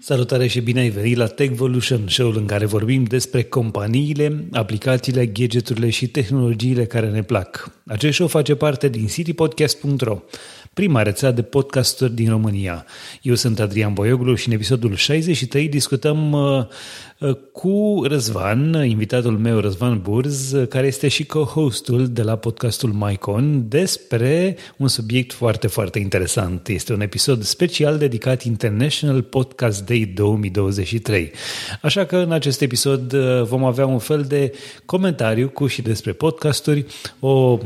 Salutare 0.00 0.46
și 0.46 0.60
bine 0.60 0.80
ai 0.80 0.88
venit 0.88 1.16
la 1.16 1.26
Techvolution, 1.26 2.08
show-ul 2.08 2.36
în 2.36 2.46
care 2.46 2.66
vorbim 2.66 3.04
despre 3.04 3.42
companiile, 3.42 4.44
aplicațiile, 4.52 5.26
gadgeturile 5.26 5.90
și 5.90 6.06
tehnologiile 6.06 6.84
care 6.84 7.10
ne 7.10 7.22
plac. 7.22 7.70
Acest 7.86 8.14
show 8.14 8.26
face 8.26 8.54
parte 8.54 8.88
din 8.88 9.06
citypodcast.ro, 9.06 10.18
prima 10.74 11.02
rețea 11.02 11.30
de 11.30 11.42
podcasturi 11.42 12.14
din 12.14 12.28
România. 12.30 12.84
Eu 13.22 13.34
sunt 13.34 13.60
Adrian 13.60 13.92
Boioglu 13.92 14.34
și 14.34 14.48
în 14.48 14.54
episodul 14.54 14.94
63 14.94 15.68
discutăm 15.68 16.32
uh, 16.32 16.64
uh, 17.18 17.36
cu 17.52 18.02
Răzvan, 18.04 18.84
invitatul 18.84 19.38
meu 19.38 19.58
Răzvan 19.58 20.00
Burz, 20.02 20.54
care 20.68 20.86
este 20.86 21.08
și 21.08 21.26
co-hostul 21.26 22.06
de 22.10 22.22
la 22.22 22.36
podcastul 22.36 22.92
Mycon, 22.92 23.68
despre 23.68 24.56
un 24.76 24.88
subiect 24.88 25.32
foarte, 25.32 25.66
foarte 25.66 25.98
interesant. 25.98 26.68
Este 26.68 26.92
un 26.92 27.00
episod 27.00 27.42
special 27.42 27.98
dedicat 27.98 28.42
International 28.42 29.22
Podcast 29.22 29.86
Day 29.86 30.12
2023. 30.14 31.30
Așa 31.82 32.04
că 32.04 32.16
în 32.16 32.32
acest 32.32 32.60
episod 32.60 33.12
uh, 33.12 33.42
vom 33.42 33.64
avea 33.64 33.86
un 33.86 33.98
fel 33.98 34.22
de 34.22 34.52
comentariu 34.84 35.48
cu 35.48 35.66
și 35.66 35.82
despre 35.82 36.12
podcasturi, 36.12 36.86
o 37.20 37.58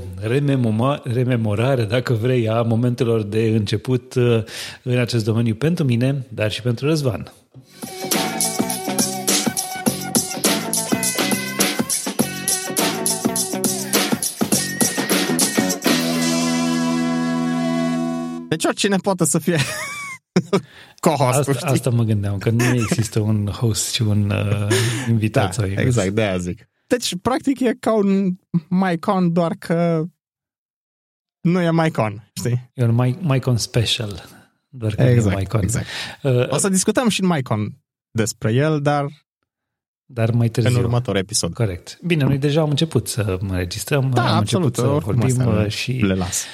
rememorare, 1.03 1.85
dacă 1.85 2.13
vrei, 2.13 2.49
a 2.49 2.63
momentelor 2.63 3.01
de 3.29 3.47
început 3.47 4.15
uh, 4.15 4.43
în 4.83 4.99
acest 4.99 5.25
domeniu 5.25 5.55
pentru 5.55 5.85
mine, 5.85 6.27
dar 6.29 6.51
și 6.51 6.63
pentru 6.63 6.87
Răzvan. 6.87 7.33
Deci 18.49 18.65
oricine 18.65 18.97
poate 18.97 19.25
să 19.25 19.39
fie 19.39 19.57
co-host. 21.05 21.49
Asta, 21.49 21.67
asta 21.67 21.91
mă 21.91 22.03
gândeam, 22.03 22.39
că 22.39 22.51
nu 22.51 22.65
există 22.65 23.21
un 23.21 23.47
host 23.47 23.93
și 23.93 24.03
un 24.03 24.31
uh, 24.31 24.77
invitat. 25.09 25.45
Da, 25.45 25.51
sau 25.51 25.67
exact, 25.67 26.11
de 26.11 26.23
aia 26.23 26.37
zic. 26.37 26.69
Deci, 26.87 27.15
practic, 27.23 27.61
e 27.61 27.77
ca 27.81 27.95
un 27.95 28.31
MyCon, 28.69 29.33
doar 29.33 29.53
că 29.59 30.05
nu 31.43 31.61
e 31.61 31.71
MyCon, 31.73 32.31
știi? 32.33 32.71
E 32.75 32.85
un 32.85 32.95
My, 32.95 33.19
MyCon 33.21 33.57
special, 33.57 34.25
doar 34.69 34.95
că 34.95 35.03
exact, 35.03 35.27
nu 35.27 35.33
e 35.33 35.37
MyCon. 35.39 35.63
Exact. 35.63 35.87
Uh, 36.23 36.49
o 36.49 36.57
să 36.57 36.69
discutăm 36.69 37.09
și 37.09 37.23
în 37.23 37.29
MyCon 37.29 37.77
despre 38.11 38.53
el, 38.53 38.81
dar 38.81 39.07
dar 40.05 40.31
mai 40.31 40.49
târziu. 40.49 40.79
În 40.79 40.85
următor 40.85 41.17
episod. 41.17 41.53
Corect. 41.53 41.99
Bine, 42.07 42.25
noi 42.25 42.39
deja 42.39 42.61
am 42.61 42.71
început 42.71 43.09
să 43.09 43.39
înregistrăm, 43.41 44.11
da, 44.11 44.31
am 44.31 44.37
absolut, 44.37 44.77
început 44.77 45.01
să 45.01 45.05
vorbim 45.05 45.47
uh, 45.47 45.69
și... 45.69 45.93
Le 45.93 46.15
las. 46.15 46.45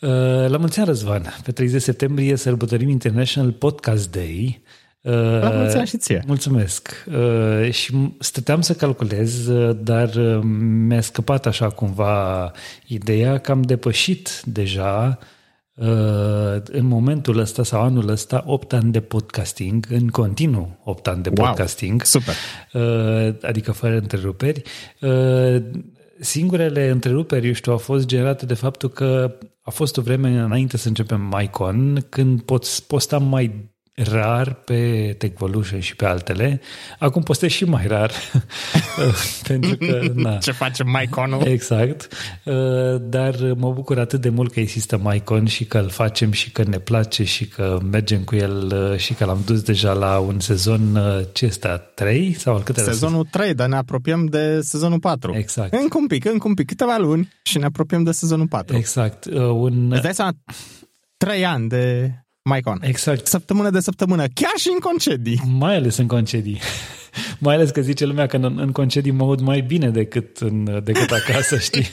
Uh, 0.00 0.10
la 0.48 0.56
mulți 0.56 0.78
ani, 0.78 0.86
Răzvan! 0.88 1.34
Pe 1.44 1.52
30 1.52 1.82
septembrie 1.82 2.36
sărbătorim 2.36 2.88
International 2.88 3.52
Podcast 3.52 4.10
Day. 4.10 4.62
Uh, 5.02 5.12
la 5.40 5.50
mulți 5.50 5.76
ani 5.76 5.86
și 5.86 5.96
ție! 5.96 6.22
Mulțumesc! 6.26 7.04
Uh, 7.06 7.70
și 7.70 7.94
stăteam 8.18 8.60
să 8.60 8.74
calculez, 8.74 9.50
dar 9.72 10.16
mi-a 10.86 11.00
scăpat 11.00 11.46
așa 11.46 11.68
cumva 11.68 12.50
ideea 12.86 13.38
că 13.38 13.50
am 13.50 13.62
depășit 13.62 14.42
deja 14.44 15.18
în 16.64 16.86
momentul 16.86 17.38
ăsta 17.38 17.62
sau 17.62 17.80
anul 17.80 18.08
ăsta 18.08 18.42
8 18.46 18.72
ani 18.72 18.92
de 18.92 19.00
podcasting, 19.00 19.86
în 19.90 20.08
continuu 20.08 20.78
8 20.84 21.06
ani 21.06 21.22
de 21.22 21.30
podcasting. 21.30 22.02
Wow, 22.02 22.22
super! 22.22 22.34
Adică 23.42 23.72
fără 23.72 23.96
întreruperi 23.96 24.62
singurele 26.20 26.88
întreruperi, 26.88 27.46
eu 27.46 27.52
știu, 27.52 27.72
au 27.72 27.78
fost 27.78 28.06
generate 28.06 28.46
de 28.46 28.54
faptul 28.54 28.88
că 28.88 29.38
a 29.62 29.70
fost 29.70 29.96
o 29.96 30.02
vreme 30.02 30.28
înainte 30.28 30.76
să 30.76 30.88
începem 30.88 31.20
MyCon, 31.20 32.06
când 32.08 32.40
poți 32.42 32.86
posta 32.86 33.18
mai 33.18 33.70
rar 34.02 34.52
pe 34.52 35.14
Techvolution 35.18 35.80
și 35.80 35.96
pe 35.96 36.04
altele. 36.04 36.60
Acum 36.98 37.22
postez 37.22 37.50
și 37.50 37.64
mai 37.64 37.86
rar. 37.86 38.12
pentru 39.48 39.76
că, 39.76 40.00
na. 40.14 40.36
Ce 40.36 40.52
face 40.52 40.82
MyCon-ul? 40.84 41.46
Exact. 41.46 42.08
Uh, 42.44 42.54
dar 43.00 43.34
mă 43.56 43.72
bucur 43.72 43.98
atât 43.98 44.20
de 44.20 44.28
mult 44.28 44.52
că 44.52 44.60
există 44.60 45.00
MyCon 45.02 45.46
și 45.46 45.64
că 45.64 45.78
îl 45.78 45.88
facem 45.88 46.32
și 46.32 46.50
că 46.50 46.62
ne 46.62 46.78
place 46.78 47.24
și 47.24 47.46
că 47.48 47.78
mergem 47.90 48.22
cu 48.22 48.36
el 48.36 48.72
uh, 48.92 48.98
și 48.98 49.14
că 49.14 49.24
l-am 49.24 49.42
dus 49.46 49.62
deja 49.62 49.92
la 49.92 50.18
un 50.18 50.40
sezon, 50.40 50.96
uh, 50.96 51.24
ce 51.32 51.44
este, 51.44 51.82
3 51.94 52.32
sau 52.32 52.54
al 52.54 52.62
câte 52.62 52.80
Sezonul 52.80 53.24
3, 53.30 53.54
dar 53.54 53.68
ne 53.68 53.76
apropiem 53.76 54.26
de 54.26 54.60
sezonul 54.60 54.98
4. 54.98 55.34
Exact. 55.36 55.72
Încă 55.72 55.98
un 55.98 56.06
pic, 56.06 56.24
încă 56.24 56.48
un 56.48 56.54
pic, 56.54 56.66
câteva 56.66 56.96
luni 56.98 57.32
și 57.42 57.58
ne 57.58 57.64
apropiem 57.64 58.02
de 58.02 58.12
sezonul 58.12 58.46
4. 58.46 58.76
Exact. 58.76 59.24
Un... 59.34 59.92
Îți 59.92 60.02
dai 60.02 60.14
seama, 60.14 60.32
3 61.16 61.44
ani 61.44 61.68
de 61.68 62.14
MyCon. 62.42 62.78
Exact. 62.82 63.26
Săptămână 63.26 63.70
de 63.70 63.80
săptămână, 63.80 64.24
chiar 64.34 64.52
și 64.56 64.68
în 64.72 64.78
concedii. 64.78 65.42
Mai 65.58 65.76
ales 65.76 65.96
în 65.96 66.06
concedii. 66.06 66.60
mai 67.38 67.54
ales 67.54 67.70
că 67.70 67.80
zice 67.80 68.06
lumea 68.06 68.26
că 68.26 68.36
în, 68.36 68.58
în 68.58 68.72
concedii 68.72 69.10
mă 69.10 69.24
aud 69.24 69.40
mai 69.40 69.60
bine 69.60 69.90
decât, 69.90 70.36
în, 70.36 70.80
decât 70.84 71.10
acasă, 71.10 71.58
știi? 71.68 71.90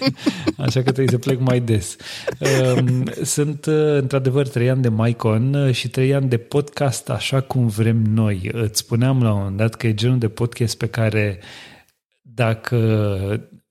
Așa 0.58 0.84
că 0.84 0.92
trebuie 0.92 1.08
să 1.10 1.18
plec 1.18 1.40
mai 1.40 1.60
des. 1.60 1.96
Um, 2.40 3.04
sunt 3.24 3.66
uh, 3.66 3.94
într-adevăr 3.94 4.48
trei 4.48 4.70
ani 4.70 4.82
de 4.82 4.90
MyCon 4.90 5.72
și 5.72 5.90
trei 5.90 6.14
ani 6.14 6.30
de 6.30 6.38
podcast 6.38 7.10
așa 7.10 7.42
cum 7.42 7.68
vrem 7.68 7.98
noi. 7.98 8.50
Îți 8.52 8.80
spuneam 8.80 9.24
la 9.24 9.32
un 9.32 9.38
moment 9.38 9.58
dat 9.58 9.76
că 9.76 9.88
e 9.88 9.94
genul 9.94 10.18
de 10.18 10.28
podcast 10.28 10.78
pe 10.78 10.88
care 10.88 11.40
dacă 12.22 12.78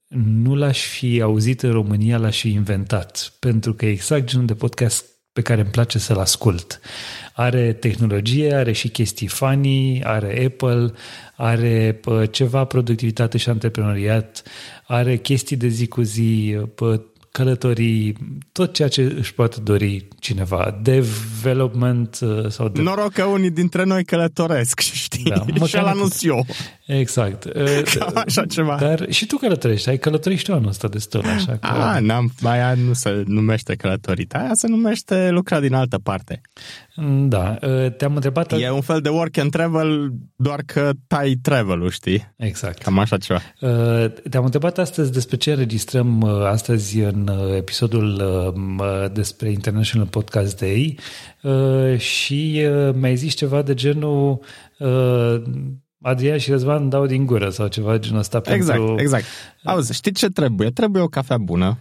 nu 0.07 0.55
l-aș 0.55 0.85
fi 0.85 1.21
auzit 1.21 1.61
în 1.61 1.71
România, 1.71 2.17
l-aș 2.17 2.39
fi 2.39 2.51
inventat. 2.51 3.33
Pentru 3.39 3.73
că 3.73 3.85
e 3.85 3.89
exact 3.89 4.23
genul 4.23 4.45
de 4.45 4.53
podcast 4.53 5.05
pe 5.37 5.43
care 5.43 5.61
îmi 5.61 5.69
place 5.69 5.99
să-l 5.99 6.17
ascult. 6.17 6.79
Are 7.33 7.73
tehnologie, 7.73 8.53
are 8.53 8.71
și 8.71 8.87
chestii 8.87 9.27
funny, 9.27 10.03
are 10.03 10.45
Apple, 10.45 10.91
are 11.35 11.99
ceva 12.31 12.65
productivitate 12.65 13.37
și 13.37 13.49
antreprenoriat, 13.49 14.43
are 14.83 15.17
chestii 15.17 15.55
de 15.55 15.67
zi 15.67 15.87
cu 15.87 16.01
zi, 16.01 16.57
călătorii, 17.31 18.17
tot 18.51 18.73
ceea 18.73 18.87
ce 18.87 19.01
își 19.17 19.33
poate 19.33 19.59
dori 19.63 20.07
cineva, 20.19 20.79
development 20.81 22.19
uh, 22.21 22.49
sau... 22.49 22.67
De... 22.67 22.81
Noroc 22.81 23.11
că 23.11 23.23
unii 23.23 23.51
dintre 23.51 23.83
noi 23.83 24.03
călătoresc, 24.03 24.79
știi? 25.05 25.23
Da, 25.23 25.65
și 25.65 25.75
la 25.75 25.89
anunț 25.89 26.23
eu. 26.23 26.45
Exact. 26.85 27.45
Uh, 27.57 27.81
Cam 27.99 28.23
așa 28.25 28.45
ceva. 28.45 28.77
Dar 28.79 29.05
și 29.11 29.25
tu 29.25 29.37
călătorești, 29.37 29.89
ai 29.89 29.97
călătorit 29.97 30.37
și 30.37 30.43
tu 30.43 30.53
anul 30.53 30.67
ăsta 30.67 30.87
destul, 30.87 31.25
așa 31.25 31.57
că... 31.57 31.67
A, 31.67 31.99
n-am, 31.99 32.31
aia 32.43 32.73
nu 32.73 32.93
se 32.93 33.23
numește 33.25 33.75
călătorit, 33.75 34.33
aia 34.33 34.51
se 34.53 34.67
numește 34.67 35.29
lucra 35.29 35.59
din 35.59 35.73
altă 35.73 35.97
parte. 36.03 36.41
Da, 37.27 37.57
uh, 37.61 37.91
te-am 37.91 38.15
întrebat... 38.15 38.53
E 38.59 38.69
un 38.69 38.81
fel 38.81 39.01
de 39.01 39.09
work 39.09 39.37
and 39.37 39.51
travel, 39.51 40.11
doar 40.35 40.61
că 40.65 40.91
tai 41.07 41.35
travel-ul, 41.41 41.89
știi? 41.89 42.33
Exact. 42.37 42.81
Cam 42.81 42.99
așa 42.99 43.17
ceva. 43.17 43.39
Te-am 44.29 44.43
întrebat 44.43 44.77
astăzi 44.77 45.11
despre 45.11 45.37
ce 45.37 45.51
înregistrăm 45.51 46.23
astăzi 46.23 46.99
în 46.99 47.31
episodul 47.55 48.21
despre 49.13 49.51
International 49.51 50.07
Podcast 50.07 50.59
Day 50.59 50.99
și 51.97 52.67
mi-ai 52.93 53.15
zis 53.15 53.33
ceva 53.33 53.61
de 53.61 53.73
genul 53.73 54.39
Adrian 56.01 56.37
și 56.37 56.49
Răzvan 56.49 56.89
dau 56.89 57.05
din 57.05 57.25
gură 57.25 57.49
sau 57.49 57.67
ceva 57.67 57.91
de 57.91 57.99
genul 57.99 58.19
ăsta 58.19 58.41
Exact, 58.45 58.79
pentru... 58.79 59.01
exact. 59.01 59.25
Auzi, 59.63 59.93
știi 59.93 60.11
ce 60.11 60.27
trebuie? 60.29 60.69
Trebuie 60.69 61.01
o 61.01 61.07
cafea 61.07 61.37
bună. 61.37 61.77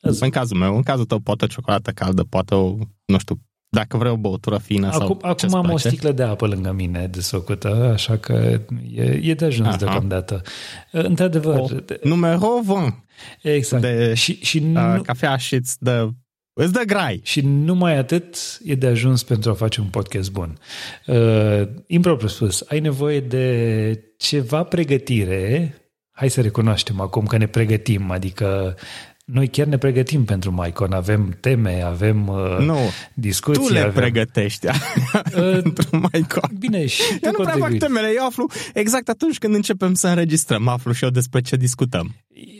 În 0.00 0.30
cazul 0.30 0.56
meu, 0.56 0.76
în 0.76 0.82
cazul 0.82 1.04
tău, 1.04 1.18
poate 1.18 1.44
o 1.44 1.46
ciocolată 1.46 1.90
caldă, 1.90 2.22
poate 2.22 2.54
o, 2.54 2.76
nu 3.04 3.18
știu, 3.18 3.40
dacă 3.76 3.96
vrei 3.96 4.10
o 4.10 4.16
băutură 4.16 4.58
fină 4.58 4.86
acum, 4.86 5.00
sau 5.00 5.30
Acum 5.30 5.54
am 5.54 5.62
place. 5.62 5.86
o 5.86 5.90
sticlă 5.90 6.12
de 6.12 6.22
apă 6.22 6.46
lângă 6.46 6.72
mine 6.72 7.06
desfăcută, 7.06 7.90
așa 7.92 8.16
că 8.16 8.60
e, 8.94 9.02
e 9.02 9.34
de 9.34 9.44
ajuns 9.44 9.68
Aha. 9.68 9.76
deocamdată. 9.76 10.42
Într-adevăr... 10.90 11.58
O, 11.58 11.66
numero 12.02 12.46
1. 12.66 13.04
Exact. 13.42 13.82
De, 13.82 14.14
și, 14.14 14.38
și 14.44 14.58
nu, 14.58 14.94
uh, 14.94 15.00
cafea 15.02 15.36
și 15.36 15.54
îți 15.54 15.76
dă 15.82 16.08
Îți 16.54 16.72
dă 16.72 16.82
grai. 16.86 17.20
Și 17.22 17.40
numai 17.40 17.96
atât 17.96 18.36
e 18.64 18.74
de 18.74 18.86
ajuns 18.86 19.22
pentru 19.22 19.50
a 19.50 19.54
face 19.54 19.80
un 19.80 19.86
podcast 19.86 20.30
bun. 20.30 20.58
Uh, 21.06 21.62
impropriu 21.86 22.28
spus, 22.28 22.64
ai 22.68 22.80
nevoie 22.80 23.20
de 23.20 24.14
ceva 24.16 24.62
pregătire. 24.62 25.74
Hai 26.10 26.30
să 26.30 26.40
recunoaștem 26.40 27.00
acum 27.00 27.26
că 27.26 27.36
ne 27.36 27.46
pregătim, 27.46 28.10
adică 28.10 28.76
noi 29.24 29.48
chiar 29.48 29.66
ne 29.66 29.78
pregătim 29.78 30.24
pentru 30.24 30.52
Maicon, 30.52 30.92
avem 30.92 31.36
teme, 31.40 31.82
avem 31.82 32.28
uh, 32.28 32.56
nu, 32.58 32.78
discuții. 33.14 33.66
Tu 33.66 33.72
le 33.72 33.78
avem... 33.78 33.92
pregătești 33.92 34.66
pentru 35.32 35.88
Maicon. 35.90 36.50
Bine, 36.58 36.86
și 36.86 37.02
eu 37.20 37.30
nu 37.38 37.44
prea 37.44 37.56
fac 37.58 37.76
temele, 37.76 38.12
eu 38.16 38.26
aflu 38.26 38.46
exact 38.74 39.08
atunci 39.08 39.38
când 39.38 39.54
începem 39.54 39.94
să 39.94 40.08
înregistrăm, 40.08 40.68
aflu 40.68 40.92
și 40.92 41.04
eu 41.04 41.10
despre 41.10 41.40
ce 41.40 41.56
discutăm. 41.56 42.14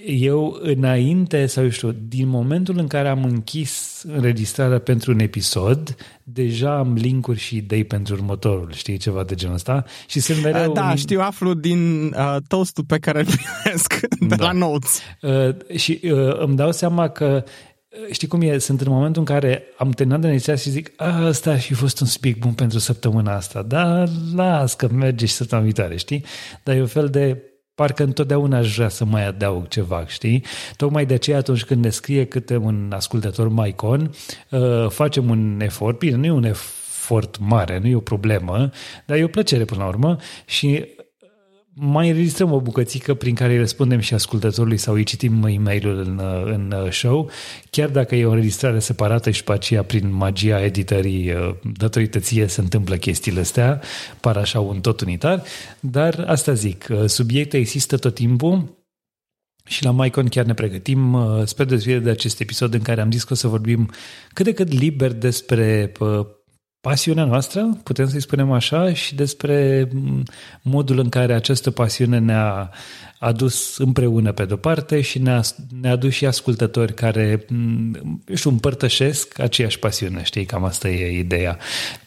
Eu, 0.07 0.59
înainte, 0.61 1.47
sau 1.47 1.63
eu 1.63 1.69
știu, 1.69 1.95
din 2.09 2.29
momentul 2.29 2.79
în 2.79 2.87
care 2.87 3.09
am 3.09 3.25
închis 3.25 4.03
înregistrarea 4.07 4.79
pentru 4.79 5.13
un 5.13 5.19
episod, 5.19 5.97
deja 6.23 6.79
am 6.79 6.93
linkuri 6.93 7.39
și 7.39 7.57
idei 7.57 7.85
pentru 7.85 8.15
următorul, 8.15 8.73
știi, 8.73 8.97
ceva 8.97 9.25
de 9.25 9.35
genul 9.35 9.55
ăsta. 9.55 9.85
Și 10.07 10.21
sunt 10.21 10.43
mereu... 10.43 10.73
Da, 10.73 10.89
un... 10.91 10.97
știu, 10.97 11.21
aflu 11.21 11.55
din 11.55 12.05
uh, 12.05 12.37
toastul 12.49 12.85
pe 12.85 12.99
care 12.99 13.19
îl 13.19 13.25
primesc 13.25 14.01
de 14.29 14.35
da. 14.35 14.45
la 14.45 14.53
Notes. 14.53 15.01
Uh, 15.21 15.77
și 15.77 16.01
uh, 16.03 16.39
îmi 16.39 16.57
dau 16.57 16.73
seama 16.73 17.09
că 17.09 17.45
știi 18.11 18.29
cum 18.29 18.41
e? 18.41 18.59
Sunt 18.59 18.81
în 18.81 18.93
momentul 18.93 19.21
în 19.21 19.35
care 19.35 19.63
am 19.77 19.91
terminat 19.91 20.21
de 20.21 20.27
negociat 20.27 20.61
și 20.61 20.71
zic, 20.71 20.93
ăsta 21.25 21.51
ar 21.51 21.61
fi 21.61 21.75
fost 21.75 22.01
un 22.01 22.07
subiect 22.07 22.39
bun 22.39 22.53
pentru 22.53 22.79
săptămâna 22.79 23.35
asta, 23.35 23.63
dar 23.63 24.09
las 24.35 24.75
că 24.75 24.89
merge 24.89 25.27
și 25.27 25.33
săptămâna 25.33 25.67
viitoare, 25.67 25.97
știi? 25.97 26.25
Dar 26.63 26.77
e 26.77 26.81
un 26.81 26.87
fel 26.87 27.09
de 27.09 27.43
parcă 27.83 28.03
întotdeauna 28.03 28.59
aș 28.59 28.75
vrea 28.75 28.89
să 28.89 29.05
mai 29.05 29.27
adaug 29.27 29.69
ceva, 29.69 30.05
știi? 30.07 30.45
Tocmai 30.77 31.07
de 31.07 31.15
aceea 31.15 31.37
atunci 31.37 31.65
când 31.65 31.85
ne 31.85 31.91
scrie 31.91 32.25
câte 32.25 32.57
un 32.57 32.93
ascultător 32.95 33.49
Maicon, 33.49 34.11
uh, 34.51 34.87
facem 34.89 35.31
un 35.31 35.61
efort, 35.63 35.99
bine, 35.99 36.17
nu 36.17 36.25
e 36.25 36.31
un 36.31 36.45
efort 36.45 37.39
mare, 37.41 37.79
nu 37.79 37.87
e 37.87 37.95
o 37.95 38.01
problemă, 38.01 38.71
dar 39.07 39.17
e 39.17 39.25
o 39.25 39.29
plăcere 39.29 39.65
până 39.65 39.83
la 39.83 39.89
urmă 39.89 40.17
și 40.45 40.85
mai 41.75 42.09
înregistrăm 42.09 42.53
o 42.53 42.61
bucățică 42.61 43.15
prin 43.15 43.35
care 43.35 43.53
îi 43.53 43.59
răspundem 43.59 43.99
și 43.99 44.15
ascultătorului 44.15 44.77
sau 44.77 44.95
îi 44.95 45.05
citim 45.05 45.45
e 45.45 45.59
mail 45.59 45.89
în, 45.89 46.21
în 46.45 46.91
show, 46.91 47.31
chiar 47.71 47.89
dacă 47.89 48.15
e 48.15 48.25
o 48.25 48.31
înregistrare 48.31 48.79
separată 48.79 49.31
și 49.31 49.45
pe 49.45 49.53
aceea 49.53 49.83
prin 49.83 50.15
magia 50.15 50.65
editării 50.65 51.33
datorită 51.77 52.19
ție 52.19 52.47
se 52.47 52.61
întâmplă 52.61 52.97
chestiile 52.97 53.41
astea, 53.41 53.81
par 54.21 54.37
așa 54.37 54.61
un 54.61 54.81
tot 54.81 55.01
unitar, 55.01 55.43
dar 55.81 56.25
asta 56.27 56.53
zic, 56.53 56.87
subiecte 57.07 57.57
există 57.57 57.97
tot 57.97 58.15
timpul, 58.15 58.81
și 59.65 59.85
la 59.85 59.91
Maicon 59.91 60.29
chiar 60.29 60.45
ne 60.45 60.55
pregătim 60.55 61.19
spre 61.45 61.65
dezviere 61.65 62.01
de 62.01 62.11
acest 62.11 62.41
episod 62.41 62.75
în 62.75 62.83
care 62.83 63.01
am 63.01 63.11
zis 63.11 63.25
că 63.25 63.33
o 63.33 63.37
să 63.37 63.49
vorbim 63.49 63.91
cât 64.33 64.45
de 64.45 64.53
cât 64.53 64.73
liber 64.73 65.13
despre 65.13 65.93
pasiunea 66.83 67.25
noastră, 67.25 67.79
putem 67.83 68.09
să-i 68.09 68.21
spunem 68.21 68.53
așa, 68.53 68.93
și 68.93 69.15
despre 69.15 69.89
modul 70.63 70.99
în 70.99 71.09
care 71.09 71.35
această 71.35 71.71
pasiune 71.71 72.19
ne-a 72.19 72.71
adus 73.19 73.77
împreună 73.77 74.33
pe 74.33 74.45
de-o 74.45 74.57
parte 74.57 75.01
și 75.01 75.19
ne-a, 75.19 75.41
ne-a 75.81 75.93
adus 75.93 76.13
și 76.13 76.27
ascultători 76.27 76.95
care 76.95 77.47
își 78.25 78.47
împărtășesc 78.47 79.39
aceeași 79.39 79.79
pasiune, 79.79 80.23
știi, 80.23 80.45
cam 80.45 80.65
asta 80.65 80.89
e 80.89 81.19
ideea. 81.19 81.59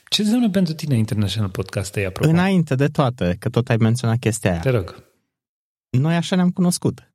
Ce 0.09 0.21
înseamnă 0.21 0.49
pentru 0.49 0.73
tine 0.73 0.97
International 0.97 1.49
Podcast 1.49 1.93
Day, 1.93 2.05
apropo? 2.05 2.29
Înainte 2.29 2.75
de 2.75 2.87
toate, 2.87 3.35
că 3.39 3.49
tot 3.49 3.69
ai 3.69 3.77
menționat 3.77 4.17
chestia 4.19 4.51
aia. 4.51 4.59
Te 4.59 4.69
rog. 4.69 5.03
Noi 5.89 6.15
așa 6.15 6.35
ne-am 6.35 6.49
cunoscut. 6.49 7.13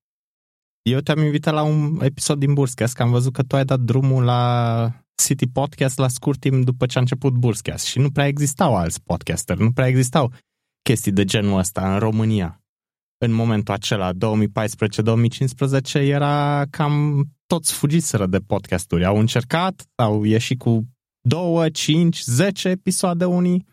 Eu 0.82 1.00
te-am 1.00 1.22
invitat 1.22 1.54
la 1.54 1.62
un 1.62 1.98
episod 2.02 2.38
din 2.38 2.54
Burscast, 2.54 2.94
că 2.94 3.02
am 3.02 3.10
văzut 3.10 3.32
că 3.32 3.42
tu 3.42 3.56
ai 3.56 3.64
dat 3.64 3.80
drumul 3.80 4.24
la 4.24 4.92
City 5.26 5.46
Podcast 5.46 5.98
la 5.98 6.08
scurt 6.08 6.40
timp 6.40 6.64
după 6.64 6.86
ce 6.86 6.98
a 6.98 7.00
început 7.00 7.32
Burscast 7.32 7.86
și 7.86 7.98
nu 7.98 8.10
prea 8.10 8.26
existau 8.26 8.76
alți 8.76 9.02
podcasteri, 9.02 9.60
nu 9.60 9.72
prea 9.72 9.86
existau 9.86 10.32
chestii 10.82 11.12
de 11.12 11.24
genul 11.24 11.58
ăsta 11.58 11.92
în 11.92 11.98
România. 11.98 12.62
În 13.18 13.32
momentul 13.32 13.74
acela, 13.74 14.12
2014-2015, 14.12 14.16
era 15.92 16.64
cam 16.70 17.24
toți 17.46 17.72
fugiseră 17.72 18.26
de 18.26 18.38
podcasturi. 18.38 19.04
Au 19.04 19.18
încercat, 19.18 19.86
au 19.94 20.24
ieșit 20.24 20.58
cu 20.58 20.88
2, 21.20 21.70
5, 21.70 22.20
10 22.22 22.68
episoade 22.68 23.24
unii, 23.24 23.66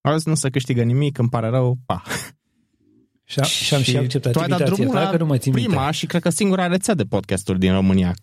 au 0.00 0.16
zis 0.16 0.24
nu 0.24 0.34
se 0.34 0.50
câștigă 0.50 0.82
nimic, 0.82 1.18
îmi 1.18 1.28
pare 1.28 1.48
rău, 1.48 1.78
pa. 1.86 2.02
Și, 3.24 3.40
și 3.42 3.74
am 3.74 3.82
și 3.82 3.96
acceptat 3.96 4.32
tu 4.32 4.38
ai 4.38 4.48
dat 4.48 4.64
drumul 4.64 4.94
la 4.94 5.10
nu 5.10 5.26
mă 5.26 5.38
țin 5.38 5.52
prima 5.52 5.80
minte. 5.82 5.92
și 5.92 6.06
cred 6.06 6.22
că 6.22 6.30
singura 6.30 6.66
rețea 6.66 6.94
de 6.94 7.04
podcasturi 7.04 7.58
din 7.58 7.72
România 7.72 8.14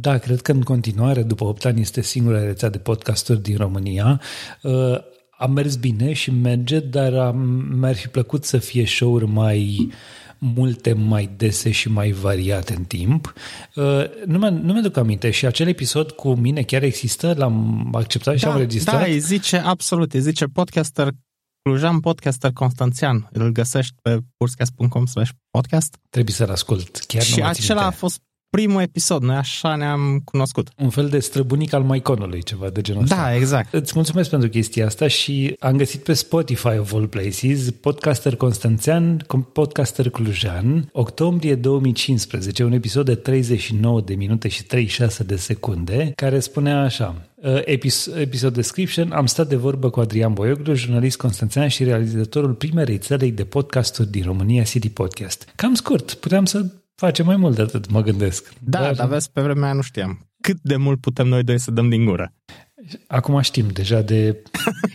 da, 0.00 0.18
cred 0.18 0.40
că 0.40 0.52
în 0.52 0.62
continuare, 0.62 1.22
după 1.22 1.44
8 1.44 1.64
ani, 1.64 1.80
este 1.80 2.02
singura 2.02 2.44
rețea 2.44 2.68
de 2.68 2.78
podcasturi 2.78 3.42
din 3.42 3.56
România. 3.56 4.20
Uh, 4.62 4.96
a 5.38 5.46
mers 5.46 5.76
bine 5.76 6.12
și 6.12 6.30
merge, 6.30 6.80
dar 6.80 7.32
mi-ar 7.78 7.94
fi 7.94 8.08
plăcut 8.08 8.44
să 8.44 8.58
fie 8.58 8.86
show-uri 8.86 9.26
mai 9.26 9.88
multe, 10.38 10.92
mai 10.92 11.30
dese 11.36 11.70
și 11.70 11.88
mai 11.88 12.10
variate 12.10 12.74
în 12.74 12.84
timp. 12.84 13.32
Uh, 13.74 14.04
nu, 14.26 14.38
mi- 14.38 14.60
nu 14.62 14.72
mi-aduc 14.72 14.96
aminte 14.96 15.30
și 15.30 15.46
acel 15.46 15.68
episod 15.68 16.10
cu 16.10 16.34
mine 16.34 16.62
chiar 16.62 16.82
există, 16.82 17.34
l-am 17.36 17.88
acceptat 17.94 18.32
da, 18.32 18.38
și 18.38 18.44
am 18.44 18.56
registrat. 18.58 19.00
Da, 19.00 19.06
îi 19.06 19.18
zice, 19.18 19.56
absolut, 19.56 20.12
îi 20.12 20.20
zice 20.20 20.44
podcaster 20.44 21.08
Clujan, 21.62 22.00
podcaster 22.00 22.50
Constanțian. 22.52 23.28
Îl 23.32 23.48
găsești 23.48 23.94
pe 24.02 24.18
purscast.com 24.36 25.04
podcast. 25.50 25.98
Trebuie 26.10 26.34
să-l 26.34 26.50
ascult. 26.50 26.98
Chiar 26.98 27.22
și 27.22 27.38
nu 27.38 27.46
acela 27.46 27.86
a 27.86 27.90
fost 27.90 28.20
primul 28.54 28.80
episod, 28.80 29.22
noi 29.22 29.36
așa 29.36 29.76
ne-am 29.76 30.20
cunoscut. 30.24 30.68
Un 30.76 30.90
fel 30.90 31.08
de 31.08 31.18
străbunic 31.18 31.72
al 31.72 31.82
Maiconului, 31.82 32.42
ceva 32.42 32.68
de 32.68 32.80
genul 32.80 33.02
ăsta. 33.02 33.16
Da, 33.16 33.34
exact. 33.34 33.72
Îți 33.72 33.92
mulțumesc 33.94 34.30
pentru 34.30 34.48
chestia 34.48 34.86
asta 34.86 35.06
și 35.06 35.56
am 35.58 35.76
găsit 35.76 36.02
pe 36.02 36.12
Spotify 36.12 36.66
of 36.78 36.92
all 36.92 37.06
places 37.06 37.70
podcaster 37.70 38.36
Constanțean, 38.36 39.24
podcaster 39.52 40.10
Clujan, 40.10 40.88
octombrie 40.92 41.54
2015, 41.54 42.64
un 42.64 42.72
episod 42.72 43.04
de 43.04 43.14
39 43.14 44.00
de 44.00 44.14
minute 44.14 44.48
și 44.48 44.64
36 44.64 45.24
de 45.24 45.36
secunde, 45.36 46.12
care 46.16 46.38
spunea 46.38 46.82
așa, 46.82 47.28
uh, 47.42 47.62
episod 48.14 48.54
description, 48.54 49.12
am 49.12 49.26
stat 49.26 49.48
de 49.48 49.56
vorbă 49.56 49.90
cu 49.90 50.00
Adrian 50.00 50.32
Boioglu, 50.32 50.74
jurnalist 50.74 51.16
constanțean 51.16 51.68
și 51.68 51.84
realizatorul 51.84 52.52
primei 52.52 52.84
rețelei 52.84 53.30
de 53.30 53.44
podcasturi 53.44 54.10
din 54.10 54.22
România, 54.22 54.62
City 54.62 54.90
Podcast. 54.90 55.52
Cam 55.56 55.74
scurt, 55.74 56.14
puteam 56.14 56.44
să 56.44 56.66
face 56.94 57.22
mai 57.22 57.36
mult 57.36 57.56
de 57.56 57.62
atât, 57.62 57.90
mă 57.90 58.02
gândesc. 58.02 58.52
Da, 58.60 58.80
dar, 58.80 58.94
dar 58.94 59.08
vezi, 59.08 59.30
pe 59.32 59.40
vremea 59.42 59.64
aia 59.64 59.72
nu 59.72 59.82
știam. 59.82 60.28
Cât 60.40 60.56
de 60.62 60.76
mult 60.76 61.00
putem 61.00 61.26
noi 61.26 61.42
doi 61.42 61.58
să 61.58 61.70
dăm 61.70 61.88
din 61.88 62.04
gură? 62.04 62.32
Acum 63.06 63.40
știm 63.40 63.66
deja 63.68 64.00
de 64.00 64.42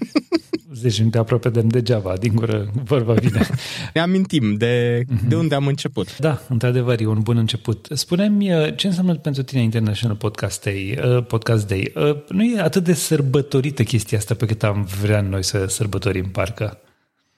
10 0.73 0.99
minute 0.99 1.17
aproape 1.17 1.49
de 1.49 1.61
degeaba, 1.61 2.17
din 2.17 2.35
gură 2.35 2.71
vorba 2.83 3.13
vine. 3.13 3.47
Ne 3.93 4.01
amintim 4.01 4.53
de, 4.53 5.03
mm-hmm. 5.03 5.27
de 5.27 5.35
unde 5.35 5.55
am 5.55 5.67
început. 5.67 6.17
Da, 6.17 6.41
într-adevăr, 6.49 6.99
e 6.99 7.05
un 7.05 7.19
bun 7.19 7.37
început. 7.37 7.87
Spune-mi, 7.91 8.53
uh, 8.53 8.75
ce 8.75 8.87
înseamnă 8.87 9.15
pentru 9.15 9.43
tine 9.43 9.61
International 9.61 10.17
Podcast 10.17 10.63
Day? 10.63 10.99
Uh, 11.03 11.25
Podcast 11.25 11.67
Day? 11.67 11.91
Uh, 11.95 12.17
nu 12.27 12.43
e 12.43 12.59
atât 12.59 12.83
de 12.83 12.93
sărbătorită 12.93 13.83
chestia 13.83 14.17
asta 14.17 14.35
pe 14.35 14.45
cât 14.45 14.63
am 14.63 14.87
vrea 15.01 15.21
noi 15.21 15.43
să 15.43 15.65
sărbătorim, 15.65 16.29
parcă. 16.31 16.77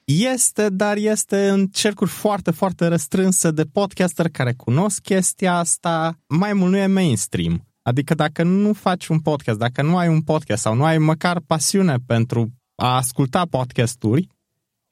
Este, 0.04 0.68
dar 0.68 0.96
este 0.96 1.48
în 1.48 1.66
cercuri 1.66 2.10
foarte, 2.10 2.50
foarte 2.50 2.88
restrânse 2.88 3.50
de 3.50 3.64
podcaster 3.64 4.28
care 4.28 4.52
cunosc 4.52 5.00
chestia 5.00 5.58
asta. 5.58 6.18
Mai 6.26 6.52
mult 6.52 6.70
nu 6.70 6.76
e 6.76 6.86
mainstream. 6.86 7.66
Adică 7.82 8.14
dacă 8.14 8.42
nu 8.42 8.72
faci 8.72 9.06
un 9.06 9.20
podcast, 9.20 9.58
dacă 9.58 9.82
nu 9.82 9.96
ai 9.96 10.08
un 10.08 10.22
podcast 10.22 10.62
sau 10.62 10.74
nu 10.74 10.84
ai 10.84 10.98
măcar 10.98 11.40
pasiune 11.46 11.96
pentru 12.06 12.52
a 12.74 12.96
asculta 12.96 13.46
podcasturi 13.50 14.28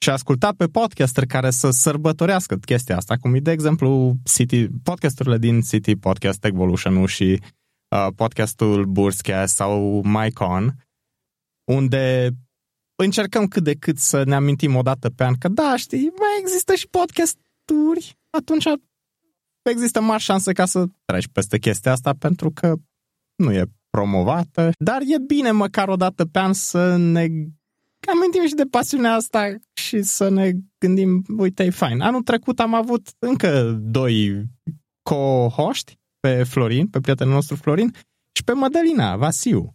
și 0.02 0.08
a 0.08 0.12
asculta 0.12 0.52
pe 0.56 0.66
podcaster 0.66 1.26
care 1.26 1.50
să 1.50 1.70
sărbătorească 1.70 2.56
chestia 2.56 2.96
asta, 2.96 3.16
cum 3.16 3.34
e 3.34 3.40
de 3.40 3.50
exemplu 3.50 4.16
City, 4.24 4.66
podcasturile 4.82 5.38
din 5.38 5.60
City 5.60 5.96
Podcast 5.96 6.44
Evolution 6.44 7.06
și 7.06 7.40
uh, 7.88 8.06
podcastul 8.16 8.84
Burscast 8.84 9.54
sau 9.54 10.02
MyCon, 10.02 10.76
unde 11.64 12.30
încercăm 13.04 13.46
cât 13.46 13.62
de 13.62 13.74
cât 13.74 13.98
să 13.98 14.24
ne 14.24 14.34
amintim 14.34 14.76
o 14.76 14.82
dată 14.82 15.10
pe 15.10 15.24
an 15.24 15.34
că 15.34 15.48
da, 15.48 15.76
știi, 15.76 16.12
mai 16.18 16.28
există 16.40 16.74
și 16.74 16.88
podcasturi, 16.88 18.18
atunci 18.30 18.66
există 19.62 20.00
mari 20.00 20.22
șanse 20.22 20.52
ca 20.52 20.64
să 20.64 20.84
treci 21.04 21.28
peste 21.32 21.58
chestia 21.58 21.92
asta 21.92 22.12
pentru 22.18 22.50
că 22.50 22.74
nu 23.34 23.52
e 23.52 23.64
promovată, 23.90 24.70
dar 24.78 25.00
e 25.00 25.18
bine 25.26 25.50
măcar 25.50 25.88
o 25.88 25.96
dată 25.96 26.24
pe 26.24 26.38
an 26.38 26.52
să 26.52 26.96
ne 26.96 27.26
amintim 28.12 28.46
și 28.46 28.54
de 28.54 28.64
pasiunea 28.64 29.14
asta 29.14 29.54
și 29.72 30.02
să 30.02 30.28
ne 30.28 30.50
gândim, 30.78 31.24
uite, 31.36 31.64
e 31.64 31.70
fain. 31.70 32.00
Anul 32.00 32.22
trecut 32.22 32.60
am 32.60 32.74
avut 32.74 33.08
încă 33.18 33.78
doi 33.82 34.44
co-hoști 35.02 35.98
pe 36.20 36.42
Florin, 36.42 36.86
pe 36.86 37.00
prietenul 37.00 37.34
nostru 37.34 37.56
Florin, 37.56 37.94
și 38.32 38.44
pe 38.44 38.52
Mădălina 38.52 39.16
Vasiu 39.16 39.74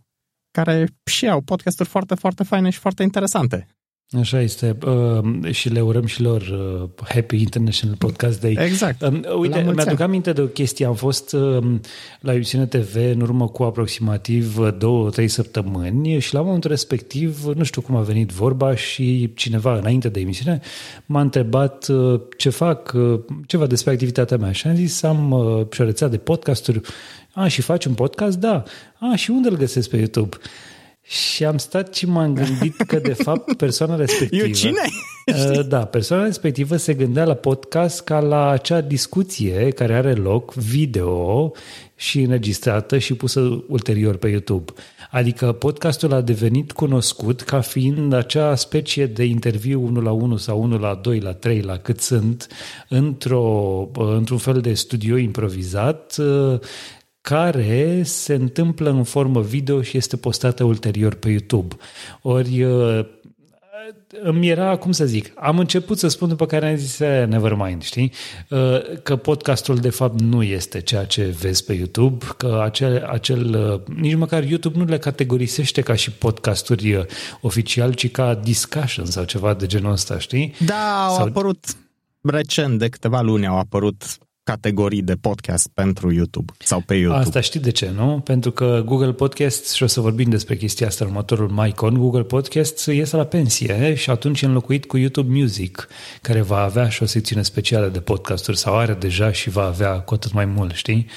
care 0.56 0.88
și 1.06 1.28
au 1.30 1.42
podcasturi 1.42 1.90
foarte, 1.90 2.16
foarte 2.16 2.44
faine 2.44 2.70
și 2.70 2.80
foarte 2.80 3.04
interesante. 3.04 3.68
Așa 4.12 4.42
este. 4.42 4.78
Uh, 4.86 5.52
și 5.52 5.70
le 5.70 5.82
urăm 5.82 6.06
și 6.06 6.22
lor 6.22 6.42
uh, 6.42 7.08
Happy 7.08 7.42
International 7.42 7.96
Podcast 7.96 8.42
Day. 8.42 8.58
Exact. 8.60 9.02
Uh, 9.02 9.36
uite, 9.38 9.72
mi-aduc 9.76 10.00
aminte 10.00 10.34
de 10.34 10.42
o 10.42 10.46
chestie. 10.46 10.86
Am 10.86 10.94
fost 10.94 11.34
uh, 11.34 11.64
la 12.20 12.34
Iusiune 12.34 12.66
TV 12.66 12.96
în 12.96 13.22
urmă 13.22 13.48
cu 13.48 13.64
aproximativ 13.64 14.58
două, 14.78 15.10
trei 15.10 15.28
săptămâni 15.28 16.20
și 16.20 16.34
la 16.34 16.42
momentul 16.42 16.70
respectiv, 16.70 17.44
nu 17.56 17.64
știu 17.64 17.82
cum 17.82 17.96
a 17.96 18.02
venit 18.02 18.30
vorba 18.30 18.76
și 18.76 19.34
cineva 19.36 19.78
înainte 19.78 20.10
de 20.10 20.20
emisiune 20.20 20.60
m-a 21.06 21.22
întrebat 21.22 21.88
uh, 21.88 22.22
ce 22.38 22.50
fac, 22.50 22.92
uh, 22.96 23.20
ceva 23.48 23.66
despre 23.66 23.92
activitatea 23.92 24.38
mea 24.38 24.52
și 24.52 24.68
am 24.68 24.76
zis 24.76 25.04
am 25.04 25.32
uh, 25.32 25.66
și 25.72 25.82
o 25.82 25.84
rețea 25.84 26.08
de 26.08 26.18
podcasturi. 26.18 26.82
A, 27.34 27.48
și 27.48 27.62
faci 27.62 27.86
un 27.86 27.94
podcast? 27.94 28.38
Da. 28.38 28.64
A, 29.00 29.16
și 29.16 29.32
unde 29.32 29.50
îl 29.50 29.58
găsesc 29.58 29.90
pe 29.90 29.98
YouTube? 29.98 30.38
Și 31.08 31.46
am 31.46 31.58
stat 31.58 31.96
și 31.96 32.06
m-am 32.06 32.34
gândit 32.34 32.82
că, 32.82 33.00
de 33.00 33.14
fapt, 33.14 33.54
persoana 33.54 33.96
respectivă... 33.96 34.46
Eu 34.46 34.54
cine? 34.54 34.82
Uh, 35.26 35.68
da, 35.68 35.86
persoana 35.86 36.24
respectivă 36.24 36.76
se 36.76 36.94
gândea 36.94 37.26
la 37.26 37.34
podcast 37.34 38.02
ca 38.02 38.20
la 38.20 38.50
acea 38.50 38.82
discuție 38.82 39.70
care 39.70 39.96
are 39.96 40.14
loc 40.14 40.54
video 40.54 41.52
și 41.96 42.22
înregistrată 42.22 42.98
și 42.98 43.14
pusă 43.14 43.64
ulterior 43.68 44.16
pe 44.16 44.28
YouTube. 44.28 44.72
Adică 45.12 45.52
podcastul 45.52 46.14
a 46.14 46.22
devenit 46.22 46.72
cunoscut 46.72 47.42
ca 47.42 47.62
fiind 47.62 48.14
acea 48.14 48.56
specie 48.56 49.06
de 49.06 49.24
interviu 49.24 49.84
1 49.84 50.02
la 50.02 50.12
1 50.12 50.38
sau 50.38 50.62
1 50.62 50.78
la 50.78 51.00
2 51.02 51.20
la 51.20 51.34
3 51.34 51.62
la 51.62 51.78
cât 51.78 52.00
sunt 52.00 52.48
într-o, 52.90 53.88
uh, 53.96 54.08
într-un 54.16 54.38
fel 54.38 54.62
de 54.62 54.74
studio 54.74 55.18
improvizat 55.18 56.16
uh, 56.20 56.60
care 57.26 58.02
se 58.04 58.34
întâmplă 58.34 58.90
în 58.90 59.04
formă 59.04 59.42
video 59.42 59.82
și 59.82 59.98
este 59.98 60.18
postată 60.18 60.64
ulterior 60.64 61.14
pe 61.14 61.30
YouTube. 61.30 61.76
Ori 62.22 62.64
uh, 62.64 63.06
îmi 64.22 64.48
era, 64.48 64.78
cum 64.78 64.92
să 64.92 65.06
zic, 65.06 65.32
am 65.36 65.60
început 65.60 65.98
să 65.98 66.08
spun 66.08 66.28
după 66.28 66.46
care 66.46 66.70
am 66.70 66.76
zis, 66.76 67.00
eh, 67.00 67.28
nevermind, 67.28 67.84
știi? 67.84 68.12
Uh, 68.50 69.00
că 69.04 69.16
podcastul 69.16 69.76
de 69.76 69.90
fapt 69.90 70.20
nu 70.20 70.44
este 70.44 70.82
ceea 70.82 71.06
ce 71.06 71.36
vezi 71.42 71.64
pe 71.64 71.74
YouTube, 71.74 72.26
că 72.38 72.62
acel, 72.64 73.06
acel 73.06 73.74
uh, 73.74 73.96
nici 73.98 74.16
măcar 74.16 74.44
YouTube 74.44 74.78
nu 74.78 74.84
le 74.84 74.98
categorisește 74.98 75.82
ca 75.82 75.96
și 75.96 76.12
podcasturi 76.12 77.06
oficial, 77.42 77.94
ci 77.94 78.12
ca 78.12 78.36
discussion 78.36 79.06
sau 79.06 79.24
ceva 79.24 79.54
de 79.54 79.66
genul 79.66 79.92
ăsta, 79.92 80.20
știi? 80.20 80.54
Da, 80.66 81.06
au 81.06 81.16
sau... 81.16 81.26
apărut 81.26 81.66
recent, 82.22 82.80
de 82.80 82.90
câteva 82.90 83.22
luni 83.22 83.48
au 83.48 83.58
apărut 83.58 84.04
categorii 84.46 85.02
de 85.02 85.16
podcast 85.16 85.68
pentru 85.74 86.12
YouTube 86.14 86.54
sau 86.58 86.80
pe 86.80 86.96
YouTube. 86.96 87.22
Asta 87.22 87.40
știi 87.40 87.60
de 87.60 87.72
ce, 87.72 87.92
nu? 87.96 88.22
Pentru 88.24 88.52
că 88.52 88.82
Google 88.86 89.12
Podcast, 89.12 89.74
și 89.74 89.84
o 89.84 89.88
să 89.88 90.02
vorbim 90.02 90.30
despre 90.30 90.56
chestia 90.56 90.88
asta 90.88 91.06
în 91.06 91.10
următorul 91.10 91.50
MyCon, 91.50 91.98
Google 91.98 92.24
Podcast 92.24 92.88
iese 92.88 93.16
la 93.16 93.24
pensie 93.24 93.94
și 93.94 94.10
atunci 94.10 94.42
e 94.42 94.46
înlocuit 94.46 94.86
cu 94.86 94.98
YouTube 94.98 95.40
Music, 95.40 95.88
care 96.22 96.42
va 96.42 96.60
avea 96.60 96.90
și 96.90 97.04
o 97.04 97.06
secțiune 97.06 97.42
specială 97.42 97.88
de 97.88 98.00
podcasturi 98.00 98.58
sau 98.58 98.78
are 98.78 98.94
deja 98.94 99.32
și 99.32 99.50
va 99.50 99.64
avea 99.64 100.00
cu 100.00 100.14
atât 100.14 100.34
mai 100.34 100.46
mult, 100.46 100.74
știi? 100.74 101.08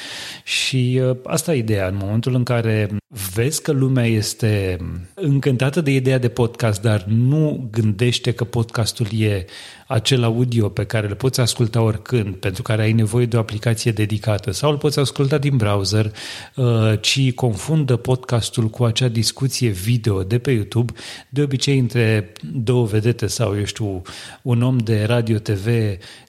Și 0.44 1.00
uh, 1.02 1.16
asta 1.24 1.54
e 1.54 1.58
ideea. 1.58 1.86
În 1.86 1.96
momentul 2.00 2.34
în 2.34 2.42
care 2.42 2.88
vezi 3.08 3.62
că 3.62 3.72
lumea 3.72 4.06
este 4.06 4.78
încântată 5.14 5.80
de 5.80 5.90
ideea 5.90 6.18
de 6.18 6.28
podcast, 6.28 6.82
dar 6.82 7.04
nu 7.04 7.68
gândește 7.70 8.32
că 8.32 8.44
podcastul 8.44 9.06
e 9.18 9.44
acel 9.86 10.24
audio 10.24 10.68
pe 10.68 10.84
care 10.84 11.06
îl 11.06 11.14
poți 11.14 11.40
asculta 11.40 11.82
oricând, 11.82 12.34
pentru 12.34 12.62
care 12.62 12.82
ai 12.82 12.92
nevoie 12.92 13.26
de 13.26 13.36
o 13.36 13.38
aplicație 13.38 13.92
dedicată 13.92 14.50
sau 14.50 14.70
îl 14.70 14.76
poți 14.76 14.98
asculta 14.98 15.38
din 15.38 15.56
browser, 15.56 16.12
uh, 16.56 16.92
ci 17.00 17.32
confundă 17.32 17.96
podcastul 17.96 18.68
cu 18.68 18.84
acea 18.84 19.08
discuție 19.08 19.68
video 19.68 20.22
de 20.22 20.38
pe 20.38 20.50
YouTube, 20.50 20.92
de 21.28 21.42
obicei 21.42 21.78
între 21.78 22.32
două 22.52 22.86
vedete 22.86 23.26
sau, 23.26 23.56
eu 23.56 23.64
știu, 23.64 24.02
un 24.42 24.62
om 24.62 24.78
de 24.78 25.04
radio-TV 25.04 25.68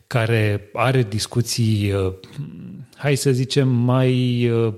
care 0.07 0.69
are 0.73 1.03
discuții, 1.03 1.91
uh, 1.91 2.13
hai 2.95 3.15
să 3.15 3.31
zicem, 3.31 3.67
mai 3.67 4.45
uh, 4.49 4.73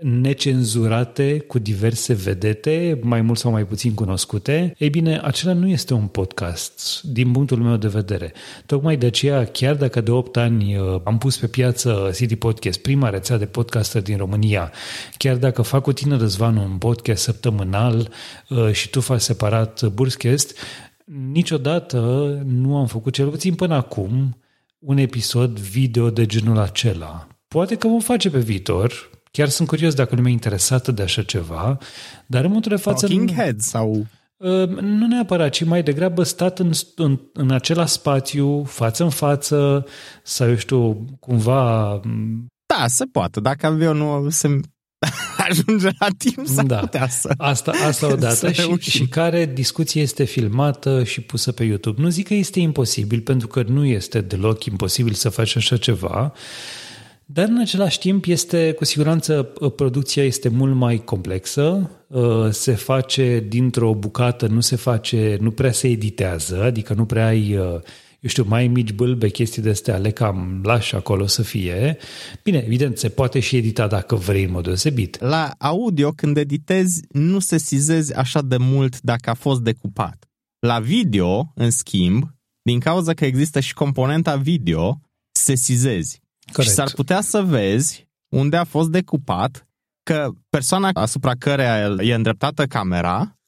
necenzurate 0.00 1.38
cu 1.38 1.58
diverse 1.58 2.14
vedete, 2.14 2.98
mai 3.02 3.20
mult 3.20 3.38
sau 3.38 3.50
mai 3.50 3.64
puțin 3.64 3.94
cunoscute, 3.94 4.74
ei 4.78 4.90
bine, 4.90 5.20
acela 5.22 5.52
nu 5.52 5.68
este 5.68 5.94
un 5.94 6.06
podcast 6.06 7.02
din 7.02 7.32
punctul 7.32 7.58
meu 7.58 7.76
de 7.76 7.88
vedere. 7.88 8.32
Tocmai 8.66 8.96
de 8.96 9.06
aceea, 9.06 9.44
chiar 9.44 9.74
dacă 9.74 10.00
de 10.00 10.10
8 10.10 10.36
ani 10.36 10.76
uh, 10.76 11.00
am 11.04 11.18
pus 11.18 11.38
pe 11.38 11.46
piață 11.46 12.10
City 12.14 12.36
Podcast, 12.36 12.78
prima 12.78 13.08
rețea 13.08 13.36
de 13.36 13.46
podcaster 13.46 14.02
din 14.02 14.16
România, 14.16 14.72
chiar 15.16 15.36
dacă 15.36 15.62
fac 15.62 15.82
cu 15.82 15.92
tine, 15.92 16.16
Răzvan, 16.16 16.56
un 16.56 16.78
podcast 16.78 17.22
săptămânal 17.22 18.08
uh, 18.48 18.72
și 18.72 18.90
tu 18.90 19.00
faci 19.00 19.20
separat 19.20 19.86
Burscast, 19.86 20.58
niciodată 21.32 21.98
nu 22.46 22.76
am 22.76 22.86
făcut, 22.86 23.12
cel 23.12 23.28
puțin 23.28 23.54
până 23.54 23.74
acum, 23.74 24.36
un 24.78 24.96
episod 24.96 25.58
video 25.58 26.10
de 26.10 26.26
genul 26.26 26.58
acela. 26.58 27.26
Poate 27.48 27.76
că 27.76 27.88
vom 27.88 28.00
face 28.00 28.30
pe 28.30 28.38
viitor, 28.38 29.10
Chiar 29.36 29.48
sunt 29.48 29.68
curios 29.68 29.94
dacă 29.94 30.14
lumea 30.14 30.30
e 30.30 30.34
interesată 30.34 30.92
de 30.92 31.02
așa 31.02 31.22
ceva, 31.22 31.78
dar 32.26 32.40
în 32.40 32.46
momentul 32.46 32.70
de 32.70 32.82
față... 32.82 33.06
Talking 33.06 33.28
nu, 33.28 33.36
Head 33.36 33.60
sau... 33.60 34.06
Uh, 34.36 34.68
nu 34.68 35.06
neapărat, 35.06 35.50
ci 35.50 35.64
mai 35.64 35.82
degrabă 35.82 36.22
stat 36.22 36.58
în, 36.58 36.70
în, 36.96 37.20
în 37.32 37.50
acela 37.50 37.86
spațiu, 37.86 38.64
față 38.64 39.02
în 39.02 39.10
față, 39.10 39.86
sau 40.22 40.48
eu 40.48 40.56
știu, 40.56 41.06
cumva... 41.20 42.00
Da, 42.66 42.86
se 42.86 43.04
poate. 43.04 43.40
Dacă 43.40 43.66
avionul 43.66 44.30
se 44.30 44.60
ajunge 45.48 45.88
la 45.98 46.08
timp, 46.18 46.46
s-ar 46.46 46.64
da. 46.64 46.76
putea 46.76 47.08
să 47.08 47.34
Asta, 47.36 47.72
asta 47.86 48.12
odată 48.12 48.52
și, 48.52 48.76
și 48.78 49.08
care 49.08 49.46
discuție 49.46 50.02
este 50.02 50.24
filmată 50.24 51.04
și 51.04 51.20
pusă 51.20 51.52
pe 51.52 51.64
YouTube. 51.64 52.02
Nu 52.02 52.08
zic 52.08 52.26
că 52.26 52.34
este 52.34 52.60
imposibil, 52.60 53.20
pentru 53.20 53.46
că 53.46 53.62
nu 53.62 53.84
este 53.84 54.20
deloc 54.20 54.64
imposibil 54.64 55.12
să 55.12 55.28
faci 55.28 55.56
așa 55.56 55.76
ceva, 55.76 56.32
dar 57.28 57.48
în 57.48 57.58
același 57.58 57.98
timp 57.98 58.24
este, 58.24 58.72
cu 58.72 58.84
siguranță, 58.84 59.42
producția 59.76 60.24
este 60.24 60.48
mult 60.48 60.74
mai 60.74 61.04
complexă, 61.04 61.90
uh, 62.06 62.50
se 62.50 62.72
face 62.72 63.44
dintr-o 63.48 63.94
bucată, 63.94 64.46
nu 64.46 64.60
se 64.60 64.76
face, 64.76 65.36
nu 65.40 65.50
prea 65.50 65.72
se 65.72 65.88
editează, 65.88 66.62
adică 66.62 66.94
nu 66.94 67.04
prea 67.04 67.26
ai, 67.26 67.56
uh, 67.56 67.80
eu 68.20 68.28
știu, 68.28 68.44
mai 68.48 68.68
mici 68.68 68.92
bâlbe, 68.92 69.28
chestii 69.28 69.62
de 69.62 69.70
astea, 69.70 69.96
le 69.96 70.10
cam 70.10 70.60
lași 70.64 70.94
acolo 70.94 71.26
să 71.26 71.42
fie. 71.42 71.96
Bine, 72.42 72.58
evident, 72.58 72.98
se 72.98 73.08
poate 73.08 73.40
și 73.40 73.56
edita 73.56 73.86
dacă 73.86 74.14
vrei 74.14 74.44
în 74.44 74.50
mod 74.50 74.64
deosebit. 74.64 75.20
La 75.20 75.54
audio, 75.58 76.10
când 76.10 76.36
editezi, 76.36 77.00
nu 77.08 77.38
se 77.38 77.58
sizezi 77.58 78.14
așa 78.14 78.42
de 78.42 78.56
mult 78.56 79.00
dacă 79.00 79.30
a 79.30 79.34
fost 79.34 79.60
decupat. 79.60 80.24
La 80.58 80.80
video, 80.80 81.52
în 81.54 81.70
schimb, 81.70 82.24
din 82.62 82.80
cauza 82.80 83.14
că 83.14 83.24
există 83.24 83.60
și 83.60 83.74
componenta 83.74 84.36
video, 84.36 85.00
se 85.32 85.54
sizezi. 85.54 86.24
Corect. 86.52 86.68
Și 86.68 86.74
s-ar 86.74 86.90
putea 86.90 87.20
să 87.20 87.42
vezi 87.42 88.08
unde 88.28 88.56
a 88.56 88.64
fost 88.64 88.90
decupat 88.90 89.68
că 90.02 90.32
persoana 90.48 90.90
asupra 90.92 91.34
căreia 91.34 91.96
e 91.98 92.14
îndreptată 92.14 92.66
camera 92.66 93.38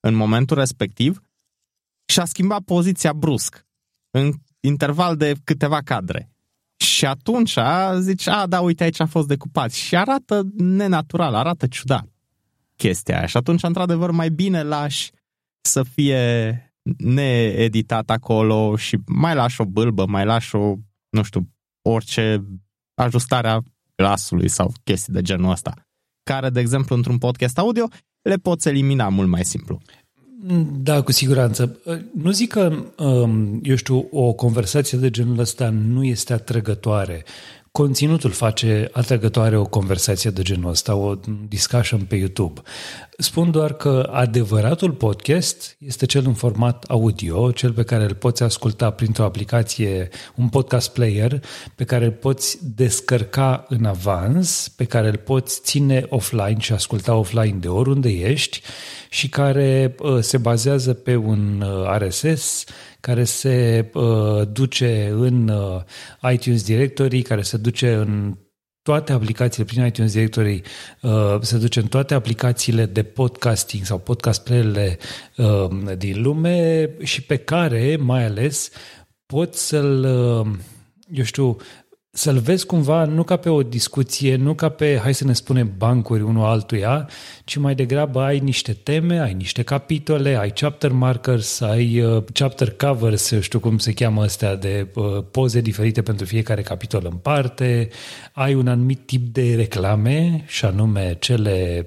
în 0.00 0.14
momentul 0.14 0.56
respectiv 0.56 1.22
și-a 2.12 2.24
schimbat 2.24 2.62
poziția 2.62 3.12
brusc 3.12 3.66
în 4.10 4.32
interval 4.60 5.16
de 5.16 5.34
câteva 5.44 5.80
cadre. 5.80 6.30
Și 6.76 7.06
atunci 7.06 7.58
zici, 7.98 8.26
a, 8.26 8.46
da, 8.46 8.60
uite, 8.60 8.82
aici 8.82 9.00
a 9.00 9.06
fost 9.06 9.26
decupat. 9.26 9.72
Și 9.72 9.96
arată 9.96 10.42
nenatural, 10.56 11.34
arată 11.34 11.66
ciudat 11.66 12.12
chestia 12.76 13.16
aia. 13.16 13.26
Și 13.26 13.36
atunci, 13.36 13.62
într-adevăr, 13.62 14.10
mai 14.10 14.30
bine 14.30 14.62
lași 14.62 15.10
să 15.60 15.82
fie 15.82 16.56
needitat 16.96 18.10
acolo 18.10 18.76
și 18.76 18.98
mai 19.06 19.34
lași 19.34 19.60
o 19.60 19.64
bâlbă, 19.64 20.06
mai 20.06 20.24
lași 20.24 20.56
o, 20.56 20.74
nu 21.08 21.22
știu, 21.22 21.48
orice 21.82 22.44
ajustare 22.94 23.48
a 23.48 23.60
glasului 23.96 24.48
sau 24.48 24.72
chestii 24.84 25.12
de 25.12 25.22
genul 25.22 25.50
ăsta, 25.50 25.74
care, 26.22 26.50
de 26.50 26.60
exemplu, 26.60 26.96
într-un 26.96 27.18
podcast 27.18 27.58
audio, 27.58 27.88
le 28.22 28.36
poți 28.36 28.68
elimina 28.68 29.08
mult 29.08 29.28
mai 29.28 29.44
simplu. 29.44 29.80
Da, 30.82 31.02
cu 31.02 31.12
siguranță. 31.12 31.78
Nu 32.14 32.30
zic 32.30 32.50
că, 32.50 32.84
um, 32.98 33.60
eu 33.62 33.74
știu, 33.74 34.08
o 34.10 34.32
conversație 34.32 34.98
de 34.98 35.10
genul 35.10 35.38
ăsta 35.38 35.68
nu 35.68 36.04
este 36.04 36.32
atrăgătoare. 36.32 37.24
Conținutul 37.72 38.30
face 38.30 38.88
atrăgătoare 38.92 39.56
o 39.56 39.64
conversație 39.64 40.30
de 40.30 40.42
genul 40.42 40.70
ăsta, 40.70 40.94
o 40.94 41.14
discussion 41.48 42.00
pe 42.00 42.16
YouTube. 42.16 42.60
Spun 43.18 43.50
doar 43.50 43.72
că 43.72 44.08
adevăratul 44.12 44.90
podcast 44.90 45.76
este 45.78 46.06
cel 46.06 46.26
în 46.26 46.34
format 46.34 46.84
audio, 46.88 47.50
cel 47.50 47.72
pe 47.72 47.82
care 47.82 48.04
îl 48.04 48.14
poți 48.14 48.42
asculta 48.42 48.90
printr-o 48.90 49.24
aplicație, 49.24 50.08
un 50.34 50.48
podcast 50.48 50.92
player, 50.92 51.44
pe 51.74 51.84
care 51.84 52.04
îl 52.04 52.12
poți 52.12 52.58
descărca 52.74 53.64
în 53.68 53.84
avans, 53.84 54.68
pe 54.76 54.84
care 54.84 55.08
îl 55.08 55.16
poți 55.16 55.60
ține 55.60 56.06
offline 56.08 56.58
și 56.58 56.72
asculta 56.72 57.14
offline 57.14 57.56
de 57.60 57.68
oriunde 57.68 58.08
ești 58.08 58.62
și 59.12 59.28
care 59.28 59.94
uh, 59.98 60.18
se 60.20 60.38
bazează 60.38 60.94
pe 60.94 61.16
un 61.16 61.60
uh, 61.60 61.96
RSS, 61.98 62.64
care 63.00 63.24
se 63.24 63.86
uh, 63.92 64.42
duce 64.52 65.08
în 65.14 65.48
uh, 65.48 66.32
iTunes 66.32 66.64
Directory, 66.64 67.22
care 67.22 67.42
se 67.42 67.56
duce 67.56 67.92
în 67.92 68.36
toate 68.82 69.12
aplicațiile 69.12 69.64
prin 69.64 69.84
iTunes 69.84 70.12
Directory, 70.12 70.62
uh, 71.00 71.36
se 71.40 71.58
duce 71.58 71.80
în 71.80 71.86
toate 71.86 72.14
aplicațiile 72.14 72.86
de 72.86 73.02
podcasting 73.02 73.84
sau 73.84 73.98
podcast 73.98 74.44
player 74.44 74.98
uh, 75.36 75.68
din 75.96 76.22
lume 76.22 76.90
și 77.02 77.22
pe 77.22 77.36
care, 77.36 77.96
mai 78.00 78.24
ales, 78.24 78.70
poți 79.26 79.66
să-l, 79.66 80.04
uh, 80.04 80.46
eu 81.10 81.24
știu, 81.24 81.56
să-l 82.14 82.38
vezi 82.38 82.66
cumva 82.66 83.04
nu 83.04 83.22
ca 83.22 83.36
pe 83.36 83.48
o 83.48 83.62
discuție, 83.62 84.36
nu 84.36 84.54
ca 84.54 84.68
pe, 84.68 84.98
hai 85.02 85.14
să 85.14 85.24
ne 85.24 85.32
spunem, 85.32 85.72
bancuri 85.76 86.22
unul 86.22 86.44
altuia, 86.44 87.08
ci 87.44 87.56
mai 87.56 87.74
degrabă 87.74 88.20
ai 88.20 88.38
niște 88.38 88.72
teme, 88.72 89.20
ai 89.20 89.32
niște 89.32 89.62
capitole, 89.62 90.36
ai 90.36 90.50
chapter 90.50 90.90
markers, 90.90 91.60
ai 91.60 92.00
uh, 92.00 92.24
chapter 92.32 92.70
covers, 92.70 93.32
știu 93.40 93.60
cum 93.60 93.78
se 93.78 93.92
cheamă 93.92 94.22
astea, 94.22 94.56
de 94.56 94.88
uh, 94.94 95.24
poze 95.30 95.60
diferite 95.60 96.02
pentru 96.02 96.26
fiecare 96.26 96.62
capitol 96.62 97.02
în 97.10 97.16
parte, 97.16 97.88
ai 98.32 98.54
un 98.54 98.68
anumit 98.68 99.06
tip 99.06 99.32
de 99.32 99.54
reclame, 99.54 100.44
și 100.46 100.64
anume 100.64 101.16
cele 101.18 101.84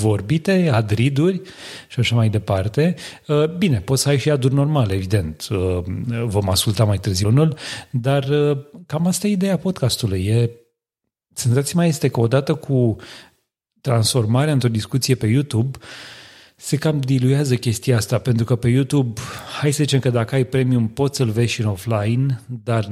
vorbite, 0.00 0.70
adriduri 0.72 1.40
și 1.88 2.00
așa 2.00 2.14
mai 2.14 2.28
departe. 2.28 2.94
Uh, 3.26 3.48
bine, 3.48 3.80
poți 3.80 4.02
să 4.02 4.08
ai 4.08 4.18
și 4.18 4.30
aduri 4.30 4.54
normale, 4.54 4.94
evident. 4.94 5.48
Uh, 5.50 5.78
vom 6.24 6.50
asculta 6.50 6.84
mai 6.84 6.98
târziu 6.98 7.28
unul, 7.28 7.56
dar 7.90 8.28
uh, 8.28 8.58
cam 8.86 9.06
asta 9.06 9.26
e 9.26 9.30
ideea 9.30 9.58
podcastului. 9.58 10.24
E, 10.24 10.50
senzația 11.32 11.72
mai 11.76 11.88
este 11.88 12.08
că 12.08 12.20
odată 12.20 12.54
cu 12.54 12.96
transformarea 13.80 14.52
într-o 14.52 14.68
discuție 14.68 15.14
pe 15.14 15.26
YouTube, 15.26 15.78
se 16.56 16.76
cam 16.76 17.00
diluează 17.00 17.54
chestia 17.54 17.96
asta, 17.96 18.18
pentru 18.18 18.44
că 18.44 18.56
pe 18.56 18.68
YouTube, 18.68 19.20
hai 19.60 19.72
să 19.72 19.82
zicem 19.82 20.00
că 20.00 20.10
dacă 20.10 20.34
ai 20.34 20.44
premium 20.44 20.88
poți 20.88 21.16
să-l 21.16 21.30
vezi 21.30 21.52
și 21.52 21.60
în 21.60 21.66
offline, 21.66 22.40
dar 22.64 22.88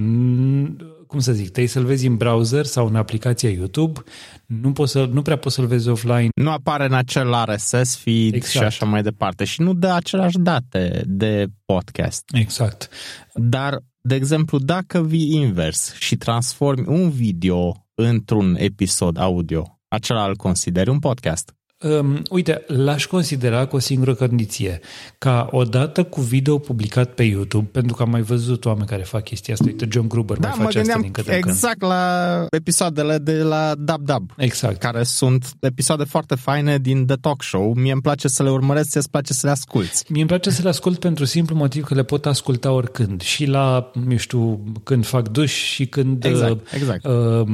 cum 1.15 1.23
să 1.23 1.33
zic, 1.33 1.45
trebuie 1.45 1.67
să-l 1.67 1.85
vezi 1.85 2.07
în 2.07 2.17
browser 2.17 2.65
sau 2.65 2.87
în 2.87 2.97
aplicația 2.97 3.51
YouTube, 3.51 4.03
nu, 4.47 4.73
poți 4.73 4.93
să, 4.93 5.05
nu 5.13 5.23
prea 5.23 5.39
poți 5.39 5.55
să-l 5.55 5.67
vezi 5.67 5.89
offline. 5.89 6.29
Nu 6.35 6.51
apare 6.51 6.85
în 6.85 6.93
acel 6.93 7.35
RSS 7.45 7.97
feed 7.97 8.35
exact. 8.35 8.47
și 8.47 8.59
așa 8.59 8.87
mai 8.87 9.03
departe 9.03 9.45
și 9.45 9.61
nu 9.61 9.75
dă 9.75 9.89
aceleași 9.89 10.39
date 10.39 11.03
de 11.07 11.47
podcast. 11.65 12.25
Exact. 12.33 12.89
Dar, 13.35 13.79
de 14.01 14.15
exemplu, 14.15 14.59
dacă 14.59 15.03
vii 15.03 15.35
invers 15.35 15.95
și 15.99 16.17
transformi 16.17 16.87
un 16.87 17.11
video 17.11 17.87
într-un 17.95 18.57
episod 18.59 19.19
audio, 19.19 19.81
acela 19.89 20.27
îl 20.27 20.37
consideri 20.37 20.91
un 20.91 20.99
podcast. 20.99 21.55
Um, 21.85 22.23
uite, 22.31 22.65
l-aș 22.67 23.07
considera 23.07 23.67
cu 23.67 23.77
o 23.77 23.79
singură 23.79 24.15
condiție, 24.15 24.81
ca 25.19 25.49
odată 25.51 26.03
cu 26.05 26.21
video 26.21 26.59
publicat 26.59 27.11
pe 27.11 27.23
YouTube, 27.23 27.69
pentru 27.73 27.97
că 27.97 28.03
am 28.03 28.11
mai 28.11 28.21
văzut 28.21 28.65
oameni 28.65 28.87
care 28.87 29.03
fac 29.03 29.23
chestia 29.25 29.55
asta, 29.55 29.67
uite, 29.67 29.89
John 29.91 30.09
Gruber 30.09 30.37
da, 30.37 30.49
mai 30.49 30.65
face 30.65 30.79
asta 30.79 30.99
din 31.01 31.11
câte 31.11 31.35
exact 31.35 31.79
când. 31.79 31.91
la 31.91 32.47
episoadele 32.51 33.19
de 33.19 33.43
la 33.43 33.75
Dab 33.79 34.05
Dab, 34.05 34.31
exact. 34.37 34.79
care 34.79 35.03
sunt 35.03 35.53
episoade 35.61 36.05
foarte 36.05 36.35
faine 36.35 36.79
din 36.79 37.07
The 37.07 37.17
Talk 37.17 37.43
Show. 37.43 37.75
Mie 37.75 37.93
îmi 37.93 38.01
place 38.01 38.29
să 38.29 38.43
le 38.43 38.51
urmăresc, 38.51 38.91
ți 38.91 39.11
place 39.11 39.33
să 39.33 39.47
le 39.47 39.53
asculti. 39.53 40.03
Mie 40.09 40.21
îmi 40.21 40.29
place 40.29 40.51
să 40.51 40.63
le 40.63 40.69
ascult 40.69 40.99
pentru 40.99 41.25
simplu 41.25 41.57
motiv 41.57 41.85
că 41.85 41.95
le 41.95 42.03
pot 42.03 42.27
asculta 42.27 42.71
oricând, 42.71 43.21
și 43.21 43.47
la, 43.47 43.91
eu 44.11 44.17
știu, 44.17 44.65
când 44.83 45.07
fac 45.07 45.29
duș 45.29 45.53
și 45.53 45.87
când, 45.87 46.25
exact, 46.25 46.53
uh, 46.53 46.73
exact. 46.75 47.05
Uh, 47.07 47.47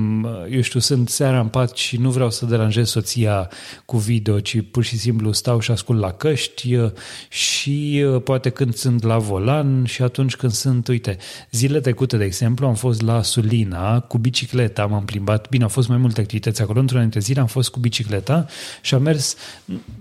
eu 0.50 0.60
știu, 0.60 0.80
sunt 0.80 1.08
seara 1.08 1.40
în 1.40 1.48
pat 1.48 1.76
și 1.76 1.96
nu 1.96 2.10
vreau 2.10 2.30
să 2.30 2.46
deranjez 2.46 2.88
soția 2.88 3.48
cu 3.84 3.96
video 3.96 4.18
video, 4.20 4.40
ci 4.40 4.60
pur 4.70 4.84
și 4.84 4.98
simplu 4.98 5.32
stau 5.32 5.60
și 5.60 5.70
ascult 5.70 6.00
la 6.00 6.12
căști 6.12 6.74
uh, 6.74 6.90
și 7.28 8.04
uh, 8.06 8.22
poate 8.22 8.50
când 8.50 8.74
sunt 8.74 9.02
la 9.02 9.18
volan 9.18 9.84
și 9.84 10.02
atunci 10.02 10.36
când 10.36 10.52
sunt, 10.52 10.88
uite, 10.88 11.16
zile 11.50 11.80
trecute, 11.80 12.16
de 12.16 12.24
exemplu, 12.24 12.66
am 12.66 12.74
fost 12.74 13.02
la 13.02 13.22
Sulina 13.22 14.00
cu 14.00 14.18
bicicleta, 14.18 14.86
m-am 14.86 15.04
plimbat, 15.04 15.48
bine, 15.48 15.62
au 15.62 15.68
fost 15.68 15.88
mai 15.88 15.96
multe 15.96 16.20
activități 16.20 16.62
acolo, 16.62 16.80
într-una 16.80 17.00
dintre 17.00 17.20
zile 17.20 17.40
am 17.40 17.46
fost 17.46 17.70
cu 17.70 17.78
bicicleta 17.78 18.46
și 18.82 18.94
am 18.94 19.02
mers, 19.02 19.36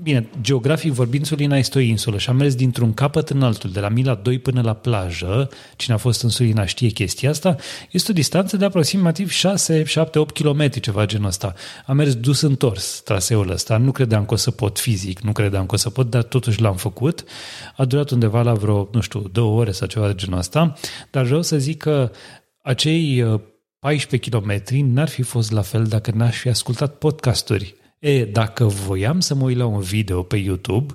bine, 0.04 0.28
geografic 0.42 0.92
vorbind, 0.92 1.26
Sulina 1.26 1.58
este 1.58 1.78
o 1.78 1.82
insulă 1.82 2.18
și 2.18 2.30
am 2.30 2.36
mers 2.36 2.56
dintr-un 2.56 2.94
capăt 2.94 3.30
în 3.30 3.42
altul, 3.42 3.72
de 3.72 3.80
la 3.80 3.90
Mila 3.90 4.14
2 4.16 4.40
până 4.40 4.62
la 4.62 4.74
plajă, 4.74 5.50
cine 5.76 5.96
a 5.96 5.98
fost 5.98 6.24
în 6.24 6.30
Sulina 6.30 6.66
știe 6.66 6.90
chestia 6.90 7.30
asta, 7.30 7.56
este 7.92 8.12
o 8.12 8.14
distanță 8.14 8.58
de 8.58 8.66
aproximativ 8.66 9.30
6, 9.30 9.84
7, 9.84 10.20
8 10.20 10.38
km, 10.40 10.70
ceva 10.70 11.06
genul 11.06 11.28
ăsta. 11.28 11.54
Am 11.86 11.96
mers 11.96 12.16
dus 12.16 12.42
întors 12.42 13.02
traseul 13.04 13.52
ăsta, 13.52 13.78
nu 13.78 13.92
credeam 14.10 14.28
că 14.28 14.34
o 14.34 14.38
să 14.38 14.51
pot 14.51 14.80
fizic, 14.80 15.20
nu 15.20 15.32
credeam 15.32 15.66
că 15.66 15.75
o 15.75 15.78
să 15.78 15.89
pot, 15.89 16.10
dar 16.10 16.24
totuși 16.24 16.62
l-am 16.62 16.75
făcut. 16.75 17.24
A 17.75 17.86
durat 17.86 18.10
undeva 18.10 18.42
la 18.42 18.54
vreo, 18.54 18.89
nu 18.92 19.01
știu, 19.01 19.20
două 19.20 19.60
ore 19.60 19.72
sau 19.72 19.88
ceva 19.88 20.08
de 20.08 20.16
genul 20.16 20.38
ăsta, 20.38 20.74
dar 21.12 21.25
vreau 21.25 21.42
să 21.42 21.58
zic 21.58 21.78
că 21.78 22.12
acei 22.62 23.24
14 23.80 24.36
uh, 24.36 24.42
km 24.42 24.75
n-ar 24.94 25.10
fi 25.10 25.22
fost 25.22 25.51
la 25.51 25.62
fel 25.62 25.84
dacă 25.84 26.12
n-aș 26.16 26.38
fi 26.38 26.50
ascultat 26.50 26.96
podcasturi. 26.96 27.75
E, 28.00 28.25
dacă 28.25 28.66
voiam 28.66 29.20
să 29.20 29.36
mă 29.36 29.44
uit 29.44 29.58
la 29.58 29.66
un 29.66 29.80
video 29.80 30.22
pe 30.22 30.38
YouTube, 30.38 30.94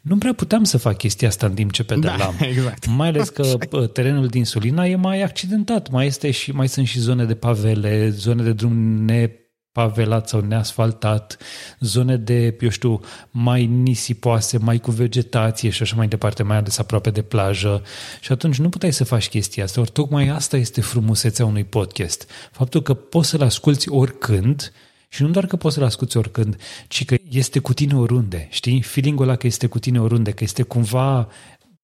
nu 0.00 0.18
prea 0.18 0.32
puteam 0.32 0.64
să 0.64 0.78
fac 0.78 0.96
chestia 0.96 1.28
asta 1.28 1.46
în 1.46 1.54
timp 1.54 1.72
ce 1.72 1.84
pedalam. 1.84 2.34
Da, 2.38 2.46
exact. 2.54 2.86
Mai 2.86 3.08
ales 3.08 3.28
că 3.28 3.56
terenul 3.92 4.26
din 4.26 4.44
Sulina 4.44 4.86
e 4.86 4.96
mai 4.96 5.22
accidentat, 5.22 5.90
mai 5.90 6.06
este 6.06 6.30
și 6.30 6.52
mai 6.52 6.68
sunt 6.68 6.86
și 6.86 7.00
zone 7.00 7.24
de 7.24 7.34
pavele, 7.34 8.08
zone 8.08 8.42
de 8.42 8.52
drum 8.52 9.04
ne 9.04 9.43
pavelat 9.74 10.28
sau 10.28 10.40
neasfaltat, 10.40 11.36
zone 11.80 12.16
de, 12.16 12.56
eu 12.60 12.68
știu, 12.68 13.00
mai 13.30 13.66
nisipoase, 13.66 14.58
mai 14.58 14.78
cu 14.78 14.90
vegetație 14.90 15.70
și 15.70 15.82
așa 15.82 15.96
mai 15.96 16.08
departe, 16.08 16.42
mai 16.42 16.56
ales 16.56 16.78
aproape 16.78 17.10
de 17.10 17.22
plajă. 17.22 17.82
Și 18.20 18.32
atunci 18.32 18.58
nu 18.58 18.68
puteai 18.68 18.92
să 18.92 19.04
faci 19.04 19.28
chestia 19.28 19.64
asta. 19.64 19.80
Ori 19.80 19.90
tocmai 19.90 20.28
asta 20.28 20.56
este 20.56 20.80
frumusețea 20.80 21.44
unui 21.44 21.64
podcast. 21.64 22.30
Faptul 22.52 22.82
că 22.82 22.94
poți 22.94 23.28
să-l 23.28 23.42
asculti 23.42 23.88
oricând 23.88 24.72
și 25.08 25.22
nu 25.22 25.28
doar 25.28 25.46
că 25.46 25.56
poți 25.56 25.74
să-l 25.74 25.84
asculti 25.84 26.16
oricând, 26.16 26.56
ci 26.88 27.04
că 27.04 27.16
este 27.28 27.58
cu 27.58 27.72
tine 27.72 27.94
oriunde, 27.94 28.48
știi? 28.50 28.82
Feeling-ul 28.82 29.26
ăla 29.28 29.36
că 29.36 29.46
este 29.46 29.66
cu 29.66 29.78
tine 29.78 30.00
oriunde, 30.00 30.30
că 30.30 30.44
este 30.44 30.62
cumva 30.62 31.28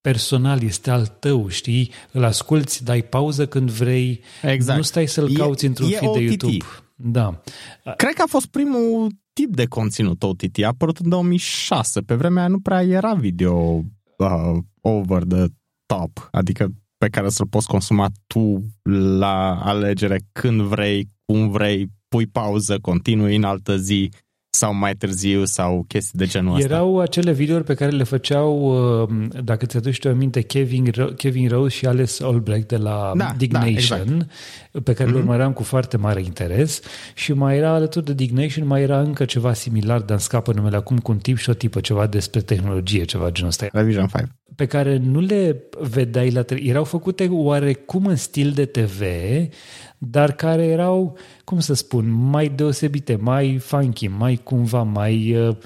personal, 0.00 0.62
este 0.62 0.90
al 0.90 1.06
tău, 1.06 1.48
știi? 1.48 1.92
Îl 2.12 2.24
asculti, 2.24 2.84
dai 2.84 3.02
pauză 3.02 3.46
când 3.46 3.70
vrei, 3.70 4.20
exact. 4.42 4.76
nu 4.76 4.84
stai 4.84 5.06
să-l 5.06 5.32
cauți 5.32 5.64
într-un 5.64 5.88
feed 5.88 6.12
de 6.12 6.20
YouTube. 6.20 6.64
Da. 7.02 7.40
Cred 7.96 8.14
că 8.14 8.22
a 8.22 8.28
fost 8.28 8.46
primul 8.46 9.10
tip 9.32 9.54
de 9.54 9.66
conținut 9.66 10.22
OTT. 10.22 10.62
A 10.62 10.66
apărut 10.66 10.98
în 10.98 11.08
2006. 11.08 12.00
Pe 12.00 12.14
vremea 12.14 12.42
aia 12.42 12.50
nu 12.50 12.60
prea 12.60 12.82
era 12.82 13.14
video 13.14 13.84
uh, 14.16 14.58
over 14.80 15.22
the 15.22 15.44
top, 15.86 16.28
adică 16.30 16.72
pe 16.98 17.08
care 17.08 17.28
să-l 17.28 17.46
poți 17.46 17.66
consuma 17.66 18.10
tu 18.26 18.64
la 19.18 19.60
alegere 19.62 20.20
când 20.32 20.60
vrei, 20.60 21.10
cum 21.24 21.50
vrei, 21.50 21.88
pui 22.08 22.26
pauză, 22.26 22.78
continui 22.78 23.36
în 23.36 23.44
altă 23.44 23.76
zi 23.76 24.10
sau 24.50 24.74
mai 24.74 24.94
târziu 24.94 25.44
sau 25.44 25.84
chestii 25.88 26.18
de 26.18 26.26
genul 26.26 26.54
ăsta. 26.54 26.74
Erau 26.74 26.98
acele 26.98 27.32
videouri 27.32 27.64
pe 27.64 27.74
care 27.74 27.90
le 27.90 28.02
făceau, 28.02 28.60
uh, 29.02 29.28
dacă 29.42 29.66
ți-aduci 29.66 29.98
tu 29.98 30.08
aminte, 30.08 30.40
Kevin, 30.40 30.90
Kevin 31.16 31.48
Rose 31.48 31.76
și 31.76 31.86
Alex 31.86 32.20
Albrecht 32.20 32.68
de 32.68 32.76
la 32.76 33.12
da, 33.16 33.34
Dignation, 33.36 34.06
da, 34.06 34.14
exact. 34.14 34.84
pe 34.84 34.92
care 34.92 35.08
mm-hmm. 35.08 35.12
le 35.12 35.18
mhm. 35.18 35.28
urmăream 35.28 35.52
cu 35.52 35.62
foarte 35.62 35.96
mare 35.96 36.22
interes 36.22 36.80
și 37.14 37.32
mai 37.32 37.56
era 37.56 37.70
alături 37.70 38.04
de 38.04 38.14
Dignation, 38.14 38.66
mai 38.66 38.82
era 38.82 39.00
încă 39.00 39.24
ceva 39.24 39.52
similar, 39.52 39.98
dar 39.98 40.10
îmi 40.10 40.20
scapă 40.20 40.52
numele 40.52 40.76
acum 40.76 40.98
cu 40.98 41.12
un 41.12 41.18
tip 41.18 41.36
și 41.36 41.50
o 41.50 41.54
tipă, 41.54 41.80
ceva 41.80 42.06
despre 42.06 42.40
tehnologie, 42.40 43.04
ceva 43.04 43.30
genul 43.30 43.50
ăsta. 43.50 43.68
Revision 43.72 44.06
5. 44.06 44.28
Pe 44.56 44.66
care 44.66 44.96
nu 44.96 45.20
le 45.20 45.62
vedeai 45.78 46.30
la... 46.30 46.44
Erau 46.48 46.84
făcute 46.84 47.28
oarecum 47.30 48.06
în 48.06 48.16
stil 48.16 48.50
de 48.50 48.64
TV, 48.64 49.02
dar 50.02 50.32
care 50.32 50.66
erau, 50.66 51.18
cum 51.44 51.60
să 51.60 51.74
spun, 51.74 52.10
mai 52.10 52.48
deosebite, 52.48 53.16
mai 53.16 53.58
funky, 53.58 54.08
mai 54.08 54.36
cumva, 54.36 54.82
mai... 54.82 55.36
Uh... 55.36 55.56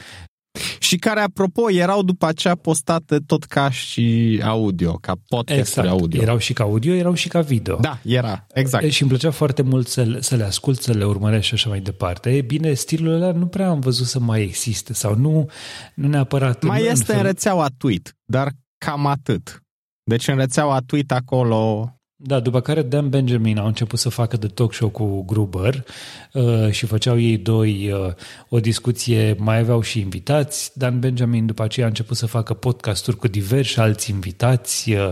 Și 0.78 0.96
care, 0.96 1.20
apropo, 1.20 1.70
erau 1.70 2.02
după 2.02 2.26
aceea 2.26 2.54
postate 2.54 3.18
tot 3.26 3.44
ca 3.44 3.70
și 3.70 4.40
audio, 4.44 4.92
ca 4.92 5.14
podcast 5.28 5.58
exact. 5.58 5.88
audio. 5.88 6.22
Erau 6.22 6.38
și 6.38 6.52
ca 6.52 6.62
audio, 6.62 6.94
erau 6.94 7.14
și 7.14 7.28
ca 7.28 7.40
video. 7.40 7.76
Da, 7.76 7.98
era, 8.02 8.46
exact. 8.52 8.90
Și 8.90 9.02
îmi 9.02 9.10
plăcea 9.10 9.30
foarte 9.30 9.62
mult 9.62 9.86
să, 9.86 10.02
le, 10.02 10.20
să 10.20 10.36
le 10.36 10.44
ascult, 10.44 10.80
să 10.80 10.92
le 10.92 11.04
urmăresc 11.04 11.44
și 11.44 11.54
așa 11.54 11.68
mai 11.68 11.80
departe. 11.80 12.36
E 12.36 12.40
bine, 12.40 12.72
stilul 12.72 13.12
ăla 13.12 13.32
nu 13.32 13.46
prea 13.46 13.68
am 13.68 13.80
văzut 13.80 14.06
să 14.06 14.18
mai 14.18 14.42
existe 14.42 14.92
sau 14.92 15.16
nu, 15.16 15.50
nu 15.94 16.08
neapărat... 16.08 16.62
Mai 16.62 16.80
în, 16.80 16.90
este 16.90 17.12
în, 17.12 17.18
în 17.18 17.24
rețeaua 17.24 17.68
Tweet, 17.76 18.16
dar 18.24 18.52
cam 18.78 19.06
atât. 19.06 19.62
Deci 20.02 20.28
în 20.28 20.36
rețeaua 20.36 20.80
Tweet 20.86 21.12
acolo 21.12 21.88
da, 22.26 22.40
după 22.40 22.60
care 22.60 22.82
Dan 22.82 23.08
Benjamin 23.08 23.58
au 23.58 23.66
început 23.66 23.98
să 23.98 24.08
facă 24.08 24.36
de 24.36 24.46
talk 24.46 24.74
show 24.74 24.88
cu 24.88 25.24
Gruber 25.24 25.84
uh, 26.32 26.70
și 26.70 26.86
făceau 26.86 27.20
ei 27.20 27.36
doi 27.36 27.92
uh, 27.92 28.12
o 28.48 28.60
discuție, 28.60 29.36
mai 29.38 29.58
aveau 29.58 29.80
și 29.80 30.00
invitați. 30.00 30.78
Dan 30.78 31.00
Benjamin 31.00 31.46
după 31.46 31.62
aceea 31.62 31.86
a 31.86 31.88
început 31.88 32.16
să 32.16 32.26
facă 32.26 32.54
podcasturi 32.54 33.16
cu 33.16 33.28
diversi 33.28 33.80
alți 33.80 34.10
invitați 34.10 34.92
uh, 34.92 35.10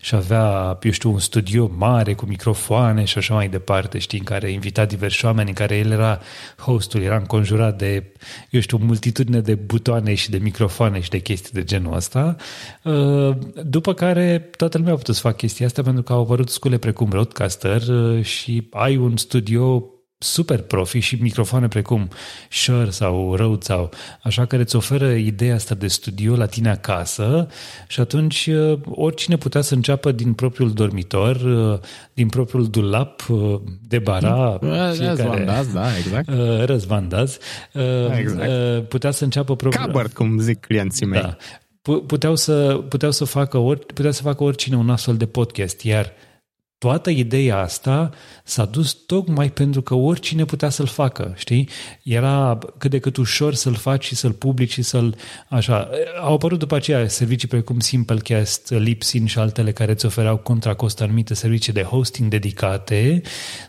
și 0.00 0.14
avea, 0.14 0.78
eu 0.82 0.90
știu, 0.90 1.10
un 1.12 1.18
studio 1.18 1.70
mare 1.76 2.14
cu 2.14 2.26
microfoane 2.26 3.04
și 3.04 3.18
așa 3.18 3.34
mai 3.34 3.48
departe, 3.48 3.98
știi, 3.98 4.18
în 4.18 4.24
care 4.24 4.50
invita 4.50 4.84
diversi 4.84 5.24
oameni, 5.24 5.48
în 5.48 5.54
care 5.54 5.76
el 5.76 5.90
era 5.90 6.20
hostul, 6.56 7.02
era 7.02 7.16
înconjurat 7.16 7.78
de, 7.78 8.04
eu 8.50 8.60
știu, 8.60 8.78
multitudine 8.82 9.40
de 9.40 9.54
butoane 9.54 10.14
și 10.14 10.30
de 10.30 10.38
microfoane 10.38 11.00
și 11.00 11.10
de 11.10 11.18
chestii 11.18 11.52
de 11.52 11.64
genul 11.64 11.94
ăsta. 11.94 12.36
Uh, 12.82 13.36
după 13.64 13.94
care 13.94 14.48
toată 14.56 14.78
lumea 14.78 14.92
a 14.92 14.96
putut 14.96 15.14
să 15.14 15.20
facă 15.20 15.36
chestia 15.36 15.66
asta 15.66 15.82
pentru 15.82 16.02
că 16.02 16.12
au 16.12 16.20
apărut 16.20 16.52
scule 16.54 16.78
precum 16.78 17.08
Roadcaster 17.10 17.82
uh, 17.88 18.24
și 18.24 18.68
ai 18.70 18.96
un 18.96 19.16
studio 19.16 19.88
super 20.18 20.60
profi 20.60 20.98
și 20.98 21.18
microfoane 21.20 21.68
precum 21.68 22.08
Shure 22.50 22.90
sau 22.90 23.34
Rode 23.34 23.64
sau 23.64 23.90
așa 24.22 24.46
care 24.46 24.62
îți 24.62 24.76
oferă 24.76 25.12
ideea 25.12 25.54
asta 25.54 25.74
de 25.74 25.86
studio 25.86 26.36
la 26.36 26.46
tine 26.46 26.70
acasă 26.70 27.48
și 27.88 28.00
atunci 28.00 28.46
uh, 28.46 28.78
oricine 28.84 29.36
putea 29.36 29.60
să 29.60 29.74
înceapă 29.74 30.12
din 30.12 30.32
propriul 30.32 30.72
dormitor, 30.72 31.36
uh, 31.36 31.78
din 32.12 32.28
propriul 32.28 32.66
dulap 32.66 33.26
de 33.80 33.98
bara, 33.98 34.58
răzvandaz, 34.60 35.72
da, 35.72 35.96
exact. 35.96 36.28
Răzvandaz, 36.72 37.38
exact. 38.18 38.88
putea 38.88 39.10
să 39.10 39.24
înceapă 39.24 39.56
propriul... 39.56 39.84
Cupboard, 39.84 40.12
cum 40.12 40.38
zic 40.38 40.60
clienții 40.60 41.06
mei. 41.06 41.20
Da. 41.20 41.36
Puteau 42.06 42.36
să, 42.36 42.84
puteau 42.88 43.10
să 43.10 43.24
facă 43.24 43.58
ori, 43.58 43.86
putea 43.86 44.10
să 44.10 44.22
facă 44.22 44.42
oricine 44.44 44.76
un 44.76 44.90
astfel 44.90 45.16
de 45.16 45.26
podcast, 45.26 45.82
iar 45.82 46.12
toată 46.78 47.10
ideea 47.10 47.58
asta 47.58 48.10
s-a 48.44 48.64
dus 48.64 48.92
tocmai 48.92 49.50
pentru 49.50 49.82
că 49.82 49.94
oricine 49.94 50.44
putea 50.44 50.68
să-l 50.68 50.86
facă, 50.86 51.32
știi? 51.36 51.68
Era 52.02 52.58
cât 52.78 52.90
de 52.90 52.98
cât 52.98 53.16
ușor 53.16 53.54
să-l 53.54 53.74
faci 53.74 54.04
și 54.04 54.14
să-l 54.14 54.32
publici 54.32 54.72
și 54.72 54.82
să-l... 54.82 55.16
Așa. 55.48 55.88
Au 56.20 56.34
apărut 56.34 56.58
după 56.58 56.74
aceea 56.74 57.08
servicii 57.08 57.48
precum 57.48 57.80
Simplecast, 57.80 58.70
Lipsin 58.70 59.26
și 59.26 59.38
altele 59.38 59.72
care 59.72 59.92
îți 59.92 60.06
ofereau 60.06 60.36
contra 60.36 60.74
cost 60.74 61.00
anumite 61.00 61.34
servicii 61.34 61.72
de 61.72 61.82
hosting 61.82 62.30
dedicate, 62.30 63.22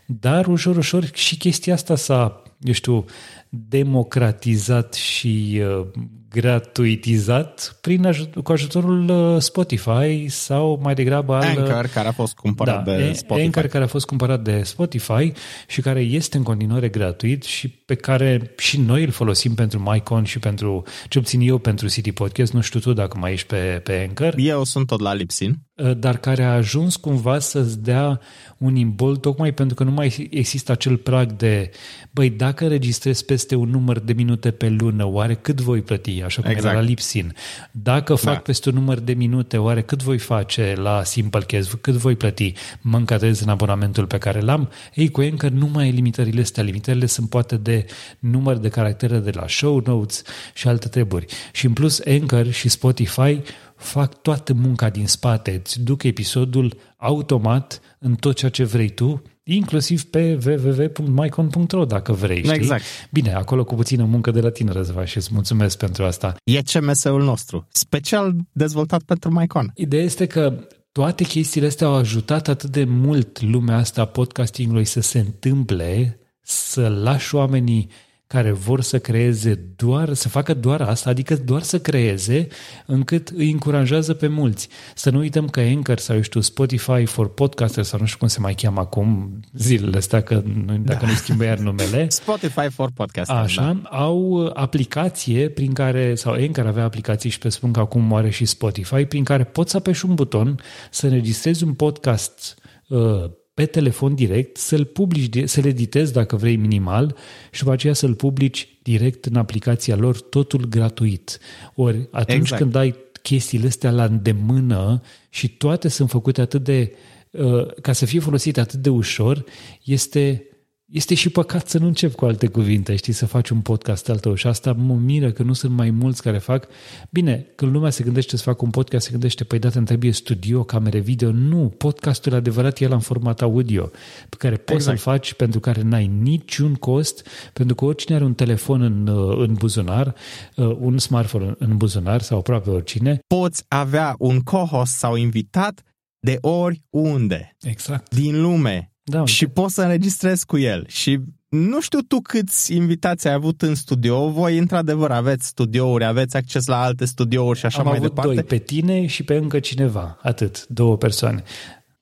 dar 0.05 0.47
ușor, 0.47 0.77
ușor 0.77 1.09
și 1.13 1.37
chestia 1.37 1.73
asta 1.73 1.95
s-a 1.95 2.43
eu 2.59 2.73
știu, 2.73 3.05
democratizat 3.49 4.93
și 4.93 5.61
uh, 5.79 5.87
gratuitizat 6.29 7.77
prin 7.81 8.07
aj- 8.07 8.43
cu 8.43 8.51
ajutorul 8.51 9.09
uh, 9.09 9.41
Spotify 9.41 10.27
sau 10.27 10.79
mai 10.83 10.93
degrabă 10.93 11.33
al... 11.35 11.57
Anchor, 11.57 11.89
care 11.93 12.07
a 12.07 12.11
fost 12.11 12.33
cumpărat 12.33 12.83
da, 12.83 12.95
de 12.95 13.11
Spotify. 13.13 13.45
Anchor, 13.45 13.65
care 13.65 13.83
a 13.83 13.87
fost 13.87 14.05
cumpărat 14.05 14.41
de 14.41 14.61
Spotify 14.63 15.31
și 15.67 15.81
care 15.81 15.99
este 15.99 16.37
în 16.37 16.43
continuare 16.43 16.89
gratuit 16.89 17.43
și 17.43 17.67
pe 17.67 17.95
care 17.95 18.53
și 18.57 18.79
noi 18.79 19.03
îl 19.03 19.11
folosim 19.11 19.53
pentru 19.53 19.79
MyCon 19.79 20.23
și 20.23 20.39
pentru, 20.39 20.83
ce 21.09 21.17
obțin 21.17 21.41
eu 21.41 21.57
pentru 21.57 21.87
City 21.87 22.11
Podcast, 22.11 22.53
nu 22.53 22.61
știu 22.61 22.79
tu 22.79 22.93
dacă 22.93 23.17
mai 23.17 23.31
ești 23.31 23.47
pe, 23.47 23.81
pe 23.83 24.05
Anchor. 24.07 24.33
Eu 24.37 24.63
sunt 24.63 24.87
tot 24.87 24.99
la 24.99 25.13
Lipsin. 25.13 25.55
Uh, 25.75 25.97
dar 25.97 26.17
care 26.17 26.43
a 26.43 26.53
ajuns 26.53 26.95
cumva 26.95 27.39
să-ți 27.39 27.81
dea 27.81 28.19
un 28.57 28.75
imbol 28.75 29.15
tocmai 29.15 29.53
pentru 29.53 29.75
că 29.75 29.83
nu 29.83 29.91
mai 29.91 30.27
există 30.31 30.71
acel 30.71 30.97
prag 30.97 31.31
de 31.31 31.69
băi, 32.15 32.29
dacă 32.29 32.67
registrezi 32.67 33.25
peste 33.25 33.55
un 33.55 33.69
număr 33.69 33.99
de 33.99 34.13
minute 34.13 34.51
pe 34.51 34.69
lună, 34.69 35.05
oare 35.05 35.33
cât 35.33 35.61
voi 35.61 35.81
plăti, 35.81 36.21
așa 36.23 36.41
cum 36.41 36.51
exact. 36.51 36.73
era 36.73 36.81
la 36.81 36.87
Lipsin? 36.87 37.35
Dacă 37.71 38.15
fac 38.15 38.33
da. 38.33 38.39
peste 38.39 38.69
un 38.69 38.75
număr 38.75 38.99
de 38.99 39.13
minute, 39.13 39.57
oare 39.57 39.81
cât 39.81 40.03
voi 40.03 40.17
face 40.17 40.73
la 40.77 41.03
Simplecast, 41.03 41.73
cât 41.73 41.93
voi 41.93 42.15
plăti? 42.15 42.53
Mă 42.81 42.97
încadrez 42.97 43.39
în 43.39 43.49
abonamentul 43.49 44.05
pe 44.05 44.17
care 44.17 44.39
l-am? 44.39 44.69
Ei, 44.93 45.09
cu 45.09 45.21
Anchor 45.21 45.49
nu 45.49 45.67
mai 45.67 45.87
e 45.87 45.91
limitările 45.91 46.41
astea. 46.41 46.63
Limitările 46.63 47.05
sunt 47.05 47.29
poate 47.29 47.57
de 47.57 47.85
număr 48.19 48.57
de 48.57 48.69
caractere 48.69 49.19
de 49.19 49.31
la 49.33 49.47
show 49.47 49.81
notes 49.85 50.21
și 50.53 50.67
alte 50.67 50.87
treburi. 50.87 51.25
Și 51.51 51.65
în 51.65 51.73
plus 51.73 52.01
Anchor 52.05 52.51
și 52.51 52.69
Spotify 52.69 53.41
fac 53.75 54.21
toată 54.21 54.53
munca 54.53 54.89
din 54.89 55.07
spate, 55.07 55.61
îți 55.63 55.83
duc 55.83 56.03
episodul 56.03 56.77
automat 56.97 57.81
în 57.99 58.15
tot 58.15 58.35
ceea 58.35 58.51
ce 58.51 58.63
vrei 58.63 58.89
tu, 58.89 59.21
inclusiv 59.47 60.03
pe 60.03 60.37
www.mycon.ro 60.45 61.85
dacă 61.85 62.11
vrei. 62.11 62.43
Știi? 62.43 62.53
Exact. 62.53 62.83
Bine, 63.11 63.33
acolo 63.33 63.63
cu 63.63 63.75
puțină 63.75 64.03
muncă 64.03 64.31
de 64.31 64.41
la 64.41 64.49
tine, 64.49 64.71
Răzva, 64.71 65.05
și 65.05 65.17
îți 65.17 65.29
mulțumesc 65.33 65.77
pentru 65.77 66.03
asta. 66.03 66.35
E 66.43 66.61
CMS-ul 66.61 67.23
nostru, 67.23 67.67
special 67.71 68.35
dezvoltat 68.51 69.01
pentru 69.03 69.31
MyCon. 69.31 69.71
Ideea 69.75 70.03
este 70.03 70.25
că 70.25 70.67
toate 70.91 71.23
chestiile 71.23 71.67
astea 71.67 71.87
au 71.87 71.93
ajutat 71.93 72.47
atât 72.47 72.69
de 72.69 72.83
mult 72.83 73.41
lumea 73.41 73.77
asta 73.77 74.01
a 74.01 74.05
podcastingului 74.05 74.85
să 74.85 75.01
se 75.01 75.19
întâmple, 75.19 76.19
să 76.41 76.87
lași 76.87 77.35
oamenii 77.35 77.89
care 78.27 78.51
vor 78.51 78.81
să 78.81 78.99
creeze 78.99 79.53
doar, 79.75 80.13
să 80.13 80.29
facă 80.29 80.53
doar 80.53 80.81
asta, 80.81 81.09
adică 81.09 81.35
doar 81.35 81.61
să 81.61 81.79
creeze, 81.79 82.47
încât 82.85 83.29
îi 83.35 83.51
încurajează 83.51 84.13
pe 84.13 84.27
mulți. 84.27 84.67
Să 84.95 85.09
nu 85.09 85.17
uităm 85.17 85.47
că 85.47 85.59
Anchor 85.59 85.97
sau, 85.97 86.15
eu 86.15 86.21
știu, 86.21 86.41
Spotify 86.41 87.05
for 87.05 87.33
Podcasters 87.33 87.87
sau 87.87 87.99
nu 87.99 88.05
știu 88.05 88.17
cum 88.17 88.27
se 88.27 88.39
mai 88.39 88.53
cheamă 88.53 88.79
acum 88.79 89.39
zilele 89.53 89.97
astea, 89.97 90.21
că 90.21 90.43
dacă 90.81 91.05
da. 91.05 91.07
nu 91.07 91.13
schimbă 91.13 91.43
iar 91.43 91.57
numele. 91.57 92.07
Spotify 92.21 92.69
for 92.69 92.89
Podcasters, 92.93 93.39
Așa, 93.39 93.79
da. 93.81 93.89
au 93.89 94.51
aplicație 94.53 95.49
prin 95.49 95.73
care, 95.73 96.15
sau 96.15 96.33
Anchor 96.33 96.65
avea 96.65 96.83
aplicații 96.83 97.29
și 97.29 97.39
pe 97.39 97.49
spun 97.49 97.71
că 97.71 97.79
acum 97.79 98.13
are 98.13 98.29
și 98.29 98.45
Spotify, 98.45 99.05
prin 99.05 99.23
care 99.23 99.43
poți 99.43 99.71
să 99.71 99.77
apeși 99.77 100.05
un 100.05 100.15
buton, 100.15 100.59
să 100.91 101.05
înregistrezi 101.05 101.63
un 101.63 101.73
podcast 101.73 102.57
uh, 102.87 103.23
pe 103.55 103.65
telefon 103.65 104.15
direct, 104.15 104.57
să-l 104.57 104.85
publici, 104.85 105.49
să-l 105.49 105.65
editezi 105.65 106.13
dacă 106.13 106.35
vrei 106.35 106.55
minimal 106.55 107.15
și 107.51 107.59
după 107.59 107.73
aceea 107.73 107.93
să-l 107.93 108.13
publici 108.13 108.77
direct 108.83 109.25
în 109.25 109.35
aplicația 109.35 109.95
lor, 109.95 110.19
totul 110.21 110.65
gratuit. 110.69 111.39
Ori 111.75 112.07
atunci 112.11 112.39
exact. 112.39 112.61
când 112.61 112.75
ai 112.75 112.95
chestiile 113.21 113.67
astea 113.67 113.91
la 113.91 114.03
îndemână 114.03 115.01
și 115.29 115.49
toate 115.49 115.87
sunt 115.87 116.09
făcute 116.09 116.41
atât 116.41 116.63
de, 116.63 116.95
uh, 117.31 117.73
ca 117.81 117.93
să 117.93 118.05
fie 118.05 118.19
folosite 118.19 118.59
atât 118.59 118.79
de 118.79 118.89
ușor, 118.89 119.43
este 119.83 120.43
este 120.91 121.13
și 121.13 121.29
păcat 121.29 121.67
să 121.67 121.77
nu 121.77 121.85
încep 121.85 122.15
cu 122.15 122.25
alte 122.25 122.47
cuvinte, 122.47 122.95
știi, 122.95 123.13
să 123.13 123.25
faci 123.25 123.49
un 123.49 123.61
podcast 123.61 124.09
al 124.09 124.19
tău 124.19 124.35
și 124.35 124.47
asta 124.47 124.73
mă 124.73 124.93
miră 124.93 125.31
că 125.31 125.43
nu 125.43 125.53
sunt 125.53 125.71
mai 125.71 125.89
mulți 125.89 126.21
care 126.21 126.37
fac. 126.37 126.67
Bine, 127.09 127.47
când 127.55 127.71
lumea 127.71 127.89
se 127.89 128.03
gândește 128.03 128.37
să 128.37 128.43
facă 128.43 128.65
un 128.65 128.69
podcast, 128.69 129.05
se 129.05 129.11
gândește, 129.11 129.43
păi 129.43 129.59
dată 129.59 129.77
îmi 129.77 129.85
trebuie 129.85 130.11
studio, 130.11 130.63
camere 130.63 130.99
video. 130.99 131.31
Nu, 131.31 131.73
podcastul 131.77 132.33
adevărat 132.33 132.79
e 132.79 132.87
la 132.87 132.95
în 132.95 133.01
format 133.01 133.41
audio, 133.41 133.91
pe 134.29 134.35
care 134.37 134.55
poți 134.55 134.73
exact. 134.73 134.99
să-l 134.99 135.11
faci 135.11 135.33
pentru 135.33 135.59
care 135.59 135.81
n-ai 135.81 136.07
niciun 136.07 136.73
cost, 136.73 137.27
pentru 137.53 137.75
că 137.75 137.85
oricine 137.85 138.15
are 138.15 138.25
un 138.25 138.33
telefon 138.33 138.81
în, 138.81 139.07
în 139.41 139.53
buzunar, 139.53 140.15
uh, 140.55 140.77
un 140.79 140.97
smartphone 140.97 141.55
în 141.57 141.77
buzunar 141.77 142.21
sau 142.21 142.37
aproape 142.37 142.69
oricine. 142.69 143.19
Poți 143.27 143.63
avea 143.67 144.15
un 144.17 144.39
co-host 144.39 144.93
sau 144.93 145.15
invitat 145.15 145.83
de 146.19 146.37
oriunde. 146.41 147.55
Exact. 147.61 148.15
Din 148.15 148.41
lume 148.41 148.94
da, 149.11 149.25
și 149.25 149.47
poți 149.47 149.73
să 149.73 149.81
înregistrezi 149.81 150.45
cu 150.45 150.57
el. 150.57 150.87
Și 150.87 151.19
nu 151.49 151.81
știu 151.81 151.99
tu 151.99 152.21
câți 152.21 152.73
invitații 152.73 153.29
ai 153.29 153.35
avut 153.35 153.61
în 153.61 153.75
studio, 153.75 154.29
voi 154.29 154.57
într-adevăr 154.57 155.11
aveți 155.11 155.47
studiouri, 155.47 156.05
aveți 156.05 156.35
acces 156.35 156.65
la 156.65 156.81
alte 156.81 157.05
studiouri 157.05 157.59
și 157.59 157.65
așa 157.65 157.79
am 157.79 157.85
mai 157.85 157.95
avut 157.95 158.07
departe. 158.07 158.33
doi, 158.33 158.43
pe 158.43 158.57
tine 158.57 159.05
și 159.05 159.23
pe 159.23 159.35
încă 159.35 159.59
cineva, 159.59 160.17
atât, 160.21 160.65
două 160.67 160.97
persoane. 160.97 161.43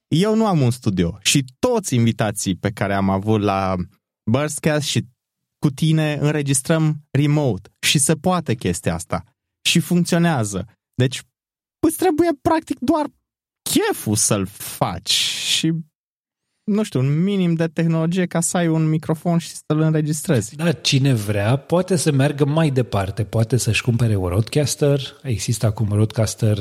Eu 0.08 0.36
nu 0.36 0.46
am 0.46 0.62
un 0.62 0.72
studio 0.72 1.18
și 1.22 1.46
toți 1.60 1.96
invitații 1.96 2.56
pe 2.56 2.70
care 2.70 2.94
am 2.94 3.10
avut 3.10 3.42
la 3.42 3.76
Burstcast 4.32 4.88
și 4.88 5.06
cu 5.60 5.70
tine 5.70 6.18
înregistrăm 6.22 7.06
remote 7.12 7.70
și 7.80 7.98
se 7.98 8.14
poate 8.14 8.56
chestia 8.56 8.94
asta 8.94 9.24
și 9.62 9.80
funcționează. 9.80 10.66
Deci 10.94 11.22
îți 11.80 11.98
trebuie 11.98 12.30
practic 12.42 12.80
doar 12.80 13.06
cheful 13.62 14.16
să-l 14.16 14.46
faci 14.56 15.12
și 15.12 15.72
nu 16.64 16.84
știu, 16.84 17.00
un 17.00 17.24
minim 17.24 17.54
de 17.54 17.68
tehnologie 17.68 18.26
ca 18.26 18.40
să 18.40 18.58
ai 18.58 18.68
un 18.68 18.90
microfon 18.90 19.38
și 19.38 19.50
să-l 19.50 19.80
înregistrezi. 19.80 20.56
Da, 20.56 20.72
cine 20.72 21.14
vrea 21.14 21.56
poate 21.56 21.96
să 21.96 22.12
meargă 22.12 22.46
mai 22.46 22.70
departe, 22.70 23.24
poate 23.24 23.58
să-și 23.58 23.82
cumpere 23.82 24.16
un 24.16 24.28
roadcaster. 24.28 25.02
Există 25.24 25.66
acum 25.66 25.88
roadcaster 25.92 26.58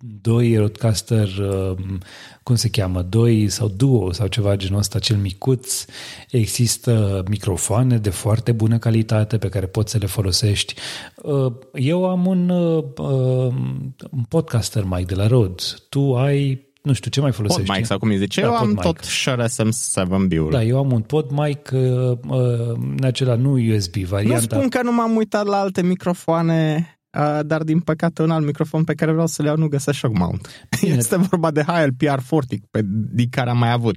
2, 0.00 0.56
roadcaster, 0.56 1.28
um, 1.38 1.98
cum 2.42 2.54
se 2.54 2.70
cheamă, 2.70 3.02
2 3.02 3.48
sau 3.48 3.68
duo 3.68 4.12
sau 4.12 4.26
ceva 4.26 4.56
genul 4.56 4.78
ăsta, 4.78 4.98
cel 4.98 5.16
micuț. 5.16 5.84
Există 6.30 7.22
microfoane 7.28 7.98
de 7.98 8.10
foarte 8.10 8.52
bună 8.52 8.78
calitate 8.78 9.38
pe 9.38 9.48
care 9.48 9.66
poți 9.66 9.90
să 9.90 9.98
le 9.98 10.06
folosești. 10.06 10.74
Uh, 11.16 11.52
eu 11.72 12.10
am 12.10 12.26
un, 12.26 12.48
uh, 12.48 12.84
um, 12.96 13.94
un 14.10 14.22
podcaster 14.28 14.84
mic 14.84 15.06
de 15.06 15.14
la 15.14 15.26
Rode. 15.26 15.62
Tu 15.88 16.16
ai 16.16 16.67
nu 16.88 16.94
știu, 16.94 17.10
ce 17.10 17.20
mai 17.20 17.32
folosești? 17.32 17.66
PodMic 17.66 17.86
sau 17.86 17.98
cum 17.98 18.08
îi 18.08 18.18
zice. 18.18 18.40
Da, 18.40 18.46
eu 18.46 18.54
am 18.54 18.74
tot 18.74 18.98
SRSM 19.00 19.70
7B-ul. 20.00 20.50
Da, 20.50 20.62
eu 20.62 20.78
am 20.78 20.92
un 20.92 21.00
PodMic 21.00 21.70
uh, 21.72 21.80
uh, 22.28 22.78
acela 23.02 23.34
nu 23.34 23.74
USB, 23.74 23.94
varianta. 23.94 24.36
Nu 24.36 24.40
spun 24.40 24.68
că 24.68 24.82
nu 24.82 24.92
m-am 24.92 25.16
uitat 25.16 25.46
la 25.46 25.60
alte 25.60 25.82
microfoane 25.82 26.92
Uh, 27.18 27.38
dar 27.46 27.62
din 27.62 27.80
păcate 27.80 28.22
un 28.22 28.30
alt 28.30 28.46
microfon 28.46 28.84
pe 28.84 28.94
care 28.94 29.12
vreau 29.12 29.26
să 29.26 29.42
le 29.42 29.48
iau 29.48 29.56
nu 29.56 29.68
găsesc 29.68 29.98
shock 29.98 30.18
mount. 30.18 30.68
Bine. 30.80 30.94
Este 31.02 31.16
vorba 31.16 31.50
de 31.50 31.62
HLPR40 31.62 32.60
pe, 32.70 32.80
din 33.12 33.28
care 33.30 33.50
am 33.50 33.58
mai 33.58 33.70
avut. 33.70 33.96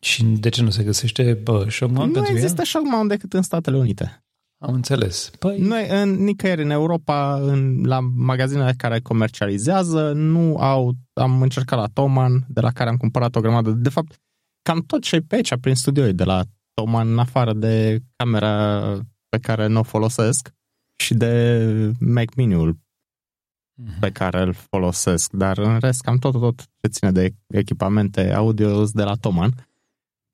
Și 0.00 0.24
de 0.24 0.48
ce 0.48 0.62
nu 0.62 0.70
se 0.70 0.82
găsește 0.82 1.40
bă, 1.42 1.66
shock 1.70 1.92
mount 1.92 2.06
Nu 2.06 2.12
pentru 2.12 2.32
există 2.32 2.58
ea? 2.58 2.64
shock 2.64 2.84
mount 2.84 3.08
decât 3.08 3.32
în 3.32 3.42
Statele 3.42 3.76
Unite. 3.76 4.25
Am 4.58 4.74
înțeles. 4.74 5.30
Păi... 5.38 5.58
Noi, 5.58 5.86
în, 5.88 6.10
nicăieri 6.24 6.62
în 6.62 6.70
Europa, 6.70 7.40
în, 7.40 7.84
la 7.84 8.00
magazinele 8.00 8.74
care 8.76 9.00
comercializează, 9.00 10.12
nu 10.12 10.56
au... 10.56 10.92
Am 11.12 11.42
încercat 11.42 11.78
la 11.78 11.86
Toman, 11.92 12.44
de 12.48 12.60
la 12.60 12.70
care 12.70 12.90
am 12.90 12.96
cumpărat 12.96 13.36
o 13.36 13.40
grămadă. 13.40 13.70
De 13.70 13.88
fapt, 13.88 14.20
cam 14.62 14.80
tot 14.80 15.02
ce 15.02 15.20
pe 15.20 15.34
aici, 15.34 15.56
prin 15.60 15.74
studio, 15.74 16.12
de 16.12 16.24
la 16.24 16.42
Toman, 16.74 17.10
în 17.10 17.18
afară 17.18 17.52
de 17.52 18.02
camera 18.16 18.80
pe 19.28 19.38
care 19.38 19.66
nu 19.66 19.78
o 19.78 19.82
folosesc 19.82 20.54
și 20.96 21.14
de 21.14 21.62
Mac 22.00 22.34
Mini-ul 22.34 22.72
mm-hmm. 22.72 23.98
pe 24.00 24.10
care 24.10 24.42
îl 24.42 24.52
folosesc. 24.52 25.32
Dar 25.32 25.58
în 25.58 25.78
rest, 25.78 26.00
cam 26.00 26.18
tot, 26.18 26.32
tot 26.32 26.58
ce 26.58 26.88
ține 26.88 27.12
de 27.12 27.34
echipamente 27.46 28.32
audio 28.32 28.84
de 28.84 29.02
la 29.02 29.14
Toman. 29.14 29.68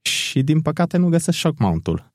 Și 0.02 0.42
din 0.42 0.60
păcate 0.60 0.96
nu 0.96 1.08
găsesc 1.08 1.38
shock 1.38 1.58
mount-ul. 1.58 2.11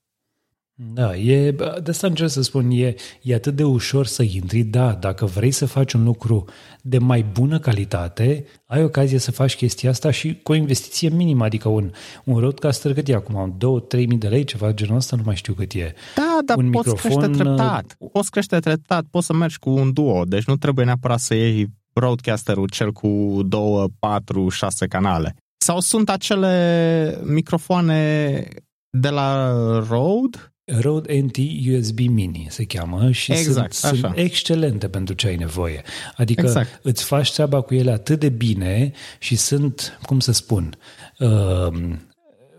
Da, 0.80 1.16
e, 1.16 1.50
de 1.82 1.90
asta 1.90 2.06
încerc 2.06 2.30
să 2.30 2.42
spun, 2.42 2.70
e, 2.70 2.94
e 3.22 3.34
atât 3.34 3.56
de 3.56 3.64
ușor 3.64 4.06
să 4.06 4.22
intri, 4.22 4.62
da, 4.62 4.92
dacă 4.92 5.24
vrei 5.24 5.50
să 5.50 5.66
faci 5.66 5.92
un 5.92 6.04
lucru 6.04 6.44
de 6.82 6.98
mai 6.98 7.22
bună 7.32 7.58
calitate, 7.58 8.44
ai 8.66 8.82
ocazie 8.82 9.18
să 9.18 9.30
faci 9.30 9.56
chestia 9.56 9.90
asta 9.90 10.10
și 10.10 10.40
cu 10.42 10.52
o 10.52 10.54
investiție 10.54 11.08
minimă, 11.08 11.44
adică 11.44 11.68
un, 11.68 11.90
un 12.24 12.38
roadcaster 12.38 12.94
cât 12.94 13.08
e 13.08 13.14
acum, 13.14 13.56
2-3 13.96 14.06
mii 14.06 14.18
de 14.18 14.28
lei, 14.28 14.44
ceva 14.44 14.72
genul 14.72 14.96
ăsta, 14.96 15.16
nu 15.16 15.22
mai 15.24 15.36
știu 15.36 15.52
cât 15.52 15.72
e. 15.72 15.94
Da, 16.14 16.38
dar 16.44 16.56
un 16.56 16.70
poți 16.70 16.88
microfon, 16.88 17.20
crește 17.20 17.42
treptat, 17.42 17.96
poți 18.12 18.30
crește 18.30 18.58
treptat, 18.58 19.04
poți 19.10 19.26
să 19.26 19.32
mergi 19.32 19.58
cu 19.58 19.70
un 19.70 19.92
duo, 19.92 20.24
deci 20.24 20.44
nu 20.44 20.56
trebuie 20.56 20.84
neapărat 20.84 21.18
să 21.20 21.34
iei 21.34 21.66
broadcasterul 21.92 22.68
cel 22.68 22.92
cu 22.92 23.40
2, 23.46 23.86
4, 23.98 24.48
6 24.48 24.86
canale. 24.86 25.36
Sau 25.56 25.80
sunt 25.80 26.10
acele 26.10 27.20
microfoane 27.24 28.42
de 28.90 29.08
la 29.08 29.52
Rode 29.88 30.38
Rode 30.80 31.20
NT 31.20 31.36
USB 31.76 31.98
Mini 31.98 32.46
se 32.50 32.64
cheamă 32.64 33.10
și 33.10 33.32
exact, 33.32 33.72
sunt, 33.72 33.98
sunt 33.98 34.12
excelente 34.16 34.88
pentru 34.88 35.14
ce 35.14 35.26
ai 35.26 35.36
nevoie. 35.36 35.82
Adică 36.16 36.46
exact. 36.46 36.80
îți 36.82 37.04
faci 37.04 37.32
treaba 37.32 37.60
cu 37.60 37.74
ele 37.74 37.90
atât 37.90 38.20
de 38.20 38.28
bine 38.28 38.92
și 39.18 39.36
sunt, 39.36 39.98
cum 40.02 40.20
să 40.20 40.32
spun, 40.32 40.78
uh, 41.18 41.96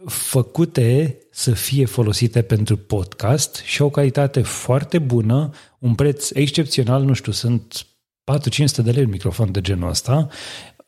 făcute 0.05 1.17
să 1.31 1.51
fie 1.51 1.85
folosite 1.85 2.41
pentru 2.41 2.77
podcast 2.77 3.55
și 3.55 3.81
o 3.81 3.89
calitate 3.89 4.41
foarte 4.41 4.99
bună, 4.99 5.49
un 5.79 5.95
preț 5.95 6.29
excepțional, 6.29 7.03
nu 7.03 7.13
știu, 7.13 7.31
sunt 7.31 7.85
4-500 8.23 8.83
de 8.83 8.91
lei 8.91 9.03
un 9.03 9.09
microfon 9.09 9.51
de 9.51 9.61
genul 9.61 9.89
ăsta. 9.89 10.27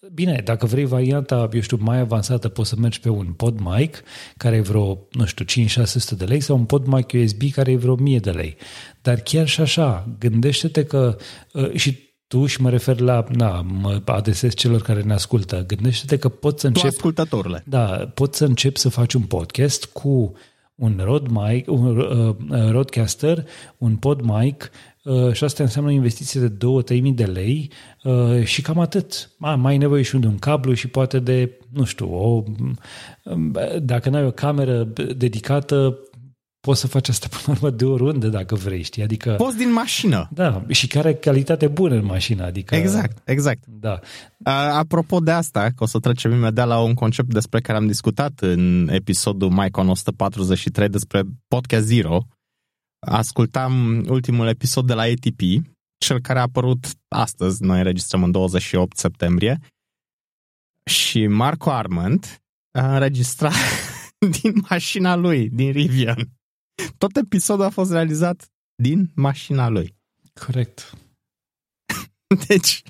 Bine, 0.10 0.42
dacă 0.44 0.66
vrei 0.66 0.86
varianta, 0.86 1.50
eu 1.54 1.62
știu, 1.62 1.78
mai 1.82 2.00
avansată, 2.00 2.50
poți 2.50 2.70
să 2.70 2.76
mergi 2.76 3.00
pe 3.00 3.10
un 3.10 3.26
pod 3.26 3.60
mic 3.60 4.04
care 4.38 4.56
e 4.56 4.62
vreo, 4.62 5.08
nu 5.12 5.26
știu, 5.26 5.66
5-600 5.66 6.18
de 6.18 6.26
lei 6.26 6.40
sau 6.40 6.58
un 6.58 6.66
pod 6.66 6.86
mic 6.86 7.12
USB 7.14 7.52
care 7.52 7.72
e 7.72 7.76
vreo 7.76 7.94
1000 7.94 8.20
de 8.20 8.32
lei. 8.32 8.56
Dar 9.02 9.20
chiar 9.20 9.48
și 9.48 9.62
așa, 9.62 10.16
gândește-te 10.20 10.84
că 10.84 11.18
uh, 11.54 11.74
și 11.74 12.10
tu 12.28 12.46
și 12.46 12.62
mă 12.62 12.70
refer 12.70 13.00
la, 13.00 13.26
na, 13.30 13.62
mă 13.62 14.02
adresez 14.06 14.54
celor 14.54 14.82
care 14.82 15.02
ne 15.02 15.14
ascultă, 15.14 15.64
gândește-te 15.68 16.18
că 16.18 16.30
poți 16.30 16.62
să 16.62 16.68
începi... 16.68 16.88
Tu 16.88 16.94
ascultătorule. 16.96 17.64
Da, 17.66 18.12
poți 18.14 18.38
să 18.38 18.46
începi 18.46 18.80
să 18.80 18.90
faci 18.90 19.14
un 19.14 19.24
podcast 19.24 19.86
cu 19.86 20.34
un 20.82 21.00
rod 21.04 21.28
mic, 21.30 21.72
un 21.72 21.98
uh, 21.98 22.36
roadcaster, 22.72 23.46
un 23.78 23.96
pod 23.96 24.22
mic 24.22 24.72
uh, 25.04 25.34
și 25.34 25.44
asta 25.44 25.64
înseamnă 25.64 25.90
o 25.90 25.94
investiție 25.94 26.42
de 26.42 26.68
2-3 26.98 27.02
mii 27.02 27.14
de 27.14 27.26
lei 27.26 27.72
uh, 28.04 28.44
și 28.44 28.62
cam 28.62 28.80
atât. 28.80 29.32
A, 29.40 29.56
mai 29.56 29.72
ai 29.72 29.78
nevoie 29.78 30.02
și 30.02 30.18
de 30.18 30.28
un 30.28 30.38
cablu 30.38 30.74
și 30.74 30.88
poate 30.88 31.20
de, 31.20 31.52
nu 31.70 31.84
știu, 31.84 32.14
o, 32.14 32.44
dacă 33.82 34.10
n-ai 34.10 34.26
o 34.26 34.32
cameră 34.32 34.88
dedicată, 35.18 35.98
poți 36.62 36.80
să 36.80 36.88
faci 36.88 37.10
asta 37.10 37.28
până 37.30 37.44
la 37.46 37.52
urmă 37.52 37.70
de 37.78 37.86
oriunde 37.86 38.30
dacă 38.30 38.56
vrei, 38.56 38.82
știi? 38.82 39.04
Adică, 39.04 39.34
poți 39.34 39.58
din 39.58 39.72
mașină. 39.72 40.30
Da, 40.32 40.66
și 40.70 40.88
care 40.88 41.14
calitate 41.14 41.68
bună 41.68 41.96
în 41.96 42.06
mașină. 42.06 42.44
Adică, 42.44 42.76
exact, 42.76 43.30
exact. 43.30 43.66
Da. 43.66 44.00
Apropo 44.78 45.20
de 45.20 45.32
asta, 45.32 45.70
că 45.76 45.84
o 45.84 45.86
să 45.86 46.00
trecem 46.00 46.32
imediat 46.32 46.68
la 46.68 46.80
un 46.82 46.94
concept 46.94 47.34
despre 47.34 47.60
care 47.60 47.78
am 47.78 47.88
discutat 47.88 48.40
în 48.40 48.88
episodul 48.92 49.50
Maicon 49.50 49.90
143 49.90 50.90
despre 50.90 51.22
Podcast 51.48 51.86
Zero, 51.86 52.22
ascultam 53.08 54.04
ultimul 54.08 54.48
episod 54.48 54.88
de 54.88 54.94
la 54.94 55.02
ATP, 55.02 55.42
cel 55.98 56.20
care 56.22 56.40
a 56.40 56.42
apărut 56.42 56.86
astăzi, 57.08 57.64
noi 57.64 57.78
înregistrăm 57.78 58.24
în 58.24 58.32
28 58.32 58.98
septembrie, 58.98 59.60
și 60.86 61.28
Marco 61.28 61.72
Arment 61.72 62.42
a 62.72 62.94
înregistrat 62.94 63.54
din 64.42 64.54
mașina 64.70 65.16
lui, 65.16 65.50
din 65.50 65.72
Rivian. 65.72 66.30
Tot 66.98 67.16
episodul 67.16 67.66
a 67.66 67.70
fost 67.70 67.92
realizat 67.92 68.50
din 68.76 69.12
mașina 69.16 69.70
lui. 69.70 69.96
Corect. 70.46 70.94
Deci... 72.48 72.82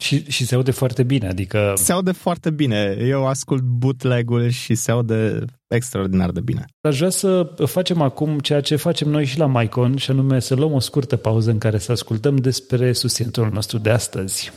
Și, 0.00 0.30
și 0.30 0.46
se 0.46 0.54
aude 0.54 0.70
foarte 0.70 1.02
bine, 1.02 1.28
adică... 1.28 1.74
Se 1.76 1.92
aude 1.92 2.12
foarte 2.12 2.50
bine. 2.50 2.96
Eu 3.00 3.26
ascult 3.26 3.62
bootleg-ul 3.62 4.48
și 4.48 4.74
se 4.74 4.90
aude 4.90 5.44
extraordinar 5.68 6.30
de 6.30 6.40
bine. 6.40 6.64
Aș 6.80 6.96
vrea 6.96 7.10
să 7.10 7.50
facem 7.66 8.00
acum 8.00 8.38
ceea 8.38 8.60
ce 8.60 8.76
facem 8.76 9.08
noi 9.08 9.24
și 9.24 9.38
la 9.38 9.46
Maicon, 9.46 9.96
și 9.96 10.10
anume 10.10 10.40
să 10.40 10.54
luăm 10.54 10.72
o 10.72 10.80
scurtă 10.80 11.16
pauză 11.16 11.50
în 11.50 11.58
care 11.58 11.78
să 11.78 11.92
ascultăm 11.92 12.36
despre 12.36 12.92
susținutorul 12.92 13.52
nostru 13.52 13.78
de 13.78 13.90
astăzi. 13.90 14.52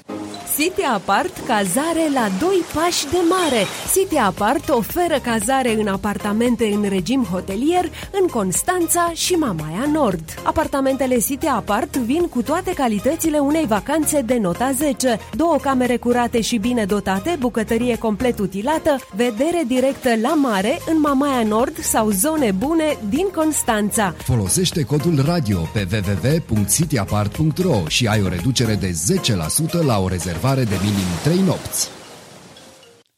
City 0.57 0.81
Apart, 0.93 1.37
cazare 1.47 2.09
la 2.13 2.27
2 2.39 2.49
pași 2.73 3.09
de 3.09 3.17
mare. 3.29 3.65
City 3.93 4.17
Apart 4.17 4.69
oferă 4.69 5.19
cazare 5.23 5.73
în 5.79 5.87
apartamente 5.87 6.65
în 6.65 6.89
regim 6.89 7.23
hotelier 7.23 7.85
în 8.21 8.27
Constanța 8.27 9.11
și 9.13 9.33
Mamaia 9.33 9.89
Nord. 9.93 10.23
Apartamentele 10.43 11.17
City 11.17 11.45
Apart 11.45 11.97
vin 11.97 12.27
cu 12.27 12.41
toate 12.41 12.73
calitățile 12.73 13.37
unei 13.37 13.65
vacanțe 13.65 14.21
de 14.21 14.37
nota 14.37 14.71
10. 14.71 15.19
Două 15.35 15.55
camere 15.61 15.97
curate 15.97 16.41
și 16.41 16.57
bine 16.57 16.85
dotate, 16.85 17.35
bucătărie 17.39 17.97
complet 17.97 18.39
utilată, 18.39 18.95
vedere 19.15 19.63
directă 19.67 20.09
la 20.21 20.33
mare 20.33 20.79
în 20.93 21.00
Mamaia 21.01 21.43
Nord 21.43 21.77
sau 21.77 22.09
zone 22.09 22.51
bune 22.51 22.97
din 23.09 23.25
Constanța. 23.35 24.11
Folosește 24.11 24.83
codul 24.83 25.21
radio 25.25 25.59
pe 25.73 25.87
www.cityapart.ro 25.91 27.87
și 27.87 28.07
ai 28.07 28.21
o 28.21 28.27
reducere 28.27 28.75
de 28.75 28.91
10% 28.91 29.85
la 29.85 29.99
o 29.99 30.07
rezervare 30.07 30.19
rezervare 30.41 30.63
de 30.63 30.75
minim 30.83 31.05
3 31.23 31.39
nopți. 31.39 31.89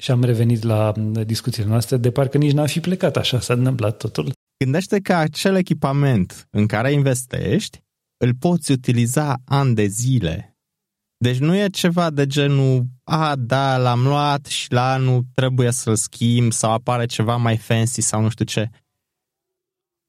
Și 0.04 0.12
am 0.12 0.24
revenit 0.24 0.64
la 0.64 0.92
discuțiile 1.26 1.70
noastre 1.70 1.98
de 1.98 2.12
parcă 2.12 2.38
nici 2.38 2.52
n-a 2.52 2.66
fi 2.66 2.80
plecat 2.80 3.16
așa, 3.18 3.40
s-a 3.40 3.54
întâmplat 3.54 3.98
totul. 3.98 4.32
Gândește 4.64 5.00
că 5.00 5.14
acel 5.14 5.56
echipament 5.56 6.48
în 6.52 6.66
care 6.66 6.92
investești 6.92 7.80
îl 8.18 8.34
poți 8.40 8.72
utiliza 8.72 9.36
ani 9.46 9.76
de 9.76 9.86
zile. 9.86 10.53
Deci 11.24 11.38
nu 11.38 11.56
e 11.56 11.68
ceva 11.68 12.10
de 12.10 12.28
genul, 12.28 12.86
a, 13.04 13.36
da, 13.36 13.78
l-am 13.78 14.04
luat 14.04 14.46
și 14.46 14.72
la 14.72 14.94
anul 14.94 15.24
trebuie 15.34 15.72
să-l 15.72 15.96
schimb 15.96 16.52
sau 16.52 16.72
apare 16.72 17.06
ceva 17.06 17.36
mai 17.36 17.58
fancy 17.58 18.02
sau 18.02 18.22
nu 18.22 18.30
știu 18.30 18.46
ce. 18.46 18.70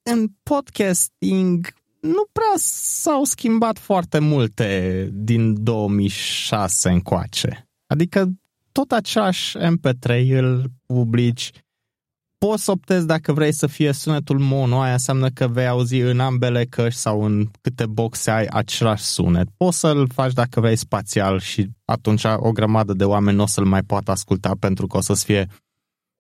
În 0.03 0.29
podcasting 0.43 1.75
nu 2.01 2.27
prea 2.33 2.53
s-au 2.57 3.25
schimbat 3.25 3.79
foarte 3.79 4.19
multe 4.19 5.09
din 5.13 5.63
2006 5.63 6.91
încoace. 6.91 7.69
Adică 7.87 8.33
tot 8.73 8.93
același 8.93 9.59
MP3 9.59 10.29
îl 10.29 10.71
publici, 10.87 11.51
poți 12.47 12.65
să 12.65 12.71
optezi 12.71 13.07
dacă 13.07 13.33
vrei 13.33 13.53
să 13.53 13.67
fie 13.67 13.93
sunetul 13.93 14.39
mono, 14.39 14.81
aia 14.81 14.93
înseamnă 14.93 15.29
că 15.29 15.49
vei 15.49 15.67
auzi 15.67 15.97
în 15.97 16.21
ambele 16.21 16.65
căști 16.65 17.01
sau 17.01 17.25
în 17.25 17.47
câte 17.61 17.87
boxe 17.87 18.31
ai 18.31 18.45
același 18.45 19.03
sunet. 19.03 19.49
Poți 19.57 19.79
să-l 19.79 20.09
faci 20.09 20.33
dacă 20.33 20.61
vrei 20.61 20.77
spațial 20.77 21.41
și 21.41 21.71
atunci 21.85 22.25
o 22.37 22.53
grămadă 22.53 22.93
de 22.93 23.05
oameni 23.05 23.37
nu 23.37 23.43
o 23.43 23.47
să-l 23.47 23.65
mai 23.65 23.83
poată 23.83 24.11
asculta 24.11 24.53
pentru 24.59 24.87
că 24.87 24.97
o 24.97 25.01
să 25.01 25.15
fie 25.15 25.49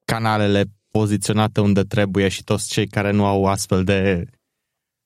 canalele 0.04 0.64
poziționate 0.90 1.60
unde 1.60 1.82
trebuie 1.82 2.28
și 2.28 2.44
toți 2.44 2.68
cei 2.68 2.86
care 2.86 3.10
nu 3.10 3.24
au 3.24 3.44
astfel 3.44 3.84
de 3.84 4.26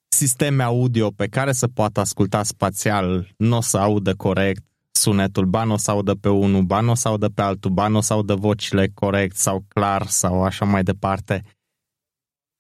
sisteme 0.09 0.63
audio 0.63 1.11
pe 1.11 1.27
care 1.27 1.53
să 1.53 1.69
poată 1.69 2.01
asculta 2.01 2.43
spațial 2.43 3.29
nu 3.37 3.57
o 3.57 3.61
să 3.61 3.79
audă 3.79 4.15
corect 4.15 4.63
sunetul, 4.99 5.45
ba 5.45 5.65
nu 5.65 5.73
o 5.73 5.77
să 5.77 5.91
audă 5.91 6.15
pe 6.15 6.29
unul, 6.29 6.63
ba 6.63 6.81
nu 6.81 6.91
o 6.91 6.95
să 6.95 7.09
audă 7.09 7.29
pe 7.29 7.43
altul, 7.43 7.71
ba 7.71 7.89
nu 7.89 7.97
o 7.97 8.01
să 8.01 8.13
audă 8.13 8.35
vocile 8.35 8.89
corect 8.95 9.37
sau 9.37 9.65
clar 9.69 10.07
sau 10.07 10.45
așa 10.45 10.65
mai 10.65 10.83
departe. 10.83 11.45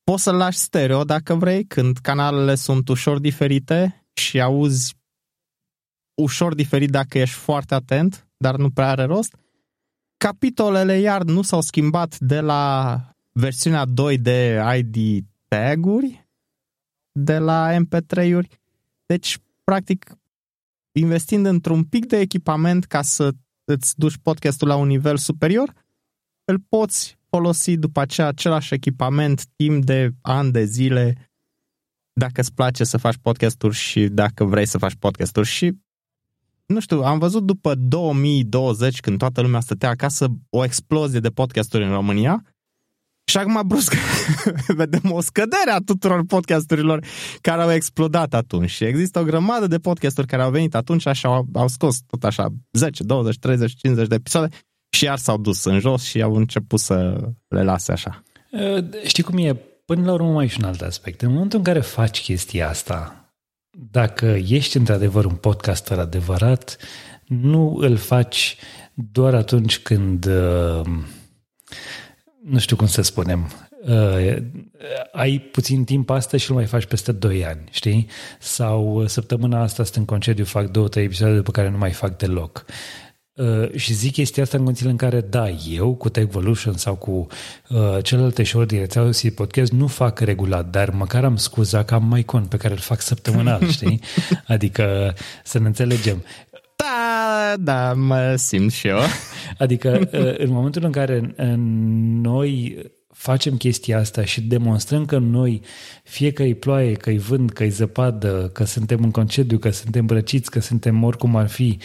Poți 0.04 0.22
să 0.22 0.30
lași 0.30 0.58
stereo 0.58 1.04
dacă 1.04 1.34
vrei, 1.34 1.64
când 1.64 1.96
canalele 1.96 2.54
sunt 2.54 2.88
ușor 2.88 3.18
diferite 3.18 4.06
și 4.12 4.40
auzi 4.40 4.96
ușor 6.14 6.54
diferit 6.54 6.90
dacă 6.90 7.18
ești 7.18 7.36
foarte 7.36 7.74
atent, 7.74 8.28
dar 8.36 8.56
nu 8.56 8.70
prea 8.70 8.88
are 8.88 9.04
rost. 9.04 9.36
Capitolele 10.16 10.98
iar 10.98 11.22
nu 11.22 11.42
s-au 11.42 11.60
schimbat 11.60 12.18
de 12.18 12.40
la 12.40 13.02
versiunea 13.32 13.84
2 13.84 14.18
de 14.18 14.62
ID 14.76 15.24
tag-uri, 15.48 16.28
de 17.12 17.38
la 17.38 17.76
MP3-uri. 17.78 18.48
Deci, 19.06 19.38
practic, 19.64 20.17
investind 20.92 21.46
într-un 21.46 21.84
pic 21.84 22.06
de 22.06 22.18
echipament 22.18 22.84
ca 22.84 23.02
să 23.02 23.32
îți 23.64 23.98
duci 23.98 24.16
podcastul 24.22 24.68
la 24.68 24.76
un 24.76 24.86
nivel 24.86 25.16
superior, 25.16 25.72
îl 26.44 26.58
poți 26.68 27.18
folosi 27.28 27.76
după 27.76 28.00
aceea 28.00 28.26
același 28.26 28.74
echipament 28.74 29.46
timp 29.56 29.84
de 29.84 30.10
ani 30.20 30.52
de 30.52 30.64
zile 30.64 31.30
dacă 32.12 32.40
îți 32.40 32.54
place 32.54 32.84
să 32.84 32.96
faci 32.96 33.16
podcasturi 33.22 33.74
și 33.74 34.08
dacă 34.08 34.44
vrei 34.44 34.66
să 34.66 34.78
faci 34.78 34.94
podcasturi. 34.94 35.46
Și 35.46 35.72
nu 36.66 36.80
știu, 36.80 37.02
am 37.02 37.18
văzut 37.18 37.42
după 37.42 37.74
2020 37.74 39.00
când 39.00 39.18
toată 39.18 39.40
lumea 39.40 39.60
stătea 39.60 39.88
acasă 39.88 40.26
o 40.50 40.64
explozie 40.64 41.20
de 41.20 41.30
podcasturi 41.30 41.84
în 41.84 41.90
România 41.90 42.44
și 43.28 43.36
acum 43.36 43.62
brusc 43.66 43.94
vedem 44.82 45.12
o 45.12 45.20
scădere 45.20 45.70
a 45.70 45.78
tuturor 45.78 46.24
podcasturilor 46.26 47.04
care 47.40 47.62
au 47.62 47.72
explodat 47.72 48.34
atunci. 48.34 48.70
Și 48.70 48.84
există 48.84 49.18
o 49.18 49.24
grămadă 49.24 49.66
de 49.66 49.78
podcasturi 49.78 50.26
care 50.26 50.42
au 50.42 50.50
venit 50.50 50.74
atunci 50.74 51.06
și 51.12 51.26
au, 51.26 51.46
au 51.54 51.68
scos 51.68 51.98
tot 52.06 52.24
așa 52.24 52.48
10, 52.72 53.02
20, 53.02 53.38
30, 53.38 53.74
50 53.74 54.08
de 54.08 54.14
episoade 54.14 54.56
și 54.90 55.04
iar 55.04 55.18
s-au 55.18 55.38
dus 55.38 55.64
în 55.64 55.78
jos 55.78 56.02
și 56.02 56.22
au 56.22 56.34
început 56.34 56.80
să 56.80 57.20
le 57.48 57.62
lase 57.62 57.92
așa. 57.92 58.22
Știi 59.06 59.22
cum 59.22 59.38
e? 59.38 59.56
Până 59.84 60.04
la 60.04 60.12
urmă 60.12 60.32
mai 60.32 60.46
și 60.46 60.56
un 60.60 60.66
alt 60.66 60.80
aspect. 60.80 61.22
În 61.22 61.32
momentul 61.32 61.58
în 61.58 61.64
care 61.64 61.80
faci 61.80 62.22
chestia 62.22 62.68
asta, 62.68 63.30
dacă 63.90 64.26
ești 64.46 64.76
într-adevăr 64.76 65.24
un 65.24 65.34
podcaster 65.34 65.98
adevărat, 65.98 66.76
nu 67.26 67.74
îl 67.74 67.96
faci 67.96 68.56
doar 68.94 69.34
atunci 69.34 69.78
când 69.78 70.26
uh, 70.26 70.86
nu 72.50 72.58
știu 72.58 72.76
cum 72.76 72.86
să 72.86 73.02
spunem, 73.02 73.50
uh, 73.86 74.36
ai 75.12 75.38
puțin 75.38 75.84
timp 75.84 76.10
astăzi 76.10 76.42
și 76.42 76.50
nu 76.50 76.56
mai 76.56 76.66
faci 76.66 76.84
peste 76.84 77.12
2 77.12 77.46
ani, 77.46 77.64
știi? 77.70 78.06
Sau 78.38 79.00
uh, 79.00 79.08
săptămâna 79.08 79.62
asta 79.62 79.84
sunt 79.84 79.96
în 79.96 80.04
concediu, 80.04 80.44
fac 80.44 80.66
două, 80.70 80.88
trei 80.88 81.04
episoade 81.04 81.34
după 81.34 81.50
care 81.50 81.68
nu 81.68 81.78
mai 81.78 81.90
fac 81.90 82.16
deloc. 82.16 82.64
Uh, 83.38 83.74
și 83.74 83.92
zic 83.92 84.12
chestia 84.12 84.42
asta 84.42 84.56
în 84.56 84.62
condițiile 84.62 84.92
în 84.92 84.96
care, 84.96 85.20
da, 85.20 85.48
eu 85.70 85.94
cu 85.94 86.08
Techvolution 86.08 86.76
sau 86.76 86.94
cu 86.94 87.26
uh, 87.68 88.02
celelalte 88.02 88.44
show 88.44 88.64
din 88.64 88.78
rețeaua 88.78 89.10
Podcast 89.34 89.72
nu 89.72 89.86
fac 89.86 90.20
regulat, 90.20 90.70
dar 90.70 90.90
măcar 90.90 91.24
am 91.24 91.36
scuza 91.36 91.82
că 91.82 91.94
am 91.94 92.04
mai 92.04 92.22
con 92.22 92.44
pe 92.44 92.56
care 92.56 92.72
îl 92.72 92.80
fac 92.80 93.00
săptămânal, 93.00 93.68
știi? 93.76 94.00
Adică 94.46 95.14
să 95.44 95.58
ne 95.58 95.66
înțelegem. 95.66 96.24
Da, 97.08 97.56
da, 97.56 97.92
mă 97.94 98.34
simt 98.36 98.72
și 98.72 98.86
eu. 98.86 98.98
Adică 99.58 100.08
în 100.44 100.50
momentul 100.50 100.84
în 100.84 100.92
care 100.92 101.34
noi 102.22 102.78
facem 103.12 103.56
chestia 103.56 103.98
asta 103.98 104.24
și 104.24 104.40
demonstrăm 104.40 105.04
că 105.04 105.18
noi, 105.18 105.60
fie 106.04 106.32
că 106.32 106.42
e 106.42 106.54
ploaie, 106.54 106.92
că 106.92 107.10
e 107.10 107.18
vânt, 107.18 107.52
că 107.52 107.64
e 107.64 107.68
zăpadă, 107.68 108.50
că 108.52 108.64
suntem 108.64 109.02
în 109.02 109.10
concediu, 109.10 109.58
că 109.58 109.70
suntem 109.70 110.06
răciți, 110.06 110.50
că 110.50 110.60
suntem 110.60 111.02
oricum 111.02 111.36
ar 111.36 111.48
fi, 111.48 111.78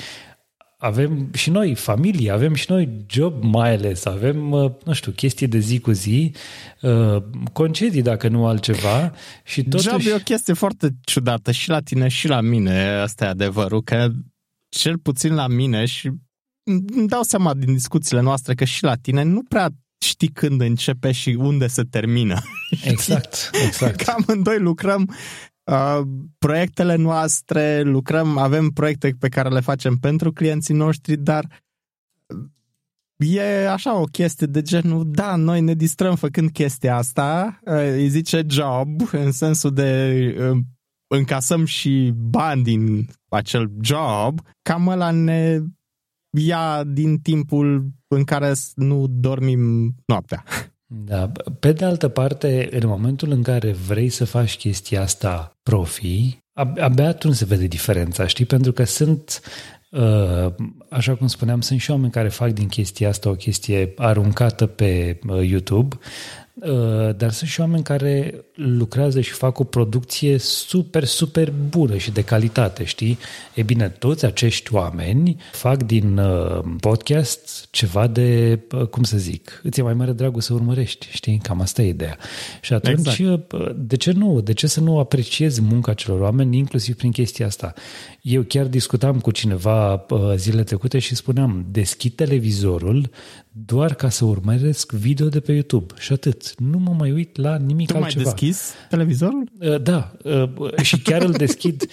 avem 0.78 1.30
și 1.34 1.50
noi 1.50 1.76
familie, 1.76 2.32
avem 2.32 2.54
și 2.54 2.66
noi 2.70 3.06
job 3.10 3.44
mai 3.44 3.74
ales, 3.74 4.06
avem, 4.06 4.52
uh, 4.52 4.72
nu 4.86 4.94
știu, 4.94 5.12
chestii 5.12 5.48
de 5.48 5.60
zi 5.60 5.80
cu 5.80 5.92
zi, 5.92 6.32
uh, 6.82 7.24
concedii 7.54 8.02
dacă 8.02 8.28
nu 8.28 8.46
altceva 8.46 9.14
și 9.44 9.64
totuși... 9.64 9.90
Job 9.90 10.02
e 10.06 10.16
o 10.16 10.18
chestie 10.18 10.54
foarte 10.54 10.90
ciudată 11.02 11.52
și 11.52 11.70
la 11.70 11.80
tine 11.80 12.08
și 12.08 12.28
la 12.28 12.42
mine, 12.42 12.88
asta 12.88 13.26
e 13.26 13.28
adevărul, 13.28 13.82
că 13.82 14.08
cel 14.74 14.98
puțin 14.98 15.34
la 15.34 15.48
mine 15.48 15.86
și 15.86 16.12
îmi 16.94 17.08
dau 17.08 17.24
seama 17.24 17.54
din 17.54 17.74
discuțiile 17.74 18.22
noastre 18.22 18.54
că 18.54 18.64
și 18.64 18.84
la 18.84 18.96
tine 18.96 19.24
nu 19.24 19.44
prea 19.44 19.70
știi 20.04 20.28
când 20.28 20.62
începe 20.62 21.12
și 21.12 21.30
unde 21.40 21.68
se 21.68 21.84
termină. 21.84 22.40
Exact, 22.92 23.50
exact. 23.66 24.02
Că 24.02 24.14
amândoi 24.18 24.60
lucrăm 24.60 25.16
uh, 25.64 26.02
proiectele 26.38 26.96
noastre, 26.96 27.82
lucrăm, 27.82 28.38
avem 28.38 28.70
proiecte 28.70 29.16
pe 29.20 29.30
care 29.30 29.50
le 29.50 29.60
facem 29.60 29.96
pentru 29.96 30.32
clienții 30.32 30.74
noștri, 30.74 31.18
dar 31.18 31.64
e 33.18 33.70
așa 33.70 34.00
o 34.00 34.04
chestie 34.04 34.48
de 34.48 34.62
genul, 34.62 35.04
da, 35.12 35.36
noi 35.36 35.62
ne 35.62 35.74
distrăm 35.74 36.16
făcând 36.16 36.52
chestia 36.52 36.96
asta, 36.96 37.60
uh, 37.66 37.74
îi 37.74 38.10
zice 38.10 38.46
job, 38.48 39.02
în 39.12 39.32
sensul 39.32 39.74
de 39.74 40.16
uh, 40.40 40.58
încasăm 41.16 41.66
și 41.66 42.14
bani 42.16 42.64
din 42.64 43.10
acel 43.30 43.72
job, 43.82 44.40
cam 44.62 44.88
ăla 44.88 45.12
ne 45.12 45.60
ia 46.38 46.84
din 46.84 47.18
timpul 47.18 47.92
în 48.08 48.24
care 48.24 48.54
nu 48.76 49.08
dormim 49.10 49.94
noaptea. 50.06 50.44
Da, 50.86 51.32
pe 51.60 51.72
de 51.72 51.86
altă 51.86 52.08
parte, 52.08 52.68
în 52.72 52.88
momentul 52.88 53.32
în 53.32 53.44
care 53.44 53.72
vrei 53.72 54.10
să 54.10 54.26
faci 54.26 54.58
chestia 54.58 55.02
asta 55.02 55.58
profi, 55.64 56.38
abia 56.80 57.08
atunci 57.08 57.36
se 57.36 57.46
vede 57.46 57.68
diferența, 57.68 58.28
știi? 58.28 58.46
Pentru 58.46 58.72
că 58.72 58.84
sunt, 58.84 59.42
uh, 59.92 60.54
așa 60.90 61.16
cum 61.16 61.28
spuneam, 61.28 61.62
sunt 61.62 61.80
și 61.80 61.92
oameni 61.92 62.12
care 62.12 62.30
fac 62.30 62.52
din 62.52 62.68
chestia 62.68 63.10
asta 63.10 63.30
o 63.30 63.34
chestie 63.36 63.94
aruncată 63.98 64.66
pe 64.66 65.20
uh, 65.28 65.50
YouTube, 65.50 65.96
Uh, 65.96 66.43
dar 67.16 67.32
sunt 67.32 67.50
și 67.50 67.60
oameni 67.60 67.84
care 67.84 68.46
lucrează 68.54 69.22
și 69.22 69.32
fac 69.32 69.60
o 69.60 69.64
producție 69.64 70.38
super, 70.38 71.04
super 71.04 71.54
bună 71.70 71.98
și 71.98 72.12
de 72.12 72.24
calitate, 72.24 72.84
știi? 72.84 73.18
E 73.54 73.64
bine, 73.64 73.90
toți 73.90 74.26
acești 74.26 74.74
oameni 74.74 75.36
fac 75.52 75.84
din 75.84 76.18
uh, 76.18 76.60
podcast 76.80 77.68
ceva 77.72 78.08
de, 78.08 78.60
uh, 78.72 78.88
cum 78.88 79.04
să 79.04 79.18
zic, 79.18 79.62
îți 79.64 79.80
e 79.80 79.84
mai 79.84 79.94
mare 79.94 80.12
dragul 80.12 80.42
să 80.42 80.54
urmărești, 80.54 81.08
știi? 81.12 81.40
Cam 81.44 81.62
asta 81.62 81.82
e 81.82 81.88
ideea. 81.88 82.18
Și 82.62 82.74
atunci, 82.74 83.20
exact. 83.20 83.54
de 83.76 83.96
ce 83.96 84.12
nu? 84.12 84.42
De 84.42 84.54
ce 84.54 84.68
să 84.68 84.80
nu 84.80 85.00
apreciezi 85.00 85.62
munca 85.62 85.94
celor 85.94 86.20
oameni, 86.20 86.58
inclusiv 86.58 86.96
prin 86.96 87.12
chestia 87.12 87.46
asta? 87.46 87.74
Eu 88.22 88.42
chiar 88.42 88.66
discutam 88.66 89.20
cu 89.20 89.32
cineva 89.32 90.06
zilele 90.36 90.64
trecute 90.64 91.00
și 91.00 91.16
spuneam, 91.16 91.66
deschid 91.72 92.16
televizorul 92.16 93.10
doar 93.56 93.94
ca 93.94 94.10
să 94.10 94.26
urmăresc 94.26 94.92
video 94.92 95.28
de 95.28 95.40
pe 95.40 95.52
YouTube 95.52 95.94
și 96.00 96.14
atât. 96.14 96.60
Nu 96.60 96.78
mă 96.78 96.96
mai 96.98 97.12
uit 97.12 97.38
la 97.38 97.58
nimic 97.58 97.88
tu 97.88 97.98
altceva. 97.98 98.24
Tu 98.24 98.30
mai 98.30 98.34
deschis 98.40 98.74
televizorul? 98.90 99.50
Uh, 99.60 99.82
da, 99.82 100.12
uh, 100.24 100.82
și 100.82 101.02
chiar 101.02 101.22
îl 101.22 101.32
deschid 101.32 101.90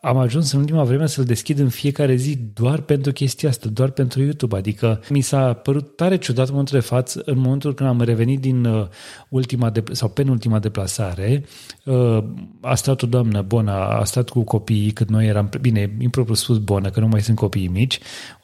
am 0.00 0.16
ajuns 0.16 0.52
în 0.52 0.60
ultima 0.60 0.84
vreme 0.84 1.06
să-l 1.06 1.24
deschid 1.24 1.58
în 1.58 1.68
fiecare 1.68 2.14
zi 2.14 2.38
doar 2.54 2.80
pentru 2.80 3.12
chestia 3.12 3.48
asta, 3.48 3.68
doar 3.68 3.90
pentru 3.90 4.22
YouTube. 4.22 4.56
Adică 4.56 5.00
mi 5.08 5.20
s-a 5.20 5.52
părut 5.52 5.96
tare 5.96 6.16
ciudat 6.16 6.44
în 6.46 6.50
momentul 6.50 6.78
de 6.78 6.84
față, 6.84 7.22
în 7.24 7.38
momentul 7.38 7.74
când 7.74 7.88
am 7.88 8.00
revenit 8.00 8.40
din 8.40 8.64
uh, 8.64 8.86
ultima 9.28 9.70
de, 9.70 9.82
sau 9.92 10.08
penultima 10.08 10.58
deplasare, 10.58 11.44
uh, 11.84 12.24
a 12.60 12.74
stat 12.74 13.02
o 13.02 13.06
doamnă, 13.06 13.42
bună, 13.42 13.72
a 13.72 14.04
stat 14.04 14.28
cu 14.28 14.42
copiii 14.42 14.90
cât 14.90 15.08
noi 15.08 15.26
eram, 15.26 15.50
bine, 15.60 15.96
impropriu 15.98 16.34
spus 16.34 16.58
bună, 16.58 16.90
că 16.90 17.00
nu 17.00 17.06
mai 17.06 17.20
sunt 17.20 17.36
copii 17.36 17.68
mici, 17.68 17.98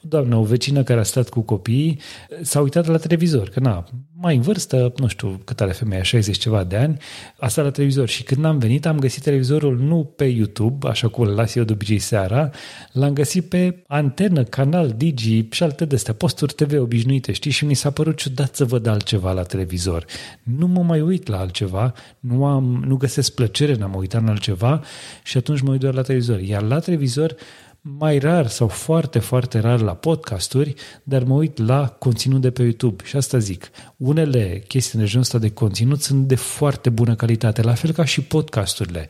o 0.05 0.09
doamnă, 0.09 0.37
o 0.37 0.43
vecină 0.43 0.83
care 0.83 1.01
a 1.01 1.03
stat 1.03 1.29
cu 1.29 1.41
copiii, 1.41 2.01
s-a 2.43 2.61
uitat 2.61 2.87
la 2.87 2.97
televizor, 2.97 3.49
că 3.49 3.61
na, 3.61 3.85
mai 4.19 4.37
în 4.37 4.41
vârstă, 4.41 4.93
nu 4.97 5.07
știu 5.07 5.41
cât 5.45 5.61
are 5.61 5.73
femeia, 5.73 6.03
60 6.03 6.39
ceva 6.39 6.65
de 6.65 6.77
ani, 6.77 6.97
a 7.39 7.49
stat 7.49 7.65
la 7.65 7.71
televizor 7.71 8.09
și 8.09 8.23
când 8.23 8.45
am 8.45 8.59
venit 8.59 8.87
am 8.87 8.99
găsit 8.99 9.23
televizorul 9.23 9.79
nu 9.79 10.13
pe 10.17 10.25
YouTube, 10.25 10.89
așa 10.89 11.09
cum 11.09 11.25
îl 11.25 11.35
las 11.35 11.55
eu 11.55 11.65
de 11.65 11.73
obicei 11.73 11.99
seara, 11.99 12.51
l-am 12.93 13.13
găsit 13.13 13.49
pe 13.49 13.83
antenă, 13.87 14.45
canal, 14.45 14.95
Digi 14.97 15.47
și 15.51 15.63
alte 15.63 15.85
de 15.85 15.95
astea, 15.95 16.15
posturi 16.15 16.55
TV 16.55 16.81
obișnuite, 16.81 17.33
știi? 17.33 17.51
Și 17.51 17.65
mi 17.65 17.75
s-a 17.75 17.91
părut 17.91 18.17
ciudat 18.17 18.55
să 18.55 18.65
văd 18.65 18.87
altceva 18.87 19.33
la 19.33 19.43
televizor. 19.43 20.05
Nu 20.43 20.67
mă 20.67 20.83
mai 20.83 21.01
uit 21.01 21.27
la 21.27 21.39
altceva, 21.39 21.93
nu, 22.21 22.45
am, 22.45 22.85
nu 22.87 22.97
găsesc 22.97 23.35
plăcere 23.35 23.75
n-am 23.75 23.95
uitat 23.95 24.21
în 24.21 24.29
altceva 24.29 24.83
și 25.23 25.37
atunci 25.37 25.61
mă 25.61 25.71
uit 25.71 25.81
doar 25.81 25.95
la 25.95 26.03
televizor. 26.03 26.41
Iar 26.41 26.63
la 26.63 26.79
televizor 26.79 27.37
mai 27.89 28.19
rar 28.19 28.47
sau 28.47 28.69
foarte, 28.69 29.19
foarte 29.19 29.59
rar 29.59 29.81
la 29.81 29.95
podcasturi, 29.95 30.75
dar 31.03 31.23
mă 31.23 31.35
uit 31.35 31.59
la 31.59 31.89
conținut 31.89 32.41
de 32.41 32.51
pe 32.51 32.63
YouTube. 32.63 33.05
Și 33.05 33.17
asta 33.17 33.39
zic, 33.39 33.71
unele 33.97 34.65
chestii 34.69 34.99
de 34.99 35.05
genul 35.05 35.23
ăsta 35.23 35.39
de 35.39 35.51
conținut 35.51 36.03
sunt 36.03 36.27
de 36.27 36.35
foarte 36.35 36.91
bună 36.91 37.15
calitate, 37.15 37.63
la 37.63 37.75
fel 37.75 37.93
ca 37.93 38.05
și 38.05 38.21
podcasturile. 38.23 39.09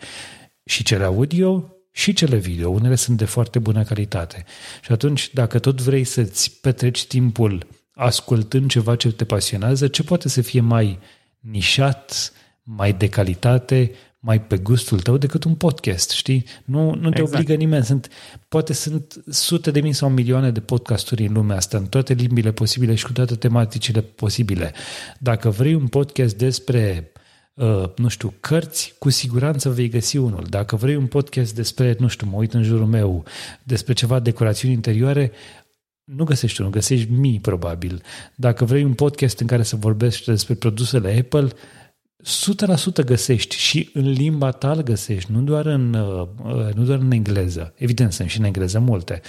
Și 0.65 0.83
cele 0.83 1.05
audio 1.05 1.71
și 1.93 2.13
cele 2.13 2.37
video, 2.37 2.71
unele 2.71 2.95
sunt 2.95 3.17
de 3.17 3.25
foarte 3.25 3.59
bună 3.59 3.83
calitate. 3.83 4.45
Și 4.83 4.93
atunci, 4.93 5.33
dacă 5.33 5.59
tot 5.59 5.81
vrei 5.81 6.05
să-ți 6.05 6.61
petreci 6.61 7.07
timpul 7.07 7.67
ascultând 7.93 8.71
ceva 8.71 8.97
ce 8.97 9.13
te 9.13 9.25
pasionează, 9.25 9.89
ce 9.89 10.03
poate 10.03 10.29
să 10.29 10.43
fie 10.43 10.61
mai 10.61 10.99
nișat, 11.41 12.33
mai 12.63 12.93
de 12.93 13.09
calitate, 13.09 13.91
mai 14.27 14.41
pe 14.41 14.57
gustul 14.57 15.01
tău 15.01 15.17
decât 15.17 15.45
un 15.45 15.55
podcast, 15.55 16.11
știi? 16.11 16.45
Nu, 16.65 16.95
nu 16.95 17.11
te 17.11 17.21
exact. 17.21 17.33
obligă 17.33 17.55
nimeni. 17.55 17.85
Sunt, 17.85 18.09
poate 18.49 18.73
sunt 18.73 19.15
sute 19.31 19.71
de 19.71 19.81
mii 19.81 19.93
sau 19.93 20.09
milioane 20.09 20.51
de 20.51 20.61
podcasturi 20.61 21.27
în 21.27 21.33
lumea 21.33 21.57
asta, 21.57 21.77
în 21.77 21.87
toate 21.87 22.13
limbile 22.13 22.53
posibile 22.53 22.95
și 22.95 23.05
cu 23.05 23.13
toate 23.13 23.35
tematicile 23.35 24.01
posibile. 24.01 24.73
Dacă 25.19 25.51
vrei 25.51 25.75
un 25.75 25.87
podcast 25.87 26.37
despre 26.37 27.11
Uh, 27.55 27.85
nu 27.97 28.09
știu, 28.09 28.35
cărți, 28.41 28.95
cu 28.99 29.11
siguranță 29.11 29.71
vei 29.71 29.89
găsi 29.89 30.17
unul. 30.17 30.47
Dacă 30.49 30.77
vrei 30.77 30.97
un 30.97 31.07
podcast 31.07 31.55
despre, 31.55 31.97
nu 31.99 32.09
știu, 32.09 32.27
mă 32.31 32.37
uit 32.37 32.55
în 32.55 32.63
jurul 32.63 32.87
meu, 32.87 33.25
despre 33.63 33.93
ceva 33.93 34.19
decorațiuni 34.21 34.75
interioare, 34.75 35.33
nu 36.05 36.25
găsești 36.25 36.61
unul, 36.61 36.73
găsești 36.73 37.11
mii 37.11 37.41
probabil. 37.41 38.03
Dacă 38.35 38.65
vrei 38.65 38.85
un 38.85 38.95
podcast 38.95 39.41
în 39.41 39.47
care 39.47 39.63
să 39.63 39.77
vorbești 39.77 40.31
despre 40.31 40.55
produsele 40.55 41.19
Apple, 41.19 41.49
100% 42.25 43.05
găsești 43.05 43.57
și 43.57 43.91
în 43.93 44.11
limba 44.11 44.51
ta 44.51 44.71
îl 44.71 44.83
găsești, 44.83 45.33
nu 45.33 45.41
doar 45.41 45.67
în, 45.67 45.95
uh, 45.95 46.29
nu 46.75 46.85
doar 46.85 46.99
în 46.99 47.11
engleză. 47.11 47.73
Evident, 47.77 48.13
sunt 48.13 48.29
și 48.29 48.39
în 48.39 48.45
engleză 48.45 48.79
multe, 48.79 49.21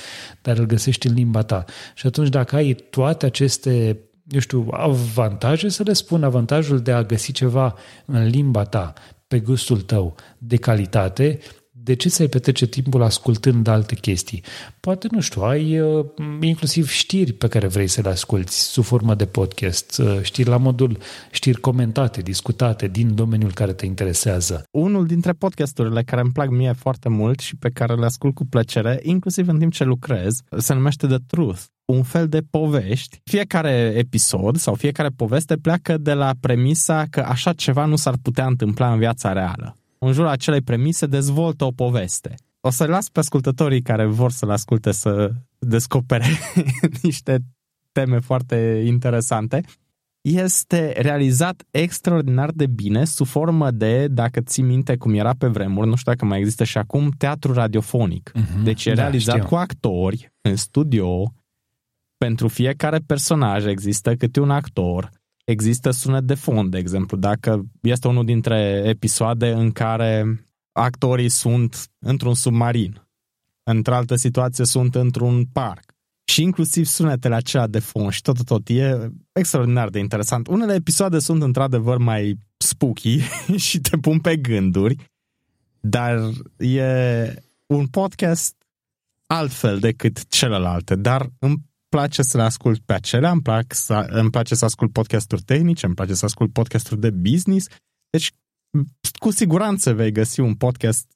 dar 0.42 0.58
îl 0.58 0.66
găsești 0.66 1.08
în 1.08 1.14
limba 1.14 1.42
ta. 1.42 1.66
Și 1.96 2.08
atunci 2.08 2.30
dacă 2.30 2.56
ai 2.56 2.74
toate 2.74 3.26
aceste 3.26 4.00
eu 4.28 4.40
știu, 4.40 4.68
avantaje, 4.72 5.70
să 5.70 5.84
le 5.84 5.94
spun 5.94 6.24
avantajul 6.24 6.80
de 6.80 6.92
a 6.92 7.04
găsi 7.04 7.32
ceva 7.32 7.76
în 8.06 8.28
limba 8.28 8.64
ta, 8.64 8.94
pe 9.28 9.40
gustul 9.40 9.82
tău, 9.82 10.16
de 10.38 10.56
calitate, 10.56 11.40
de 11.88 11.94
ce 11.94 12.10
să-i 12.10 12.28
petrece 12.28 12.66
timpul 12.66 13.02
ascultând 13.02 13.68
alte 13.68 13.96
chestii? 13.96 14.44
Poate, 14.80 15.08
nu 15.12 15.20
știu, 15.20 15.42
ai 15.42 15.80
uh, 15.80 16.06
inclusiv 16.42 16.90
știri 16.90 17.34
pe 17.34 17.48
care 17.48 17.68
vrei 17.68 17.88
să 17.88 18.02
le 18.02 18.10
asculti 18.10 18.52
sub 18.52 18.84
formă 18.84 19.16
de 19.16 19.26
podcast, 19.26 19.98
uh, 19.98 20.20
știri 20.22 20.50
la 20.50 20.58
modul 20.58 20.98
știri 21.32 21.60
comentate, 21.60 22.22
discutate 22.22 22.88
din 22.88 23.16
domeniul 23.16 23.54
care 23.54 23.74
te 23.74 23.86
interesează. 23.86 24.64
Unul 24.72 25.06
dintre 25.06 25.32
podcasturile 25.32 26.04
care 26.04 26.22
îmi 26.22 26.32
plac 26.32 26.50
mie 26.50 26.72
foarte 26.72 27.10
mult 27.10 27.40
și 27.40 27.56
pe 27.56 27.70
care 27.70 27.94
le 27.94 28.06
ascult 28.06 28.36
cu 28.36 28.46
plăcere, 28.46 29.00
inclusiv 29.04 29.48
în 29.48 29.60
timp 29.60 29.74
ce 29.74 29.84
lucrez, 29.84 30.40
se 30.58 30.74
numește 30.74 31.08
The 31.08 31.18
Truth 31.28 31.62
un 31.86 32.04
fel 32.04 32.28
de 32.28 32.42
povești. 32.50 33.20
Fiecare 33.24 33.94
episod 33.98 34.58
sau 34.58 34.74
fiecare 34.74 35.10
poveste 35.10 35.56
pleacă 35.56 35.98
de 35.98 36.14
la 36.14 36.34
premisa 36.40 37.06
că 37.10 37.20
așa 37.20 37.54
ceva 37.54 37.86
nu 37.86 37.96
s-ar 37.96 38.16
putea 38.22 38.46
întâmpla 38.46 38.92
în 38.92 38.98
viața 38.98 39.34
reală 39.34 39.77
în 40.00 40.12
jurul 40.12 40.30
acelei 40.30 40.62
premise 40.62 41.06
dezvoltă 41.06 41.66
o 41.66 41.72
poveste. 41.72 42.36
O 42.62 42.70
să 42.70 42.86
las 42.86 43.10
pe 43.10 43.20
ascultătorii 43.20 43.82
care 43.82 44.06
vor 44.06 44.32
să-l 44.32 44.50
asculte 44.50 44.92
să 44.92 45.32
descopere 45.60 46.26
niște 47.04 47.40
teme 47.92 48.20
foarte 48.20 48.84
interesante. 48.86 49.62
Este 50.22 50.94
realizat 50.98 51.64
extraordinar 51.72 52.52
de 52.52 52.68
bine 52.68 53.06
sub 53.06 53.26
formă 53.26 53.72
de, 53.72 54.08
dacă 54.08 54.42
ții 54.42 54.64
minte 54.64 54.98
cum 54.98 55.14
era 55.14 55.34
pe 55.38 55.48
vremuri, 55.48 55.90
nu 55.90 55.96
știu 55.96 56.12
dacă 56.12 56.26
mai 56.26 56.40
există 56.40 56.64
și 56.64 56.78
acum, 56.78 57.12
teatru 57.18 57.54
radiofonic. 57.54 58.32
Uh-huh. 58.36 58.64
Deci 58.64 58.86
e 58.86 58.94
da, 58.94 59.02
realizat 59.02 59.36
știu. 59.36 59.48
cu 59.48 59.56
actori 59.56 60.34
în 60.42 60.56
studio, 60.56 61.34
pentru 62.18 62.48
fiecare 62.48 62.98
personaj 62.98 63.66
există 63.66 64.16
câte 64.16 64.40
un 64.40 64.52
actor, 64.52 65.10
există 65.52 65.92
sunet 65.92 66.24
de 66.24 66.34
fond, 66.34 66.72
de 66.72 66.78
exemplu. 66.78 67.18
Dacă 67.18 67.66
este 67.82 68.08
unul 68.08 68.26
dintre 68.26 68.82
episoade 68.86 69.52
în 69.52 69.72
care 69.72 70.44
actorii 70.72 71.30
sunt 71.30 71.88
într-un 72.00 72.34
submarin, 72.34 73.08
într-altă 73.64 74.16
situație 74.16 74.66
sunt 74.66 74.96
într-un 74.96 75.46
parc 75.46 75.96
și 76.32 76.42
inclusiv 76.42 76.86
sunetele 76.86 77.36
acelea 77.36 77.68
de 77.68 77.80
fond 77.80 78.12
și 78.12 78.22
tot, 78.22 78.36
tot, 78.36 78.46
tot. 78.46 78.70
E 78.70 79.12
extraordinar 79.32 79.90
de 79.90 80.00
interesant. 80.00 80.48
Unele 80.48 80.74
episoade 80.74 81.20
sunt 81.20 81.42
într-adevăr 81.42 81.98
mai 81.98 82.40
spooky 82.58 83.20
și 83.68 83.80
te 83.80 83.98
pun 83.98 84.20
pe 84.20 84.38
gânduri, 84.38 84.96
dar 85.80 86.30
e 86.58 87.34
un 87.66 87.88
podcast 87.88 88.56
altfel 89.28 89.80
decât 89.80 90.28
celelalte, 90.28 90.96
dar 90.96 91.30
îmi 91.40 91.67
place 91.90 92.22
să 92.22 92.38
le 92.38 92.44
ascult 92.44 92.80
pe 92.86 92.94
acelea, 92.94 93.32
îmi, 93.32 93.42
plac 93.42 93.74
să, 93.74 93.94
îmi 93.94 94.30
place 94.30 94.56
să 94.56 94.66
ascult 94.66 94.92
podcasturi 94.92 95.42
tehnice, 95.42 95.86
îmi 95.86 95.96
place 95.96 96.14
să 96.14 96.26
ascult 96.26 96.54
podcasturi 96.54 97.00
de 97.00 97.12
business, 97.12 97.68
deci 98.10 98.32
cu 99.20 99.32
siguranță 99.32 99.94
vei 99.94 100.12
găsi 100.12 100.40
un 100.40 100.56
podcast, 100.56 101.12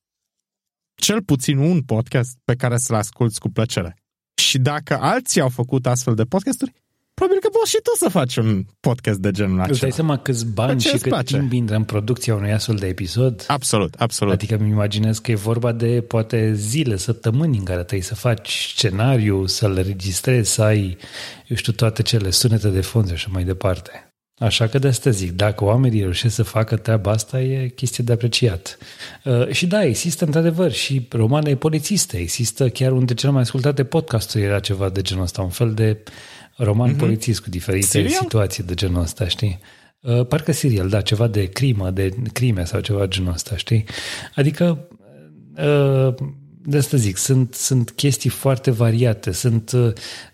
cel 1.01 1.23
puțin 1.23 1.57
un 1.57 1.81
podcast 1.81 2.37
pe 2.45 2.55
care 2.55 2.77
să-l 2.77 2.95
asculți 2.95 3.39
cu 3.39 3.49
plăcere. 3.49 3.95
Și 4.41 4.57
dacă 4.57 4.97
alții 4.99 5.41
au 5.41 5.49
făcut 5.49 5.85
astfel 5.85 6.15
de 6.15 6.23
podcasturi, 6.23 6.73
probabil 7.21 7.49
că 7.49 7.57
poți 7.57 7.69
și 7.69 7.79
tu 7.83 7.91
să 7.95 8.09
faci 8.09 8.35
un 8.35 8.65
podcast 8.79 9.19
de 9.19 9.31
genul 9.31 9.59
acela. 9.59 9.71
Îți 9.71 9.81
dai 9.81 9.91
seama 9.91 10.17
câți 10.17 10.45
bani 10.45 10.81
și 10.81 10.91
cât 10.91 11.01
place? 11.01 11.37
timp 11.37 11.51
intră 11.51 11.75
în 11.75 11.83
producția 11.83 12.35
unui 12.35 12.51
astfel 12.51 12.75
de 12.75 12.87
episod? 12.87 13.43
Absolut, 13.47 13.93
absolut. 13.97 14.33
Adică 14.33 14.55
îmi 14.55 14.69
imaginez 14.69 15.19
că 15.19 15.31
e 15.31 15.35
vorba 15.35 15.71
de 15.71 16.01
poate 16.07 16.53
zile, 16.53 16.95
săptămâni 16.95 17.57
în 17.57 17.63
care 17.63 17.83
trebuie 17.83 18.01
să 18.01 18.15
faci 18.15 18.71
scenariu, 18.75 19.45
să-l 19.45 19.75
registrezi, 19.75 20.51
să 20.51 20.61
ai, 20.61 20.97
eu 21.47 21.55
știu, 21.55 21.73
toate 21.73 22.01
cele 22.01 22.29
sunete 22.29 22.69
de 22.69 22.81
fond 22.81 23.07
și 23.07 23.13
așa 23.13 23.29
mai 23.31 23.43
departe. 23.43 24.05
Așa 24.39 24.67
că 24.67 24.79
de 24.79 24.87
asta 24.87 25.09
zic, 25.09 25.31
dacă 25.31 25.63
oamenii 25.63 26.01
reușesc 26.01 26.35
să 26.35 26.43
facă 26.43 26.75
treaba 26.75 27.11
asta, 27.11 27.41
e 27.41 27.67
chestie 27.67 28.03
de 28.03 28.11
apreciat. 28.11 28.77
Uh, 29.23 29.47
și 29.51 29.67
da, 29.67 29.83
există 29.83 30.25
într-adevăr 30.25 30.71
și 30.71 31.07
romane 31.09 31.55
polițiste, 31.55 32.17
există 32.17 32.69
chiar 32.69 32.87
unul 32.87 32.97
dintre 32.97 33.15
cele 33.15 33.31
mai 33.31 33.41
ascultate 33.41 33.83
podcasturi 33.83 34.43
era 34.43 34.59
ceva 34.59 34.89
de 34.89 35.01
genul 35.01 35.23
ăsta, 35.23 35.41
un 35.41 35.49
fel 35.49 35.73
de 35.73 36.03
roman 36.63 36.93
mm-hmm. 36.93 36.97
polițist 36.97 37.41
cu 37.41 37.49
diferite 37.49 37.85
serial? 37.85 38.19
situații 38.19 38.63
de 38.63 38.73
genul 38.73 39.01
ăsta, 39.01 39.27
știi? 39.27 39.59
Uh, 40.01 40.25
parcă 40.27 40.51
serial, 40.51 40.89
da, 40.89 41.01
ceva 41.01 41.27
de 41.27 41.45
crimă, 41.45 41.89
de 41.89 42.13
crime 42.33 42.63
sau 42.65 42.79
ceva 42.79 42.99
de 42.99 43.07
genul 43.07 43.31
ăsta, 43.33 43.57
știi? 43.57 43.83
Adică 44.35 44.87
uh, 45.57 46.13
de 46.63 46.77
asta 46.77 46.97
zic, 46.97 47.17
sunt, 47.17 47.53
sunt 47.53 47.91
chestii 47.91 48.29
foarte 48.29 48.71
variate. 48.71 49.31
Sunt, 49.31 49.71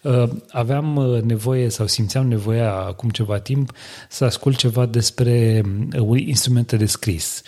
uh, 0.01 0.29
aveam 0.49 0.95
uh, 0.95 1.21
nevoie 1.21 1.69
sau 1.69 1.87
simțeam 1.87 2.27
nevoia 2.27 2.73
acum 2.73 3.09
ceva 3.09 3.39
timp 3.39 3.71
să 4.09 4.25
ascult 4.25 4.57
ceva 4.57 4.85
despre 4.85 5.63
uh, 5.99 6.21
instrumente 6.25 6.77
de 6.77 6.85
scris. 6.85 7.41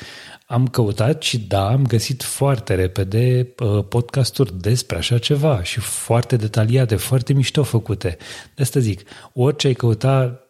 Am 0.52 0.68
căutat 0.68 1.22
și 1.22 1.40
da, 1.40 1.68
am 1.68 1.86
găsit 1.86 2.24
foarte 2.24 2.76
repede 2.76 3.54
uh, 3.60 3.86
podcasturi 3.90 4.60
despre 4.60 4.98
așa 4.98 5.18
ceva 5.18 5.64
și 5.64 5.80
foarte 5.80 6.36
detaliate, 6.36 6.96
foarte 6.96 7.34
mișto 7.34 7.64
făcute. 7.64 8.18
De 8.56 8.62
asta 8.62 8.80
zic, 8.80 9.02
orice 9.34 9.68
ai 9.68 9.74
căuta 9.74 10.44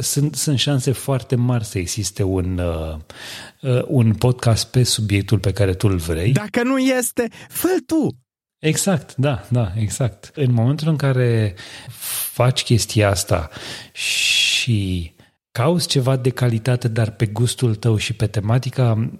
sunt, 0.00 0.34
sunt 0.34 0.58
șanse 0.58 0.92
foarte 0.92 1.34
mari 1.34 1.64
să 1.64 1.78
existe 1.78 2.22
un, 2.22 2.58
uh, 2.58 2.96
uh, 3.60 3.82
un 3.86 4.14
podcast 4.14 4.70
pe 4.70 4.82
subiectul 4.82 5.38
pe 5.38 5.52
care 5.52 5.74
tu 5.74 5.88
îl 5.88 5.96
vrei. 5.96 6.32
Dacă 6.32 6.62
nu 6.62 6.78
este, 6.78 7.28
fă 7.48 7.76
tu! 7.86 8.16
Exact, 8.58 9.16
da, 9.16 9.46
da, 9.50 9.72
exact. 9.76 10.30
În 10.34 10.52
momentul 10.52 10.88
în 10.88 10.96
care 10.96 11.54
faci 12.32 12.62
chestia 12.62 13.10
asta 13.10 13.50
și 13.92 15.11
cauți 15.52 15.88
ceva 15.88 16.16
de 16.16 16.30
calitate, 16.30 16.88
dar 16.88 17.10
pe 17.10 17.26
gustul 17.26 17.74
tău 17.74 17.96
și 17.96 18.12
pe 18.12 18.26
tematica, 18.26 19.10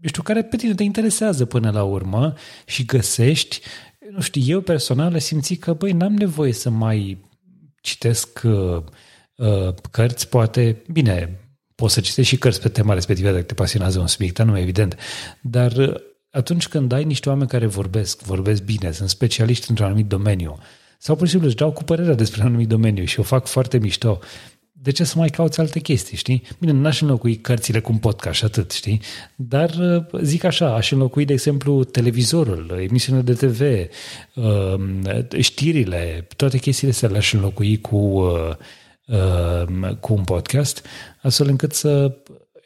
eu 0.00 0.08
știu, 0.08 0.22
care 0.22 0.42
pe 0.42 0.56
tine 0.56 0.74
te 0.74 0.82
interesează 0.82 1.44
până 1.44 1.70
la 1.70 1.82
urmă 1.82 2.34
și 2.66 2.84
găsești, 2.84 3.60
nu 4.10 4.20
știu, 4.20 4.42
eu 4.44 4.60
personal 4.60 5.18
simți 5.18 5.54
că, 5.54 5.72
băi, 5.72 5.92
n-am 5.92 6.14
nevoie 6.14 6.52
să 6.52 6.70
mai 6.70 7.28
citesc 7.80 8.40
uh, 8.44 8.82
Uh, 9.40 9.74
cărți, 9.90 10.28
poate, 10.28 10.82
bine, 10.92 11.40
poți 11.74 11.94
să 11.94 12.00
citești 12.00 12.34
și 12.34 12.38
cărți 12.38 12.60
pe 12.60 12.68
tema 12.68 12.94
respectivă 12.94 13.30
dacă 13.30 13.42
te 13.42 13.54
pasionează 13.54 13.98
un 13.98 14.06
subiect, 14.06 14.42
nu 14.42 14.58
evident, 14.58 14.96
dar 15.40 15.72
uh, 15.72 15.94
atunci 16.30 16.68
când 16.68 16.92
ai 16.92 17.04
niște 17.04 17.28
oameni 17.28 17.48
care 17.48 17.66
vorbesc, 17.66 18.22
vorbesc 18.22 18.62
bine, 18.62 18.90
sunt 18.90 19.08
specialiști 19.08 19.66
într-un 19.68 19.86
anumit 19.86 20.06
domeniu, 20.06 20.58
sau 20.98 21.16
pur 21.16 21.24
și 21.24 21.30
simplu 21.30 21.48
își 21.48 21.56
dau 21.56 21.72
cu 21.72 21.84
părerea 21.84 22.14
despre 22.14 22.40
un 22.40 22.46
anumit 22.46 22.68
domeniu 22.68 23.04
și 23.04 23.20
o 23.20 23.22
fac 23.22 23.46
foarte 23.46 23.78
mișto, 23.78 24.18
de 24.82 24.90
ce 24.90 25.04
să 25.04 25.14
mai 25.18 25.28
cauți 25.28 25.60
alte 25.60 25.78
chestii, 25.78 26.16
știi? 26.16 26.42
Bine, 26.58 26.72
n-aș 26.72 27.00
înlocui 27.00 27.36
cărțile 27.36 27.80
cu 27.80 27.92
un 27.92 27.98
podcast 27.98 28.38
și 28.38 28.44
atât, 28.44 28.70
știi? 28.70 29.00
Dar 29.36 29.70
uh, 29.80 30.20
zic 30.22 30.44
așa, 30.44 30.74
aș 30.74 30.90
înlocui, 30.90 31.24
de 31.24 31.32
exemplu, 31.32 31.84
televizorul, 31.84 32.78
emisiunile 32.88 33.32
de 33.32 33.46
TV, 33.46 33.88
știrile, 35.38 36.26
toate 36.36 36.58
chestiile 36.58 36.92
astea 36.92 37.08
le-aș 37.08 37.32
înlocui 37.32 37.80
cu 37.80 38.22
Uh, 39.10 39.94
cu 40.00 40.12
un 40.12 40.24
podcast, 40.24 40.86
astfel 41.22 41.48
încât 41.48 41.72
să 41.72 42.16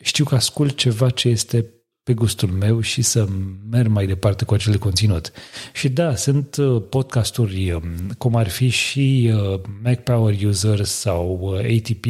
știu 0.01 0.25
că 0.25 0.35
ascult 0.35 0.77
ceva 0.77 1.11
ce 1.11 1.29
este 1.29 1.74
pe 2.05 2.15
gustul 2.15 2.49
meu 2.49 2.81
și 2.81 3.03
să 3.03 3.27
merg 3.71 3.89
mai 3.89 4.07
departe 4.07 4.45
cu 4.45 4.55
acel 4.55 4.79
conținut. 4.79 5.33
Și 5.73 5.89
da, 5.89 6.15
sunt 6.15 6.57
uh, 6.57 6.83
podcasturi 6.89 7.71
um, 7.73 7.83
cum 8.19 8.37
ar 8.37 8.49
fi 8.49 8.69
și 8.69 9.33
uh, 9.35 9.61
Mac 9.83 10.03
Power 10.03 10.43
Users 10.43 10.91
sau 10.91 11.53
ATP 11.55 12.05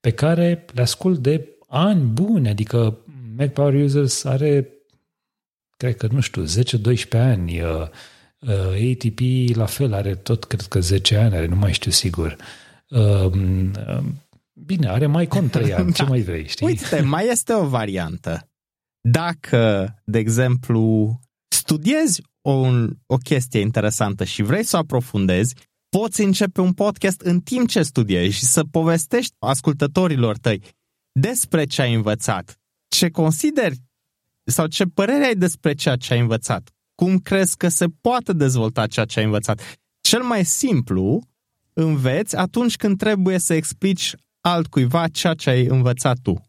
pe 0.00 0.10
care 0.10 0.64
le 0.72 0.82
ascult 0.82 1.18
de 1.18 1.48
ani 1.68 2.02
buni, 2.02 2.48
adică 2.48 2.98
Mac 3.36 3.52
Power 3.52 3.74
Users 3.74 4.24
are 4.24 4.68
cred 5.76 5.96
că, 5.96 6.08
nu 6.12 6.20
știu, 6.20 6.44
10-12 6.44 7.08
ani, 7.10 7.60
ATP 7.60 9.20
la 9.54 9.66
fel 9.66 9.94
are 9.94 10.14
tot, 10.14 10.44
cred 10.44 10.60
că 10.60 10.80
10 10.80 11.16
ani, 11.16 11.34
are, 11.34 11.46
nu 11.46 11.56
mai 11.56 11.72
știu 11.72 11.90
sigur. 11.90 12.36
Ehm, 12.88 13.72
ehm, 13.88 14.22
bine, 14.52 14.88
are 14.88 15.06
mai 15.06 15.26
cont 15.26 15.50
3 15.50 15.72
ani, 15.72 15.92
ce 15.94 16.02
da. 16.02 16.08
mai 16.08 16.20
vrei, 16.20 16.48
știi? 16.48 16.66
Uite, 16.66 17.00
mai 17.00 17.28
este 17.30 17.52
o 17.52 17.66
variantă. 17.66 18.48
Dacă, 19.08 19.94
de 20.04 20.18
exemplu, 20.18 21.14
studiezi 21.48 22.22
o, 22.40 22.66
o 23.06 23.16
chestie 23.16 23.60
interesantă 23.60 24.24
și 24.24 24.42
vrei 24.42 24.62
să 24.62 24.76
o 24.76 24.78
aprofundezi, 24.78 25.54
poți 25.88 26.22
începe 26.22 26.60
un 26.60 26.72
podcast 26.72 27.20
în 27.20 27.40
timp 27.40 27.68
ce 27.68 27.82
studiezi 27.82 28.36
și 28.36 28.44
să 28.44 28.64
povestești 28.70 29.34
ascultătorilor 29.38 30.38
tăi 30.38 30.62
despre 31.12 31.64
ce 31.64 31.82
ai 31.82 31.94
învățat, 31.94 32.60
ce 32.88 33.10
consideri 33.10 33.82
sau 34.44 34.66
ce 34.66 34.84
părere 34.84 35.24
ai 35.24 35.34
despre 35.34 35.74
ceea 35.74 35.96
ce 35.96 36.12
ai 36.12 36.20
învățat, 36.20 36.70
cum 36.94 37.18
crezi 37.18 37.56
că 37.56 37.68
se 37.68 37.86
poate 38.00 38.32
dezvolta 38.32 38.86
ceea 38.86 39.06
ce 39.06 39.18
ai 39.18 39.24
învățat. 39.24 39.60
Cel 40.00 40.22
mai 40.22 40.44
simplu 40.44 41.20
înveți 41.72 42.36
atunci 42.36 42.76
când 42.76 42.98
trebuie 42.98 43.38
să 43.38 43.54
explici 43.54 44.14
altcuiva 44.40 45.08
ceea 45.08 45.34
ce 45.34 45.50
ai 45.50 45.64
învățat 45.64 46.18
tu 46.22 46.42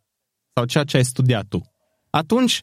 sau 0.53 0.65
ceea 0.65 0.83
ce 0.83 0.97
ai 0.97 1.05
studiat 1.05 1.45
tu. 1.47 1.74
Atunci, 2.15 2.61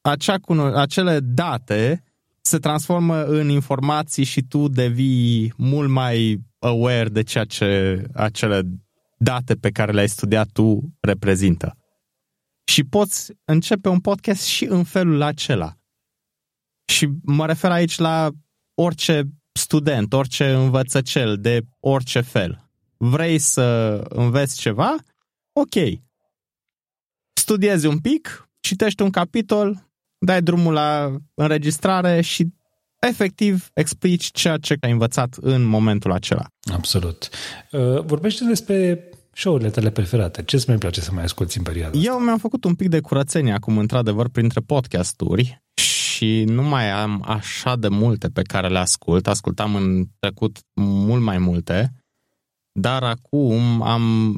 acea, 0.00 0.36
acele 0.74 1.20
date 1.20 2.04
se 2.40 2.58
transformă 2.58 3.24
în 3.24 3.48
informații 3.48 4.24
și 4.24 4.42
tu 4.42 4.68
devii 4.68 5.52
mult 5.56 5.90
mai 5.90 6.40
aware 6.58 7.08
de 7.08 7.22
ceea 7.22 7.44
ce 7.44 8.02
acele 8.14 8.62
date 9.18 9.54
pe 9.54 9.70
care 9.70 9.92
le-ai 9.92 10.08
studiat 10.08 10.48
tu 10.52 10.96
reprezintă. 11.00 11.76
Și 12.64 12.84
poți 12.84 13.32
începe 13.44 13.88
un 13.88 14.00
podcast 14.00 14.44
și 14.44 14.64
în 14.64 14.84
felul 14.84 15.22
acela. 15.22 15.76
Și 16.92 17.08
mă 17.22 17.46
refer 17.46 17.70
aici 17.70 17.98
la 17.98 18.30
orice 18.74 19.22
student, 19.52 20.12
orice 20.12 20.52
învățăcel 20.52 21.40
de 21.40 21.60
orice 21.80 22.20
fel, 22.20 22.70
vrei 22.96 23.38
să 23.38 23.96
înveți 24.08 24.60
ceva, 24.60 24.96
ok. 25.52 26.00
Studiezi 27.32 27.86
un 27.86 27.98
pic, 27.98 28.49
citești 28.60 29.02
un 29.02 29.10
capitol, 29.10 29.90
dai 30.18 30.42
drumul 30.42 30.72
la 30.72 31.16
înregistrare 31.34 32.20
și 32.20 32.46
efectiv 33.00 33.68
explici 33.74 34.30
ceea 34.32 34.56
ce 34.56 34.76
ai 34.80 34.90
învățat 34.90 35.36
în 35.40 35.62
momentul 35.62 36.12
acela. 36.12 36.46
Absolut. 36.72 37.28
Uh, 37.72 38.04
vorbește 38.04 38.44
despre 38.44 39.08
show-urile 39.32 39.70
tale 39.70 39.90
preferate. 39.90 40.42
Ce 40.42 40.56
îți 40.56 40.68
mai 40.68 40.78
place 40.78 41.00
să 41.00 41.12
mai 41.12 41.24
asculti 41.24 41.58
în 41.58 41.64
perioada 41.64 41.98
Eu 41.98 42.18
mi-am 42.18 42.38
făcut 42.38 42.64
un 42.64 42.74
pic 42.74 42.88
de 42.88 43.00
curățenie 43.00 43.52
acum, 43.52 43.78
într-adevăr, 43.78 44.28
printre 44.28 44.60
podcasturi 44.60 45.62
și 45.74 46.44
nu 46.44 46.62
mai 46.62 46.90
am 46.90 47.22
așa 47.26 47.76
de 47.76 47.88
multe 47.88 48.28
pe 48.28 48.42
care 48.42 48.68
le 48.68 48.78
ascult. 48.78 49.26
Ascultam 49.26 49.74
în 49.74 50.04
trecut 50.18 50.58
mult 50.80 51.22
mai 51.22 51.38
multe, 51.38 51.92
dar 52.72 53.02
acum 53.02 53.82
am 53.82 54.34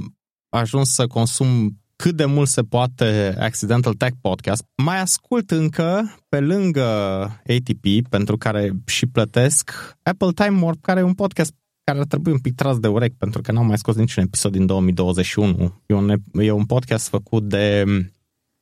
ajuns 0.49 0.91
să 0.91 1.07
consum 1.07 1.82
cât 2.03 2.17
de 2.17 2.25
mult 2.25 2.49
se 2.49 2.63
poate 2.63 3.37
Accidental 3.39 3.95
Tech 3.95 4.17
Podcast. 4.21 4.65
Mai 4.83 5.01
ascult 5.01 5.51
încă, 5.51 6.15
pe 6.29 6.41
lângă 6.41 6.83
ATP, 7.23 8.09
pentru 8.09 8.37
care 8.37 8.73
și 8.87 9.07
plătesc, 9.07 9.71
Apple 10.03 10.33
Time 10.33 10.61
Warp, 10.63 10.83
care 10.83 11.01
e 11.01 11.03
un 11.03 11.15
podcast 11.15 11.55
care 11.85 11.99
ar 11.99 12.05
trebui 12.05 12.33
un 12.33 12.39
pic 12.39 12.55
tras 12.55 12.79
de 12.79 12.89
urechi, 12.89 13.17
pentru 13.17 13.41
că 13.41 13.53
n-am 13.53 13.67
mai 13.67 13.79
scos 13.79 13.97
niciun 13.97 14.23
episod 14.23 14.53
din 14.53 14.67
2021. 14.67 15.83
E 15.87 15.95
un, 15.95 16.15
e 16.33 16.51
un 16.51 16.65
podcast 16.65 17.09
făcut 17.09 17.49
de 17.49 17.85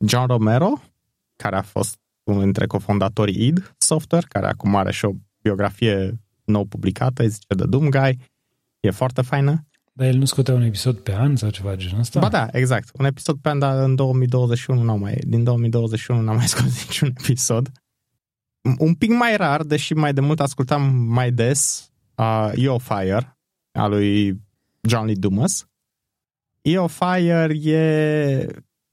John 0.07 0.27
Romero, 0.27 0.83
care 1.37 1.57
a 1.57 1.63
fost 1.63 1.97
unul 2.23 2.43
dintre 2.43 2.67
cofondatorii 2.67 3.47
id 3.47 3.75
Software, 3.79 4.27
care 4.29 4.47
acum 4.47 4.77
are 4.77 4.93
și 4.93 5.05
o 5.05 5.13
biografie 5.43 6.21
nou 6.45 6.65
publicată, 6.65 7.23
îi 7.23 7.29
zice 7.29 7.55
The 7.57 7.67
Doom 7.67 7.89
Guy. 7.89 8.19
E 8.81 8.91
foarte 8.91 9.23
faină. 9.23 9.65
Dar 9.93 10.07
el 10.07 10.17
nu 10.17 10.25
scotea 10.25 10.55
un 10.55 10.63
episod 10.63 10.99
pe 10.99 11.15
an 11.15 11.37
sau 11.37 11.51
ceva 11.51 11.75
de 11.75 11.83
genul 11.83 12.01
ăsta? 12.01 12.21
Ba 12.21 12.29
da, 12.29 12.49
exact. 12.53 12.91
Un 12.99 13.05
episod 13.05 13.39
pe 13.39 13.49
an, 13.49 13.59
dar 13.59 13.83
în 13.83 13.95
2021 13.95 14.83
n-au 14.83 14.99
mai, 14.99 15.19
din 15.27 15.45
2021 15.45 16.21
n-am 16.21 16.37
mai 16.37 16.49
scos 16.55 16.87
niciun 16.87 17.13
episod. 17.19 17.71
Un 18.79 18.95
pic 18.95 19.11
mai 19.11 19.37
rar, 19.37 19.63
deși 19.63 19.95
mai 19.95 20.13
de 20.13 20.21
mult 20.21 20.41
ascultam 20.41 20.95
mai 20.95 21.33
des 21.33 21.91
uh, 22.15 22.53
Yo 22.55 22.79
Fire, 22.79 23.39
a 23.73 23.87
lui 23.87 24.41
John 24.81 25.07
Lee 25.07 25.15
Dumas. 25.15 25.69
Yo 26.63 26.87
Fire 26.87 27.71
e 27.71 28.47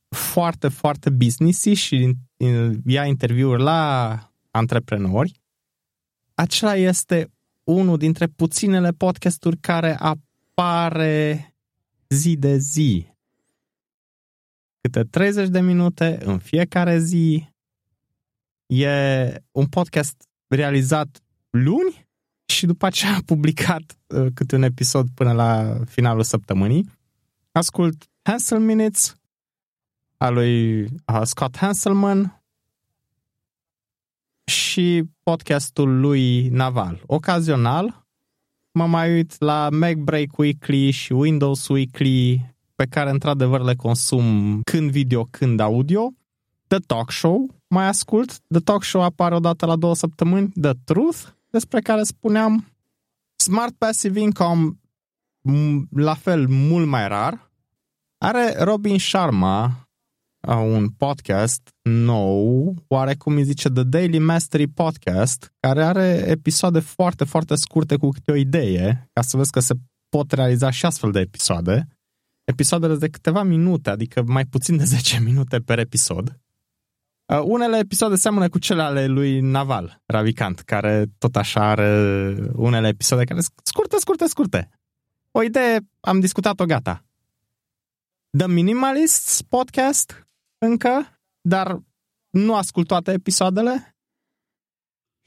foarte, 0.10 0.68
foarte 0.68 1.10
businessy 1.10 1.74
și 1.74 2.14
ia 2.86 3.06
interviuri 3.06 3.62
la 3.62 4.20
antreprenori. 4.52 5.42
Acela 6.34 6.76
este 6.76 7.32
unul 7.64 7.98
dintre 7.98 8.28
puținele 8.28 8.92
podcasturi 8.92 9.58
care 9.58 9.98
apare 10.58 11.56
zi 12.08 12.36
de 12.36 12.58
zi. 12.58 13.08
Câte 14.82 15.04
30 15.04 15.50
de 15.50 15.62
minute 15.62 16.18
în 16.24 16.40
fiecare 16.40 17.00
zi. 17.00 17.50
E 18.66 19.44
un 19.52 19.66
podcast 19.66 20.30
realizat 20.48 21.24
luni 21.50 22.08
și 22.46 22.66
după 22.66 22.86
aceea 22.86 23.16
a 23.16 23.22
publicat 23.26 23.98
uh, 24.08 24.28
câte 24.34 24.56
un 24.56 24.62
episod 24.62 25.08
până 25.14 25.32
la 25.32 25.80
finalul 25.86 26.24
săptămânii. 26.24 26.90
Ascult 27.52 28.06
Hansel 28.22 28.60
Minutes 28.60 29.16
a 30.18 30.30
lui 30.30 30.84
uh, 30.84 31.22
Scott 31.24 31.58
Hanselman 31.58 32.44
și 34.44 35.04
podcastul 35.24 36.00
lui 36.00 36.48
Naval. 36.48 37.04
Ocazional 37.06 38.07
mă 38.78 38.86
mai 38.86 39.14
uit 39.14 39.40
la 39.40 39.70
MacBreak 39.72 40.38
Weekly 40.38 40.92
și 40.92 41.14
Windows 41.14 41.68
Weekly 41.68 42.56
pe 42.76 42.86
care 42.86 43.10
într-adevăr 43.10 43.62
le 43.62 43.76
consum 43.76 44.60
când 44.64 44.92
video, 44.92 45.28
când 45.32 45.60
audio. 45.60 46.14
The 46.68 46.78
Talk 46.78 47.12
Show 47.12 47.56
mai 47.68 47.88
ascult. 47.88 48.40
The 48.48 48.60
Talk 48.60 48.84
Show 48.84 49.02
apare 49.02 49.36
o 49.36 49.40
dată 49.40 49.66
la 49.66 49.76
două 49.76 49.96
săptămâni. 49.96 50.52
The 50.62 50.72
Truth, 50.84 51.20
despre 51.50 51.80
care 51.80 52.04
spuneam. 52.04 52.66
Smart 53.36 53.74
Passive 53.78 54.20
Income, 54.20 54.80
la 55.90 56.14
fel, 56.14 56.48
mult 56.48 56.88
mai 56.88 57.08
rar. 57.08 57.52
Are 58.18 58.56
Robin 58.60 58.98
Sharma, 58.98 59.87
un 60.48 60.90
podcast 60.90 61.70
nou, 61.82 62.76
oarecum 62.88 63.36
îi 63.36 63.44
zice 63.44 63.70
The 63.70 63.84
Daily 63.84 64.20
Mastery 64.20 64.68
Podcast, 64.68 65.54
care 65.60 65.84
are 65.84 66.24
episoade 66.28 66.80
foarte, 66.80 67.24
foarte 67.24 67.56
scurte 67.56 67.96
cu 67.96 68.10
câte 68.10 68.32
o 68.32 68.36
idee, 68.36 69.10
ca 69.14 69.22
să 69.22 69.38
vezi 69.38 69.52
că 69.52 69.60
se 69.60 69.74
pot 70.10 70.32
realiza 70.32 70.70
și 70.70 70.86
astfel 70.86 71.12
de 71.12 71.20
episoade. 71.20 71.88
Episoadele 72.44 72.96
de 72.96 73.10
câteva 73.10 73.44
minute, 73.44 73.90
adică 73.90 74.24
mai 74.26 74.46
puțin 74.46 74.78
de 74.78 74.84
10 74.96 75.20
minute 75.20 75.60
per 75.60 75.80
episod. 75.80 76.40
Uh, 77.34 77.42
unele 77.44 77.78
episoade 77.78 78.16
seamănă 78.16 78.50
cu 78.50 78.60
cele 78.60 78.82
ale 78.82 79.06
lui 79.06 79.40
Naval, 79.40 80.02
Ravikant, 80.06 80.60
care 80.60 81.06
tot 81.18 81.36
așa 81.36 81.70
are 81.70 82.36
unele 82.54 82.88
episoade 82.88 83.24
care 83.24 83.40
sunt 83.40 83.54
scurte, 83.64 83.98
scurte, 84.00 84.28
scurte. 84.28 84.70
O 85.32 85.44
idee 85.44 85.80
am 86.00 86.20
discutat-o 86.20 86.66
gata. 86.66 87.07
The 88.30 88.48
Minimalists 88.48 89.42
Podcast, 89.42 90.28
încă, 90.58 91.20
dar 91.42 91.80
nu 92.30 92.56
ascult 92.56 92.88
toate 92.88 93.12
episoadele. 93.12 93.96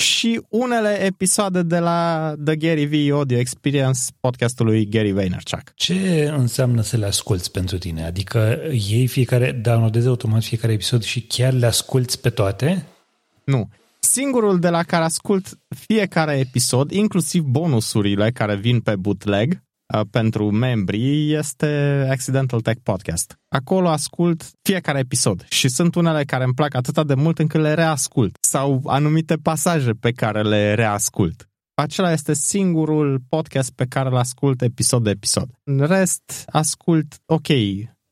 Și 0.03 0.42
unele 0.48 1.05
episoade 1.05 1.62
de 1.62 1.78
la 1.78 2.32
The 2.44 2.57
Gary 2.57 2.86
V 2.86 3.12
Audio 3.12 3.38
Experience, 3.38 4.01
podcastului 4.20 4.88
Gary 4.88 5.12
Vaynerchuk. 5.12 5.74
Ce 5.74 6.28
înseamnă 6.36 6.82
să 6.82 6.96
le 6.96 7.07
asculți 7.07 7.51
pentru 7.51 7.78
tine? 7.78 8.05
Adică 8.05 8.59
ei 8.88 9.07
fiecare, 9.07 9.53
downloadezi 9.53 10.07
automat 10.07 10.42
fiecare 10.42 10.72
episod 10.72 11.03
și 11.03 11.22
chiar 11.22 11.53
le 11.53 11.66
asculți 11.66 12.20
pe 12.20 12.30
toate? 12.30 12.86
Nu. 13.44 13.68
Singurul 13.98 14.59
de 14.59 14.68
la 14.68 14.82
care 14.82 15.05
ascult 15.05 15.59
fiecare 15.68 16.38
episod, 16.38 16.90
inclusiv 16.90 17.42
bonusurile 17.42 18.30
care 18.30 18.57
vin 18.57 18.80
pe 18.80 18.96
bootleg, 18.96 19.53
Uh, 19.53 19.70
pentru 20.11 20.51
membrii 20.51 21.34
este 21.34 21.66
Accidental 22.11 22.61
Tech 22.61 22.80
Podcast. 22.82 23.38
Acolo 23.49 23.88
ascult 23.88 24.51
fiecare 24.62 24.99
episod 24.99 25.47
și 25.49 25.68
sunt 25.68 25.95
unele 25.95 26.24
care 26.24 26.45
îmi 26.45 26.55
plac 26.55 26.74
atât 26.74 27.07
de 27.07 27.14
mult 27.14 27.38
încât 27.38 27.61
le 27.61 27.74
reascult 27.74 28.36
sau 28.41 28.82
anumite 28.86 29.36
pasaje 29.36 29.91
pe 29.91 30.11
care 30.11 30.43
le 30.43 30.74
reascult. 30.74 31.49
Acela 31.74 32.12
este 32.12 32.34
singurul 32.34 33.20
podcast 33.28 33.70
pe 33.70 33.84
care 33.84 34.09
îl 34.09 34.16
ascult 34.16 34.62
episod 34.62 35.05
de 35.05 35.11
episod. 35.11 35.49
În 35.64 35.78
rest, 35.86 36.45
ascult, 36.47 37.18
ok, 37.26 37.49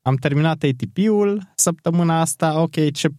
am 0.01 0.15
terminat 0.15 0.63
ATP-ul 0.63 1.51
săptămâna 1.55 2.19
asta, 2.19 2.61
ok, 2.61 2.91
ce 2.91 3.09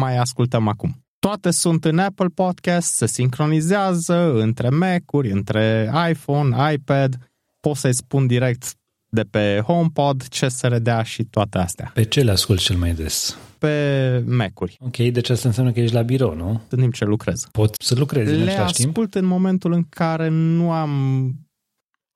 mai 0.00 0.16
ascultăm 0.16 0.68
acum? 0.68 1.04
Toate 1.18 1.50
sunt 1.50 1.84
în 1.84 1.98
Apple 1.98 2.26
Podcast, 2.34 2.94
se 2.94 3.06
sincronizează 3.06 4.32
între 4.32 4.68
Mac-uri, 4.68 5.30
între 5.30 5.92
iPhone, 6.10 6.72
iPad, 6.72 7.31
pot 7.62 7.76
să-i 7.76 7.94
spun 7.94 8.26
direct 8.26 8.74
de 9.08 9.22
pe 9.22 9.62
HomePod, 9.66 10.22
CSRD 10.22 10.90
și 11.02 11.24
toate 11.24 11.58
astea. 11.58 11.90
Pe 11.94 12.04
ce 12.04 12.22
le 12.22 12.30
ascult 12.30 12.60
cel 12.60 12.76
mai 12.76 12.94
des? 12.94 13.38
Pe 13.58 14.24
Mac-uri. 14.26 14.76
Ok, 14.80 14.96
deci 14.96 15.28
asta 15.28 15.48
înseamnă 15.48 15.72
că 15.72 15.80
ești 15.80 15.94
la 15.94 16.02
birou, 16.02 16.34
nu? 16.34 16.60
În 16.68 16.78
timp 16.78 16.94
ce 16.94 17.04
lucrez. 17.04 17.48
Pot 17.52 17.74
să 17.78 17.94
lucrezi 17.94 18.30
le 18.30 18.42
în 18.42 18.48
același 18.48 18.72
timp? 18.72 18.88
ascult 18.88 19.14
în 19.14 19.24
momentul 19.24 19.72
în 19.72 19.84
care 19.88 20.28
nu 20.28 20.72
am 20.72 21.34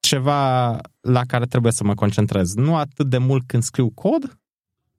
ceva 0.01 0.80
la 1.01 1.24
care 1.26 1.44
trebuie 1.44 1.72
să 1.72 1.84
mă 1.84 1.94
concentrez. 1.94 2.55
Nu 2.55 2.76
atât 2.76 3.09
de 3.09 3.18
mult 3.18 3.47
când 3.47 3.62
scriu 3.62 3.90
cod, 3.90 4.38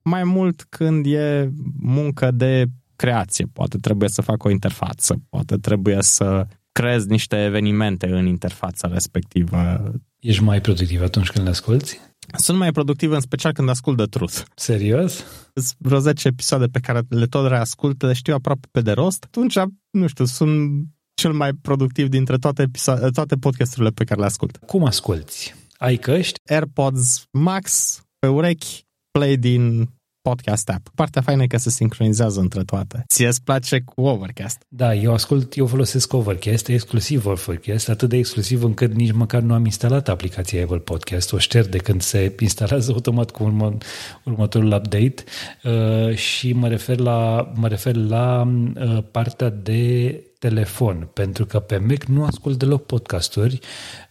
mai 0.02 0.24
mult 0.24 0.64
când 0.68 1.06
e 1.06 1.50
muncă 1.78 2.30
de 2.30 2.64
creație. 2.96 3.46
Poate 3.52 3.76
trebuie 3.76 4.08
să 4.08 4.22
fac 4.22 4.44
o 4.44 4.50
interfață, 4.50 5.22
poate 5.28 5.56
trebuie 5.56 6.02
să 6.02 6.46
creez 6.80 7.06
niște 7.06 7.44
evenimente 7.44 8.06
în 8.06 8.26
interfața 8.26 8.88
respectivă. 8.88 9.92
Ești 10.20 10.42
mai 10.42 10.60
productiv 10.60 11.02
atunci 11.02 11.30
când 11.30 11.44
le 11.44 11.50
asculti? 11.50 11.98
Sunt 12.36 12.58
mai 12.58 12.72
productiv 12.72 13.10
în 13.10 13.20
special 13.20 13.52
când 13.52 13.68
ascult 13.68 13.96
de 13.96 14.04
Truth. 14.04 14.42
Serios? 14.54 15.24
Sunt 15.54 15.74
vreo 15.78 15.98
10 15.98 16.28
episoade 16.28 16.66
pe 16.66 16.78
care 16.78 17.00
le 17.08 17.26
tot 17.26 17.48
reascult, 17.48 18.02
le 18.02 18.12
știu 18.12 18.34
aproape 18.34 18.68
pe 18.70 18.80
de 18.80 18.92
rost. 18.92 19.24
Atunci, 19.24 19.54
nu 19.90 20.06
știu, 20.06 20.24
sunt 20.24 20.84
cel 21.14 21.32
mai 21.32 21.52
productiv 21.52 22.08
dintre 22.08 22.36
toate, 22.36 22.62
episo- 22.62 23.10
toate 23.12 23.36
podcasturile 23.36 23.90
pe 23.90 24.04
care 24.04 24.20
le 24.20 24.26
ascult. 24.26 24.56
Cum 24.66 24.84
asculti? 24.84 25.54
Ai 25.78 25.96
căști? 25.96 26.40
AirPods 26.46 27.24
Max 27.30 28.00
pe 28.18 28.26
urechi, 28.26 28.86
play 29.10 29.36
din 29.36 29.88
podcast 30.28 30.68
app. 30.68 30.88
Partea 30.94 31.22
faină 31.22 31.42
e 31.42 31.46
că 31.46 31.56
se 31.56 31.70
sincronizează 31.70 32.40
între 32.40 32.62
toate. 32.64 33.04
Ție 33.08 33.26
îți 33.26 33.42
place 33.42 33.80
cu 33.80 34.00
Overcast? 34.00 34.62
Da, 34.68 34.94
eu 34.94 35.12
ascult, 35.12 35.56
eu 35.56 35.66
folosesc 35.66 36.12
Overcast, 36.12 36.68
exclusiv 36.68 37.26
Overcast, 37.26 37.88
atât 37.88 38.08
de 38.08 38.16
exclusiv 38.16 38.62
încât 38.62 38.94
nici 38.94 39.12
măcar 39.12 39.40
nu 39.40 39.54
am 39.54 39.64
instalat 39.64 40.08
aplicația 40.08 40.62
Apple 40.62 40.78
Podcast, 40.78 41.32
o 41.32 41.38
șterg 41.38 41.66
de 41.66 41.78
când 41.78 42.02
se 42.02 42.34
instalează 42.40 42.92
automat 42.92 43.30
cu 43.30 43.42
urmă, 43.42 43.76
următorul 44.24 44.72
update 44.72 45.24
uh, 45.64 46.14
și 46.14 46.52
mă 46.52 46.68
refer 46.68 46.98
la, 46.98 47.52
mă 47.54 47.68
refer 47.68 47.94
la 47.94 48.48
uh, 48.74 48.98
partea 49.10 49.50
de 49.50 50.22
telefon, 50.38 51.10
pentru 51.12 51.46
că 51.46 51.58
pe 51.58 51.76
Mac 51.76 52.04
nu 52.04 52.24
ascult 52.24 52.58
deloc 52.58 52.86
podcasturi, 52.86 53.58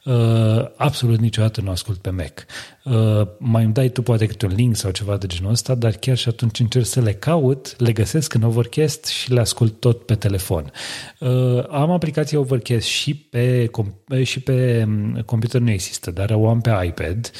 uh, 0.05 0.65
absolut 0.75 1.19
niciodată 1.19 1.61
nu 1.61 1.69
ascult 1.69 1.97
pe 1.97 2.09
Mac. 2.09 2.45
Uh, 2.83 3.27
mai 3.39 3.63
îmi 3.63 3.73
dai 3.73 3.89
tu 3.89 4.01
poate 4.01 4.25
câte 4.25 4.45
un 4.45 4.53
link 4.55 4.75
sau 4.75 4.91
ceva 4.91 5.17
de 5.17 5.27
genul 5.27 5.51
ăsta, 5.51 5.75
dar 5.75 5.91
chiar 5.91 6.17
și 6.17 6.29
atunci 6.29 6.59
încerc 6.59 6.85
să 6.85 7.01
le 7.01 7.13
caut, 7.13 7.79
le 7.81 7.91
găsesc 7.91 8.33
în 8.33 8.43
Overcast 8.43 9.05
și 9.05 9.31
le 9.31 9.39
ascult 9.39 9.79
tot 9.79 10.05
pe 10.05 10.15
telefon. 10.15 10.71
Uh, 11.19 11.63
am 11.69 11.91
aplicația 11.91 12.39
Overcast 12.39 12.87
și 12.87 13.15
pe, 13.15 13.71
și 14.23 14.39
pe 14.39 14.83
um, 14.87 15.21
computer 15.25 15.61
nu 15.61 15.71
există, 15.71 16.11
dar 16.11 16.29
o 16.31 16.49
am 16.49 16.61
pe 16.61 16.71
iPad. 16.85 17.31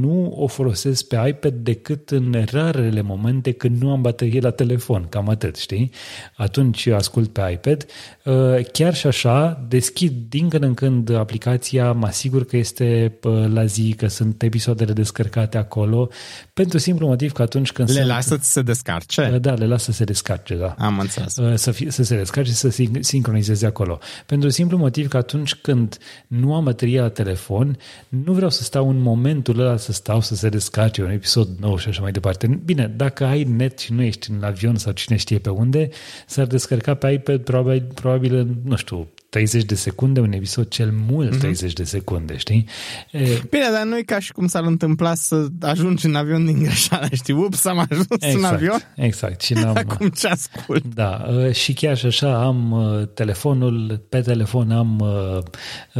Nu 0.00 0.32
o 0.36 0.46
folosesc 0.46 1.06
pe 1.06 1.22
iPad 1.28 1.54
decât 1.54 2.10
în 2.10 2.44
rarele 2.50 3.00
momente 3.00 3.52
când 3.52 3.82
nu 3.82 3.90
am 3.90 4.02
baterie 4.02 4.40
la 4.40 4.50
telefon, 4.50 5.06
cam 5.08 5.28
atât, 5.28 5.56
știi? 5.56 5.90
Atunci 6.36 6.86
ascult 6.86 7.32
pe 7.32 7.50
iPad. 7.52 7.75
Uh, 8.24 8.64
chiar 8.72 8.94
și 8.94 9.06
așa, 9.06 9.64
deschid 9.68 10.12
din 10.28 10.48
când 10.48 10.62
în 10.62 10.74
când 10.74 11.14
aplicația, 11.14 11.92
mă 11.92 12.06
asigur 12.06 12.44
că 12.44 12.56
este 12.56 13.18
la 13.52 13.64
zi, 13.64 13.94
că 13.96 14.06
sunt 14.06 14.42
episoadele 14.42 14.92
descărcate 14.92 15.58
acolo, 15.58 16.10
pentru 16.52 16.78
simplu 16.78 17.06
motiv 17.06 17.32
că 17.32 17.42
atunci 17.42 17.72
când 17.72 17.88
Le 17.88 17.94
sunt, 17.94 18.06
lasă 18.06 18.38
să 18.40 18.50
se 18.50 18.62
descarce? 18.62 19.38
Da, 19.40 19.52
le 19.52 19.66
lasă 19.66 19.84
să 19.84 19.92
se 19.92 20.04
descarce, 20.04 20.54
da. 20.54 20.74
Am 20.78 20.98
înțeles. 20.98 21.34
Să, 21.54 21.70
fie, 21.70 21.90
să 21.90 22.02
se 22.02 22.16
descarce 22.16 22.50
și 22.50 22.56
să 22.56 22.68
se 22.68 22.90
sincronizeze 23.00 23.66
acolo. 23.66 23.98
Pentru 24.26 24.48
simplu 24.48 24.76
motiv 24.76 25.08
că 25.08 25.16
atunci 25.16 25.54
când 25.54 25.98
nu 26.26 26.54
am 26.54 26.64
bateria 26.64 27.02
la 27.02 27.08
telefon, 27.08 27.78
nu 28.08 28.32
vreau 28.32 28.50
să 28.50 28.62
stau 28.62 28.88
în 28.88 29.00
momentul 29.00 29.60
ăla 29.60 29.76
să 29.76 29.92
stau 29.92 30.20
să 30.20 30.34
se 30.34 30.48
descarce 30.48 31.02
un 31.02 31.10
episod 31.10 31.48
nou 31.60 31.78
și 31.78 31.88
așa 31.88 32.02
mai 32.02 32.12
departe. 32.12 32.60
Bine, 32.64 32.92
dacă 32.96 33.24
ai 33.24 33.42
net 33.44 33.78
și 33.78 33.92
nu 33.92 34.02
ești 34.02 34.30
în 34.30 34.42
avion 34.42 34.76
sau 34.76 34.92
cine 34.92 35.16
știe 35.16 35.38
pe 35.38 35.48
unde, 35.48 35.88
s-ar 36.26 36.46
descărca 36.46 36.94
pe 36.94 37.10
iPad 37.10 37.40
probabil, 37.40 37.65
probabil 37.94 38.46
nu 38.64 38.76
știu, 38.76 39.08
30 39.28 39.64
de 39.64 39.74
secunde, 39.74 40.20
un 40.20 40.32
episod 40.32 40.68
cel 40.68 40.92
mult 41.10 41.30
Mhm. 41.30 41.38
30 41.38 41.72
de 41.72 41.84
secunde, 41.84 42.36
știi? 42.36 42.68
E, 43.12 43.18
Bine, 43.50 43.64
dar 43.72 43.84
nu 43.84 43.96
e 43.98 44.02
ca 44.02 44.18
și 44.18 44.32
cum 44.32 44.46
s-ar 44.46 44.64
întâmpla 44.64 45.14
să 45.14 45.46
ajungi 45.60 46.06
în 46.06 46.14
avion 46.14 46.44
din 46.46 46.62
greșeală, 46.62 47.06
știi? 47.12 47.34
Ups, 47.34 47.64
am 47.64 47.78
ajuns 47.90 48.06
în 48.34 48.44
avion, 48.44 48.78
Exact. 48.96 49.40
Și 49.42 49.52
n-am, 49.62 49.76
acum 49.76 50.08
ce 50.08 50.28
ascult? 50.28 50.94
Da, 50.94 51.24
uh, 51.30 51.52
și 51.52 51.72
chiar 51.72 51.96
și 51.96 52.06
așa 52.06 52.44
am 52.44 52.70
uh, 52.72 53.08
telefonul, 53.14 54.04
pe 54.08 54.20
telefon 54.20 54.70
am 54.70 54.98
uh, 55.00 55.38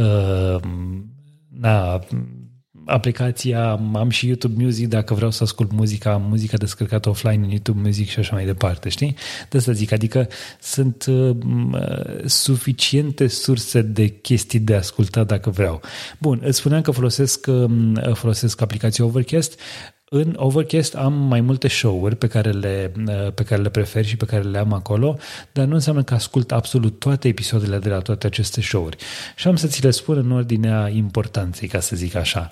uh, 0.05 0.59
na, 1.59 1.99
aplicația, 2.87 3.69
am 3.93 4.09
și 4.09 4.27
YouTube 4.27 4.63
Music, 4.63 4.87
dacă 4.87 5.13
vreau 5.13 5.31
să 5.31 5.43
ascult 5.43 5.71
muzica, 5.71 6.11
am 6.11 6.21
muzica 6.29 6.57
descărcată 6.57 7.09
offline 7.09 7.43
în 7.43 7.49
YouTube 7.49 7.81
Music 7.83 8.09
și 8.09 8.19
așa 8.19 8.35
mai 8.35 8.45
departe, 8.45 8.89
știi? 8.89 9.15
De 9.49 9.57
asta 9.57 9.71
zic, 9.71 9.91
adică 9.91 10.27
sunt 10.59 11.05
uh, 11.05 11.35
m, 11.43 11.71
uh, 11.71 12.25
suficiente 12.25 13.27
surse 13.27 13.81
de 13.81 14.07
chestii 14.07 14.59
de 14.59 14.75
ascultat 14.75 15.27
dacă 15.27 15.49
vreau. 15.49 15.81
Bun, 16.17 16.39
îți 16.43 16.57
spuneam 16.57 16.81
că 16.81 16.91
folosesc, 16.91 17.47
um, 17.47 17.93
folosesc 18.13 18.61
aplicația 18.61 19.05
Overcast, 19.05 19.59
în 20.09 20.33
Overcast 20.37 20.95
am 20.95 21.13
mai 21.13 21.41
multe 21.41 21.67
show-uri 21.67 22.15
pe 22.15 22.27
care, 22.27 22.51
le, 22.51 22.91
pe 23.35 23.43
care 23.43 23.61
le 23.61 23.69
prefer 23.69 24.05
și 24.05 24.17
pe 24.17 24.25
care 24.25 24.43
le 24.43 24.57
am 24.57 24.73
acolo, 24.73 25.17
dar 25.51 25.65
nu 25.65 25.73
înseamnă 25.73 26.03
că 26.03 26.13
ascult 26.13 26.51
absolut 26.51 26.99
toate 26.99 27.27
episoadele 27.27 27.77
de 27.77 27.89
la 27.89 27.99
toate 27.99 28.27
aceste 28.27 28.61
show-uri. 28.61 28.97
Și 29.35 29.47
am 29.47 29.55
să 29.55 29.67
ți 29.67 29.83
le 29.83 29.91
spun 29.91 30.17
în 30.17 30.31
ordinea 30.31 30.87
importanței, 30.87 31.67
ca 31.67 31.79
să 31.79 31.95
zic 31.95 32.15
așa. 32.15 32.49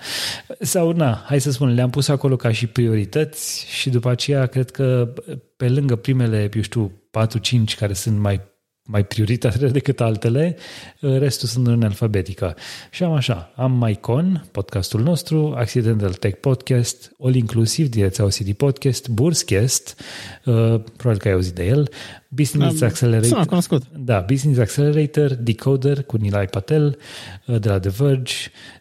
Sau, 0.60 0.92
na, 0.92 1.24
hai 1.26 1.42
să 1.42 1.52
spun, 1.52 1.74
le-am 1.74 1.90
pus 1.90 2.08
acolo 2.08 2.36
ca 2.36 2.52
și 2.52 2.68
priorități 2.68 3.66
și 3.70 3.90
după 3.90 4.10
aceea 4.10 4.46
cred 4.46 4.72
că 4.72 5.14
pe 5.58 5.70
lângă 5.70 5.96
primele, 5.96 6.50
eu 6.56 6.62
știu, 6.62 6.92
4-5 6.92 7.78
care 7.78 7.94
sunt 7.94 8.20
mai 8.20 8.42
mai 8.88 9.06
prioritate 9.06 9.68
decât 9.78 10.02
altele, 10.02 10.58
restul 11.00 11.48
sunt 11.48 11.68
în 11.68 11.84
alfabetică. 11.84 12.56
Și 12.92 13.04
am 13.04 13.12
așa, 13.12 13.52
am 13.56 13.72
MyCon, 13.72 14.48
podcastul 14.52 15.02
nostru, 15.02 15.54
Accidental 15.58 16.14
Tech 16.14 16.40
Podcast, 16.40 17.12
All 17.24 17.36
Inclusiv, 17.36 17.90
din 17.90 18.02
rețeaua 18.02 18.30
CD 18.30 18.54
Podcast, 18.54 19.10
Burscast, 19.10 20.00
uh, 20.46 20.54
probabil 20.98 21.20
că 21.20 21.28
ai 21.28 21.34
auzit 21.34 21.54
de 21.54 21.66
el, 21.66 21.90
Business 22.30 22.80
Da, 22.80 22.86
Accelerator. 22.86 23.28
sună 23.28 23.46
cunoscut. 23.46 23.84
Da, 23.98 24.20
Business 24.20 24.60
Accelerator, 24.60 25.34
Decoder 25.34 26.04
cu 26.04 26.18
Nilay 26.18 26.46
Patel 26.46 26.98
uh, 27.46 27.60
de 27.60 27.70
la 27.70 27.80
The 27.80 27.90
Verge, 27.90 28.34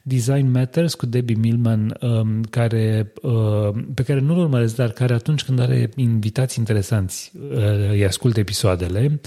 Design 0.03 0.47
Matters 0.51 0.95
cu 0.95 1.07
Debbie 1.07 1.36
Millman, 1.36 1.97
um, 2.01 2.42
care, 2.51 3.12
uh, 3.22 3.68
pe 3.95 4.03
care 4.03 4.20
nu-l 4.20 4.38
urmăresc, 4.38 4.76
dar 4.76 4.90
care 4.90 5.14
atunci 5.14 5.45
când 5.45 5.59
are 5.59 5.90
invitați 5.97 6.59
interesanți 6.59 7.32
uh, 7.51 7.90
îi 7.90 8.05
ascultă 8.05 8.40
episoadele, 8.40 9.20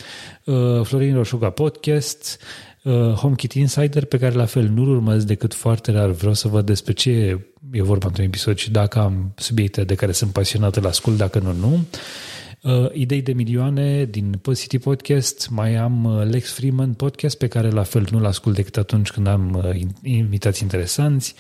uh, 0.44 0.56
Florin 0.84 1.16
Roșuga 1.16 1.50
Podcast, 1.50 2.40
uh, 2.84 2.94
HomeKit 2.94 3.54
Insider, 3.54 4.06
pe 4.06 4.18
care 4.18 4.36
la 4.36 4.46
fel 4.46 4.70
nu-l 4.74 4.90
urmăresc 4.90 5.26
decât 5.26 5.54
foarte 5.54 5.92
rar, 5.92 6.10
vreau 6.10 6.34
să 6.34 6.48
văd 6.48 6.66
despre 6.66 6.94
ce 6.94 7.40
e 7.72 7.82
vorba 7.82 8.08
într-un 8.08 8.26
episod 8.26 8.58
și 8.58 8.72
dacă 8.72 9.00
am 9.00 9.34
subiecte 9.36 9.84
de 9.84 9.96
care 9.96 10.12
sunt 10.12 10.32
pasionat, 10.32 10.76
îl 10.76 10.86
ascult, 10.86 11.18
dacă 11.18 11.40
nu, 11.40 11.54
nu. 11.54 11.74
Uh, 11.74 12.00
Idei 12.92 13.22
de 13.22 13.34
milioane 13.34 14.06
din 14.06 14.40
City 14.54 14.78
Podcast, 14.78 15.50
mai 15.50 15.76
am 15.76 16.04
uh, 16.04 16.26
Lex 16.30 16.52
Freeman 16.52 16.94
Podcast 16.94 17.38
pe 17.38 17.48
care 17.48 17.70
la 17.70 17.84
fel 17.84 18.08
nu-l 18.12 18.26
ascult 18.26 18.56
decât 18.56 18.78
atunci 18.78 19.12
când 19.12 19.28
am 19.28 19.64
uh, 19.66 19.82
invitați 20.04 20.62
interesanți. 20.62 21.36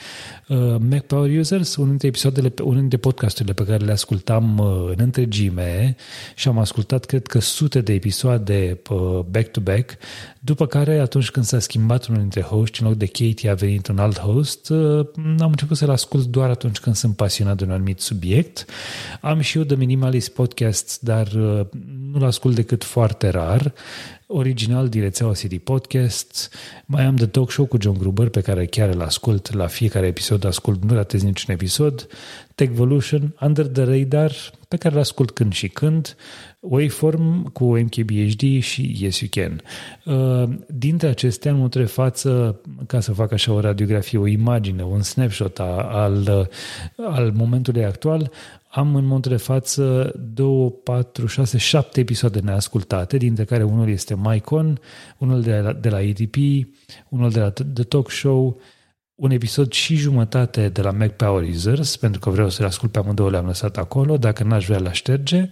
Uh, 0.47 0.75
Mac 0.89 1.01
Power 1.01 1.39
Users, 1.39 1.75
unul 1.75 1.89
dintre 1.89 2.07
episoadele, 2.07 2.53
unul 2.61 2.79
dintre 2.79 2.97
podcasturile 2.97 3.53
pe 3.53 3.63
care 3.63 3.85
le 3.85 3.91
ascultam 3.91 4.57
uh, 4.57 4.67
în 4.89 4.95
întregime 4.97 5.95
și 6.35 6.47
am 6.47 6.57
ascultat 6.57 7.05
cred 7.05 7.27
că 7.27 7.39
sute 7.39 7.81
de 7.81 7.93
episoade 7.93 8.81
uh, 8.89 9.19
back-to-back, 9.29 9.97
după 10.47 10.65
care 10.65 10.99
atunci 10.99 11.29
când 11.29 11.45
s-a 11.45 11.59
schimbat 11.59 12.05
unul 12.07 12.21
dintre 12.21 12.41
host, 12.41 12.75
în 12.79 12.87
loc 12.87 12.95
de 12.95 13.05
Katie 13.05 13.49
a 13.49 13.53
venit 13.53 13.87
un 13.87 13.97
alt 13.97 14.19
host, 14.19 14.69
uh, 14.69 15.05
am 15.39 15.49
început 15.49 15.77
să-l 15.77 15.89
ascult 15.89 16.25
doar 16.25 16.49
atunci 16.49 16.79
când 16.79 16.95
sunt 16.95 17.15
pasionat 17.15 17.57
de 17.57 17.63
un 17.63 17.71
anumit 17.71 17.99
subiect. 17.99 18.65
Am 19.21 19.39
și 19.39 19.57
eu 19.57 19.63
The 19.63 19.75
Minimalist 19.75 20.29
Podcast, 20.29 21.01
dar 21.01 21.27
uh, 21.27 21.65
nu-l 22.11 22.23
ascult 22.23 22.55
decât 22.55 22.83
foarte 22.83 23.29
rar. 23.29 23.73
Original 24.27 24.87
din 24.89 25.01
rețeaua 25.01 25.31
CD 25.31 25.57
Podcast. 25.57 26.53
Mai 26.85 27.03
am 27.05 27.15
The 27.15 27.25
Talk 27.25 27.51
Show 27.51 27.65
cu 27.65 27.77
John 27.81 27.97
Gruber, 27.97 28.29
pe 28.29 28.41
care 28.41 28.65
chiar 28.65 28.89
îl 28.89 29.01
ascult 29.01 29.53
la 29.53 29.67
fiecare 29.67 30.07
episod, 30.07 30.45
ascult, 30.45 30.83
nu 30.83 30.93
ratez 30.93 31.23
niciun 31.23 31.53
episod. 31.53 32.07
Techvolution, 32.55 33.35
Under 33.41 33.67
the 33.67 33.83
Radar, 33.83 34.31
pe 34.67 34.77
care 34.77 34.93
îl 34.93 34.99
ascult 34.99 35.31
când 35.31 35.53
și 35.53 35.67
când. 35.67 36.15
Waveform 36.59 37.51
cu 37.51 37.77
MKBHD 37.77 38.61
și 38.61 38.95
Yes 38.99 39.19
You 39.19 39.29
Can. 39.29 39.61
Uh, 40.05 40.49
dintre 40.67 41.07
acestea, 41.07 41.49
în 41.49 41.55
momentul 41.55 41.81
de 41.81 41.87
față, 41.87 42.61
ca 42.87 42.99
să 42.99 43.13
fac 43.13 43.31
așa 43.31 43.51
o 43.51 43.59
radiografie, 43.59 44.19
o 44.19 44.27
imagine, 44.27 44.83
un 44.83 45.01
snapshot 45.01 45.59
al, 45.59 46.49
al 46.97 47.31
momentului 47.35 47.85
actual, 47.85 48.31
am 48.69 48.95
în 48.95 49.05
momentul 49.05 49.31
de 49.31 49.37
față 49.37 50.13
2, 50.33 50.73
4, 50.83 51.25
6, 51.25 51.57
7 51.57 51.99
episoade 51.99 52.39
neascultate, 52.39 53.17
dintre 53.17 53.43
care 53.43 53.63
unul 53.63 53.89
este 53.89 54.15
MyCon, 54.15 54.79
unul 55.17 55.41
de 55.41 55.57
la, 55.57 55.73
de 55.73 55.89
la 55.89 56.01
EDP, 56.01 56.35
unul 57.09 57.29
de 57.29 57.39
la 57.39 57.49
The 57.49 57.83
Talk 57.83 58.11
Show, 58.11 58.61
un 59.15 59.31
episod 59.31 59.71
și 59.71 59.95
jumătate 59.95 60.69
de 60.69 60.81
la 60.81 60.91
Mac 60.91 61.11
Power 61.11 61.49
Users, 61.49 61.97
pentru 61.97 62.19
că 62.19 62.29
vreau 62.29 62.49
să 62.49 62.61
le 62.61 62.67
ascult 62.67 62.91
pe 62.91 62.99
amândouă, 62.99 63.29
le-am 63.29 63.45
lăsat 63.45 63.77
acolo, 63.77 64.17
dacă 64.17 64.43
n-aș 64.43 64.65
vrea 64.65 64.79
la 64.79 64.91
șterge, 64.91 65.39
uh, 65.41 65.49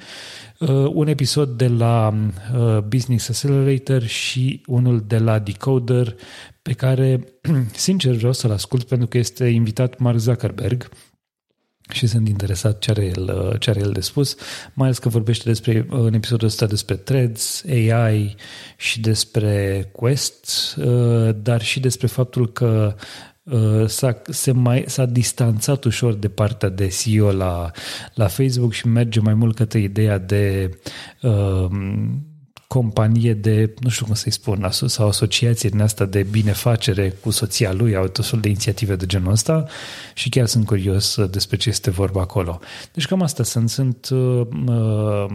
un 0.93 1.07
episod 1.07 1.49
de 1.57 1.67
la 1.67 2.13
uh, 2.55 2.77
Business 2.77 3.29
Accelerator 3.29 4.01
și 4.01 4.61
unul 4.65 5.03
de 5.07 5.17
la 5.17 5.39
Decoder, 5.39 6.15
pe 6.61 6.73
care, 6.73 7.23
sincer, 7.73 8.13
vreau 8.13 8.33
să-l 8.33 8.51
ascult 8.51 8.83
pentru 8.83 9.07
că 9.07 9.17
este 9.17 9.45
invitat 9.45 9.99
Mark 9.99 10.17
Zuckerberg, 10.17 10.89
și 11.89 12.07
sunt 12.07 12.27
interesat 12.27 12.79
ce 12.79 12.91
are, 12.91 13.05
el, 13.05 13.55
ce 13.59 13.69
are 13.69 13.79
el 13.79 13.91
de 13.91 13.99
spus, 13.99 14.35
mai 14.73 14.87
ales 14.87 14.99
că 14.99 15.09
vorbește 15.09 15.43
despre, 15.49 15.85
în 15.89 16.13
episodul 16.13 16.47
ăsta 16.47 16.65
despre 16.65 16.95
threads, 16.95 17.63
AI 17.69 18.35
și 18.77 19.01
despre 19.01 19.89
Quest, 19.91 20.75
dar 21.35 21.61
și 21.61 21.79
despre 21.79 22.07
faptul 22.07 22.51
că 22.51 22.95
s-a, 23.85 24.21
se 24.29 24.51
mai, 24.51 24.83
s-a 24.87 25.05
distanțat 25.05 25.83
ușor 25.83 26.13
de 26.13 26.27
partea 26.27 26.69
de 26.69 26.87
CEO 26.87 27.31
la, 27.31 27.71
la 28.13 28.27
Facebook 28.27 28.73
și 28.73 28.87
merge 28.87 29.19
mai 29.19 29.33
mult 29.33 29.55
către 29.55 29.79
ideea 29.79 30.17
de 30.17 30.69
uh, 31.21 31.67
companie 32.67 33.33
de, 33.33 33.73
nu 33.79 33.89
știu 33.89 34.05
cum 34.05 34.13
să-i 34.13 34.31
spun, 34.31 34.67
sau 34.69 35.07
asociație 35.07 35.69
din 35.69 35.81
asta 35.81 36.05
de 36.05 36.23
binefacere 36.23 37.09
cu 37.09 37.29
soția 37.29 37.73
lui, 37.73 37.95
au 37.95 38.07
tot 38.07 38.25
fel 38.25 38.39
de 38.39 38.47
inițiative 38.47 38.95
de 38.95 39.05
genul 39.05 39.31
ăsta 39.31 39.65
și 40.13 40.29
chiar 40.29 40.45
sunt 40.45 40.65
curios 40.65 41.25
despre 41.25 41.57
ce 41.57 41.69
este 41.69 41.89
vorba 41.89 42.21
acolo. 42.21 42.59
Deci 42.93 43.05
cam 43.07 43.21
asta 43.21 43.43
sunt. 43.43 43.69
Sunt 43.69 44.09
uh, 44.09 45.25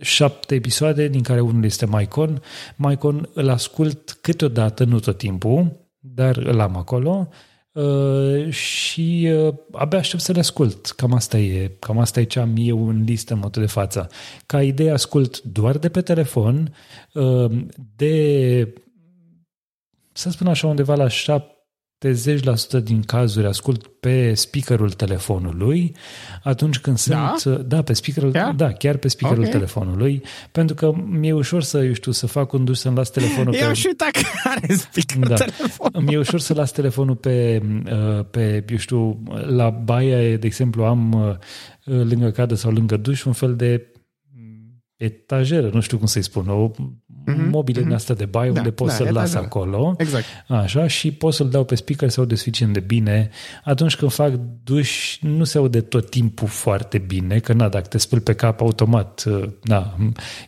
șapte 0.00 0.54
episoade, 0.54 1.08
din 1.08 1.22
care 1.22 1.40
unul 1.40 1.64
este 1.64 1.86
Mycon. 1.86 2.42
Mycon 2.76 3.28
îl 3.34 3.48
ascult 3.48 4.18
câteodată, 4.20 4.84
nu 4.84 5.00
tot 5.00 5.18
timpul, 5.18 5.83
dar 6.06 6.36
îl 6.36 6.60
am 6.60 6.76
acolo. 6.76 7.28
Uh, 7.72 8.50
și 8.50 9.28
uh, 9.32 9.54
abia 9.72 9.98
aștept 9.98 10.22
să 10.22 10.32
le 10.32 10.38
ascult. 10.38 10.86
Cam 10.86 11.12
asta 11.12 11.38
e, 11.38 11.70
cam 11.78 11.98
asta 11.98 12.20
e 12.20 12.24
ce 12.24 12.38
am 12.38 12.54
eu 12.56 12.88
în 12.88 13.02
listă 13.02 13.32
în 13.32 13.38
momentul 13.38 13.62
de 13.62 13.68
față. 13.68 14.08
Ca 14.46 14.62
idee 14.62 14.90
ascult 14.90 15.42
doar 15.42 15.78
de 15.78 15.88
pe 15.88 16.00
telefon, 16.00 16.74
uh, 17.12 17.50
de 17.96 18.74
să 20.12 20.30
spun 20.30 20.46
așa 20.46 20.66
undeva 20.66 20.94
la 20.94 21.08
70% 22.80 22.82
din 22.82 23.02
cazuri 23.02 23.46
ascult 23.46 23.86
pe 23.86 24.34
speakerul 24.34 24.90
telefonului 24.90 25.96
atunci 26.42 26.78
când 26.78 27.02
Da? 27.04 27.34
sunt... 27.36 27.58
Da, 27.60 27.82
pe 27.82 27.92
speakerul, 27.92 28.32
Chiar? 28.32 28.52
da, 28.54 28.72
chiar 28.72 28.96
pe 28.96 29.08
speakerul 29.08 29.44
Ok. 29.44 29.50
telefonului, 29.50 30.22
pentru 30.52 30.74
că 30.74 30.92
mi-e 31.06 31.32
ușor 31.32 31.62
să, 31.62 31.84
eu 31.84 31.92
știu, 31.92 32.12
să 32.12 32.26
fac 32.26 32.52
un 32.52 32.64
duș 32.64 32.78
să-mi 32.78 32.96
las 32.96 33.10
telefonul 33.10 33.54
Eu 33.54 33.68
pe... 33.68 33.74
și 33.74 33.86
uita 33.86 34.08
care 34.42 34.74
speaker 34.74 35.28
Da. 35.28 35.34
telefon. 35.34 36.04
Mi-e 36.04 36.18
ușor 36.18 36.40
să 36.40 36.54
las 36.54 36.70
telefonul 36.72 37.16
pe, 37.16 37.62
uh, 37.86 38.24
pe, 38.30 38.64
eu 38.68 38.76
știu, 38.76 39.22
la 39.46 39.70
baie, 39.70 40.36
de 40.36 40.46
exemplu, 40.46 40.84
am 40.84 41.12
uh, 41.12 41.34
lângă 41.84 42.30
cadă 42.30 42.54
sau 42.54 42.70
lângă 42.72 42.96
duș 42.96 43.24
un 43.24 43.32
fel 43.32 43.56
de 43.56 43.92
mm, 44.36 44.82
etajeră, 44.96 45.70
nu 45.72 45.80
știu 45.80 45.98
cum 45.98 46.06
să-i 46.06 46.22
spun, 46.22 46.48
o 46.48 46.70
Mhm, 47.26 47.48
mobile 47.48 47.78
din 47.78 47.86
mhm. 47.86 47.96
asta 47.96 48.14
de 48.14 48.24
baie 48.24 48.50
Da, 48.50 48.58
unde 48.58 48.70
pot 48.70 48.88
da, 48.88 48.94
să-l 48.94 49.04
las 49.04 49.30
etajeră. 49.30 49.40
acolo. 49.44 49.94
Exact. 49.98 50.24
Așa, 50.48 50.86
și 50.86 51.10
pot 51.10 51.34
să-l 51.34 51.48
dau 51.48 51.64
pe 51.64 51.74
speaker 51.74 52.08
să 52.08 52.20
aude 52.20 52.34
suficient 52.34 52.72
de 52.72 52.80
bine. 52.80 53.30
Atunci 53.64 53.96
când 53.96 54.12
fac 54.12 54.32
duș, 54.64 55.18
nu 55.20 55.44
se 55.44 55.58
aude 55.58 55.80
tot 55.80 56.10
timpul 56.10 56.48
foarte 56.48 56.98
bine, 56.98 57.38
că 57.38 57.52
na, 57.52 57.68
dacă 57.68 57.86
te 57.86 57.98
speli 57.98 58.20
pe 58.20 58.34
cap 58.34 58.60
automat, 58.60 59.24
uh, 59.26 59.48
na, 59.62 59.96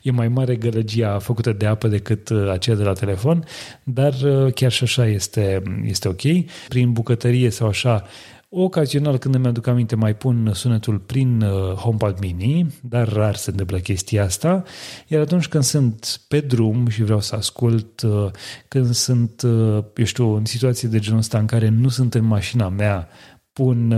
e 0.03 0.11
mai 0.11 0.29
mare 0.29 0.57
gălăgia 0.57 1.19
făcută 1.19 1.53
de 1.53 1.67
apă 1.67 1.89
decât 1.89 2.29
uh, 2.29 2.51
aceea 2.51 2.77
de 2.77 2.83
la 2.83 2.93
telefon, 2.93 3.45
dar 3.83 4.15
uh, 4.25 4.53
chiar 4.53 4.71
și 4.71 4.83
așa 4.83 5.07
este, 5.07 5.63
este 5.85 6.09
ok. 6.09 6.23
Prin 6.69 6.93
bucătărie 6.93 7.51
sau 7.51 7.69
așa, 7.69 8.05
Ocazional, 8.49 9.19
când 9.19 9.35
îmi 9.35 9.47
aduc 9.47 9.67
aminte, 9.67 9.97
mai 9.97 10.17
pun 10.17 10.51
sunetul 10.55 10.99
prin 10.99 11.43
uh, 11.43 11.73
HomePod 11.73 12.19
Mini, 12.19 12.75
dar 12.83 13.13
rar 13.13 13.35
se 13.35 13.51
întâmplă 13.51 13.79
chestia 13.79 14.25
asta. 14.25 14.63
Iar 15.07 15.21
atunci 15.21 15.49
când 15.49 15.63
sunt 15.63 16.21
pe 16.29 16.41
drum 16.41 16.89
și 16.89 17.03
vreau 17.03 17.21
să 17.21 17.35
ascult, 17.35 18.03
uh, 18.03 18.31
când 18.69 18.93
sunt, 18.93 19.43
uh, 19.43 19.85
eu 19.97 20.05
știu, 20.05 20.35
în 20.35 20.45
situații 20.45 20.89
de 20.89 20.99
genul 20.99 21.19
ăsta 21.19 21.39
în 21.39 21.47
care 21.47 21.69
nu 21.69 21.89
sunt 21.89 22.15
în 22.15 22.25
mașina 22.25 22.69
mea, 22.69 23.09
pun, 23.53 23.93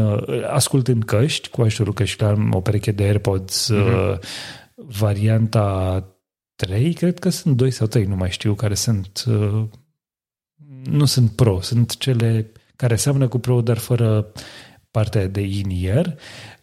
ascult 0.50 0.88
în 0.88 1.00
căști, 1.00 1.48
cu 1.48 1.62
ajutorul 1.62 1.94
căștilor, 1.94 2.32
am 2.32 2.54
o 2.54 2.60
pereche 2.60 2.92
de 2.92 3.02
AirPods, 3.02 3.72
mm-hmm. 3.72 4.18
varianta 4.74 6.04
3, 6.56 6.92
cred 6.92 7.18
că 7.18 7.28
sunt 7.28 7.56
2 7.56 7.70
sau 7.70 7.86
3, 7.86 8.04
nu 8.04 8.16
mai 8.16 8.30
știu, 8.30 8.54
care 8.54 8.74
sunt, 8.74 9.24
nu 10.84 11.04
sunt 11.04 11.30
pro, 11.30 11.60
sunt 11.60 11.96
cele 11.96 12.52
care 12.78 12.96
seamănă 12.96 13.28
cu 13.28 13.38
Pro, 13.38 13.60
dar 13.60 13.78
fără 13.78 14.26
partea 14.90 15.26
de 15.26 15.40
in-ear 15.40 16.14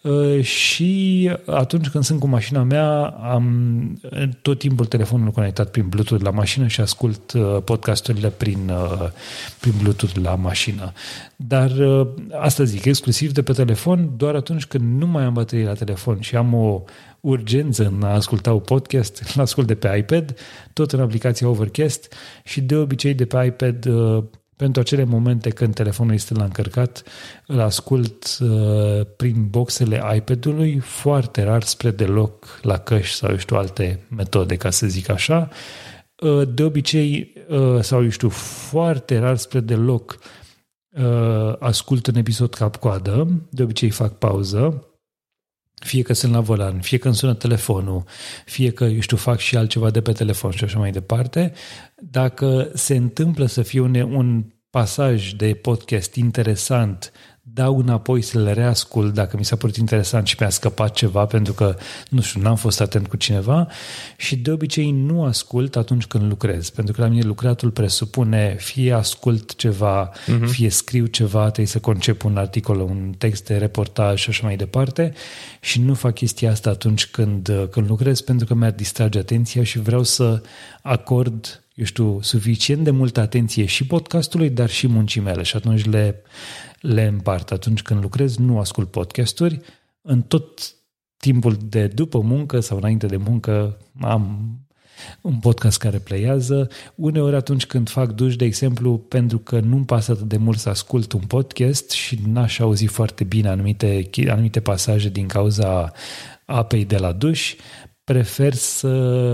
uh, 0.02 0.44
și 0.44 1.32
atunci 1.46 1.88
când 1.88 2.04
sunt 2.04 2.20
cu 2.20 2.28
mașina 2.28 2.64
mea 2.64 3.06
am 3.08 3.46
tot 4.42 4.60
timpul 4.60 4.86
telefonul 4.86 5.32
conectat 5.32 5.72
prin 5.72 5.88
Bluetooth 5.88 6.24
la 6.24 6.30
mașină 6.30 6.68
și 6.68 6.82
ascult 6.82 7.32
uh, 7.32 7.58
podcasturile 7.64 8.30
prin, 8.30 8.70
uh, 8.70 9.10
prin 9.60 9.74
Bluetooth 9.82 10.16
la 10.22 10.36
mașină. 10.36 10.92
Dar 11.36 11.72
asta 12.40 12.64
zic, 12.64 12.86
exclusiv 12.86 13.32
de 13.32 13.42
pe 13.42 13.54
telefon, 13.54 14.14
doar 14.18 14.36
atunci 14.36 14.66
când 14.66 15.02
nu 15.02 15.08
mai 15.08 15.24
am 15.24 15.34
baterie 15.34 15.66
la 15.66 15.74
telefon 15.74 16.20
și 16.20 16.36
am 16.36 16.54
o 16.54 16.84
urgență 17.20 17.86
în 17.86 18.04
a 18.04 18.14
asculta 18.14 18.54
un 18.54 18.60
podcast, 18.60 19.24
îl 19.36 19.42
ascult 19.42 19.68
de 19.68 19.76
pe 19.76 19.98
iPad, 19.98 20.36
tot 20.74 20.92
în 20.92 21.00
aplicația 21.00 21.48
Overcast 21.48 22.14
și 22.44 22.62
de 22.62 22.76
obicei 22.76 23.14
de 23.14 23.26
pe 23.26 23.46
iPad 23.46 23.86
pentru 24.56 24.82
acele 24.82 25.04
momente 25.04 25.50
când 25.50 25.74
telefonul 25.74 26.14
este 26.14 26.34
la 26.34 26.44
încărcat, 26.44 27.04
îl 27.48 27.60
ascult 27.60 28.38
uh, 28.42 29.06
prin 29.16 29.48
boxele 29.50 30.02
iPad-ului, 30.16 30.80
foarte 30.80 31.44
rar 31.44 31.64
spre 31.64 31.92
deloc 31.92 32.60
la 32.62 32.78
căști 32.78 33.16
sau, 33.16 33.30
eu 33.30 33.38
știu, 33.38 33.56
alte 33.56 34.06
metode, 34.10 34.56
ca 34.56 34.70
să 34.70 34.88
zic 34.88 35.10
așa. 35.10 35.50
Uh, 36.22 36.48
de 36.54 36.64
obicei, 36.64 37.34
uh, 37.50 37.82
sau, 37.82 38.04
eu 38.04 38.10
știu, 38.10 38.30
foarte 38.30 39.18
rar 39.18 39.38
spre 39.38 39.60
deloc 39.60 40.20
uh, 40.90 41.56
ascult 41.60 42.08
un 42.08 42.16
episod 42.16 42.54
cap-coadă, 42.54 43.28
de 43.50 43.64
obicei 43.64 43.90
fac 43.90 44.18
pauză, 44.18 44.88
fie 45.84 46.02
că 46.02 46.14
sunt 46.14 46.34
la 46.34 46.40
volan, 46.40 46.80
fie 46.82 46.98
că 46.98 47.08
îmi 47.08 47.16
sună 47.16 47.34
telefonul, 47.34 48.04
fie 48.46 48.72
că, 48.72 48.84
eu 48.84 49.00
știu, 49.00 49.18
fac 49.18 49.40
și 49.40 49.58
altceva 49.58 49.90
de 49.90 50.02
pe 50.02 50.12
telefon 50.12 50.52
și 50.52 50.64
așa 50.64 50.80
mai 50.80 50.92
departe, 50.92 51.54
dacă 51.96 52.70
se 52.74 52.96
întâmplă 52.96 53.46
să 53.46 53.62
fie 53.62 53.80
un, 53.80 53.96
un 53.96 54.46
pasaj 54.70 55.32
de 55.32 55.54
podcast 55.54 56.16
interesant, 56.16 57.12
dau 57.54 57.78
înapoi 57.78 58.22
să 58.22 58.40
le 58.40 58.54
reascult 58.54 59.14
dacă 59.14 59.38
mi 59.38 59.46
s-a 59.46 59.56
părut 59.56 59.76
interesant 59.76 60.28
și 60.28 60.36
mi-a 60.40 60.50
scăpat 60.50 60.94
ceva 60.94 61.26
pentru 61.26 61.54
că, 61.54 61.78
nu 62.10 62.22
știu, 62.22 62.42
n-am 62.42 62.56
fost 62.56 62.82
atent 62.82 63.08
cu 63.08 63.16
cineva 63.16 63.68
și 64.18 64.36
de 64.36 64.52
obicei 64.52 64.92
nu 64.92 65.24
ascult 65.24 65.76
atunci 65.76 66.06
când 66.06 66.24
lucrez, 66.30 66.70
pentru 66.70 66.94
că 66.94 67.02
la 67.02 67.08
mine 67.08 67.22
lucratul 67.22 67.72
presupune 67.72 68.56
fie 68.60 68.94
ascult 68.94 69.56
ceva, 69.56 70.10
uh-huh. 70.10 70.46
fie 70.46 70.70
scriu 70.70 71.06
ceva, 71.06 71.44
trebuie 71.44 71.66
să 71.66 71.80
concep 71.80 72.24
un 72.24 72.38
articol, 72.38 72.80
un 72.80 73.14
text 73.18 73.46
de 73.46 73.58
reportaj 73.58 74.22
și 74.22 74.30
așa 74.30 74.46
mai 74.46 74.56
departe 74.56 75.14
și 75.62 75.82
nu 75.82 75.94
fac 75.94 76.14
chestia 76.14 76.52
asta 76.52 76.70
atunci 76.70 77.08
când, 77.08 77.52
când 77.72 77.88
lucrez 77.90 78.22
pentru 78.22 78.46
că 78.46 78.54
mi-ar 78.54 78.72
distrage 78.72 79.20
atenția 79.20 79.64
și 79.64 79.80
vreau 79.80 80.04
să 80.04 80.42
acord 80.82 81.60
eu 81.76 81.86
știu, 81.86 82.20
suficient 82.22 82.84
de 82.84 82.92
multă 82.92 83.20
atenție 83.20 83.66
și 83.66 83.86
podcastului, 83.86 84.50
dar 84.50 84.70
și 84.70 84.88
muncii 84.88 85.22
mele 85.22 85.44
și 85.44 85.56
atunci 85.56 85.86
le, 85.86 86.22
le 86.86 87.04
împart. 87.04 87.52
Atunci 87.52 87.82
când 87.82 88.02
lucrez, 88.02 88.38
nu 88.38 88.60
ascult 88.60 88.92
podcasturi. 88.92 89.62
În 90.02 90.22
tot 90.22 90.76
timpul 91.18 91.58
de 91.70 91.88
după 91.88 92.20
muncă 92.20 92.60
sau 92.60 92.78
înainte 92.78 93.06
de 93.06 93.18
muncă 93.18 93.78
am 94.02 94.56
un 95.22 95.40
podcast 95.40 95.80
care 95.80 95.98
pleiază. 95.98 96.70
Uneori 96.96 97.36
atunci 97.36 97.66
când 97.66 97.90
fac 97.90 98.12
duș, 98.12 98.36
de 98.36 98.46
exemplu, 98.46 98.98
pentru 98.98 99.38
că 99.38 99.60
nu-mi 99.60 99.86
pasă 99.86 100.12
atât 100.12 100.28
de 100.28 100.38
mult 100.38 100.58
să 100.58 100.70
ascult 100.70 101.12
un 101.12 101.22
podcast 101.28 101.90
și 101.92 102.20
n-aș 102.26 102.60
auzi 102.60 102.86
foarte 102.86 103.24
bine 103.24 103.48
anumite, 103.48 104.10
anumite 104.28 104.60
pasaje 104.60 105.10
din 105.10 105.28
cauza 105.28 105.92
apei 106.46 106.86
de 106.86 106.98
la 106.98 107.12
duș, 107.12 107.56
prefer 108.06 108.54
să 108.54 108.88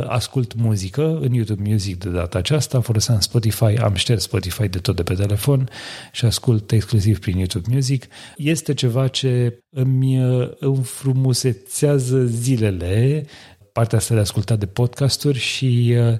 ascult 0.09 0.53
muzică 0.53 1.19
în 1.21 1.33
YouTube 1.33 1.69
Music 1.69 1.97
de 1.97 2.09
data 2.09 2.37
aceasta, 2.37 2.81
foloseam 2.81 3.19
Spotify, 3.19 3.63
am 3.63 3.93
șters 3.93 4.23
Spotify 4.23 4.67
de 4.67 4.79
tot 4.79 4.95
de 4.95 5.03
pe 5.03 5.13
telefon 5.13 5.69
și 6.11 6.25
ascult 6.25 6.71
exclusiv 6.71 7.19
prin 7.19 7.37
YouTube 7.37 7.73
Music. 7.73 8.05
Este 8.37 8.73
ceva 8.73 9.07
ce 9.07 9.59
îmi 9.69 10.17
înfrumusețează 10.59 12.25
zilele, 12.25 13.25
partea 13.71 13.97
asta 13.97 14.13
de 14.13 14.19
ascultat 14.19 14.59
de 14.59 14.65
podcasturi 14.65 15.37
și 15.37 15.95
uh, 15.97 16.17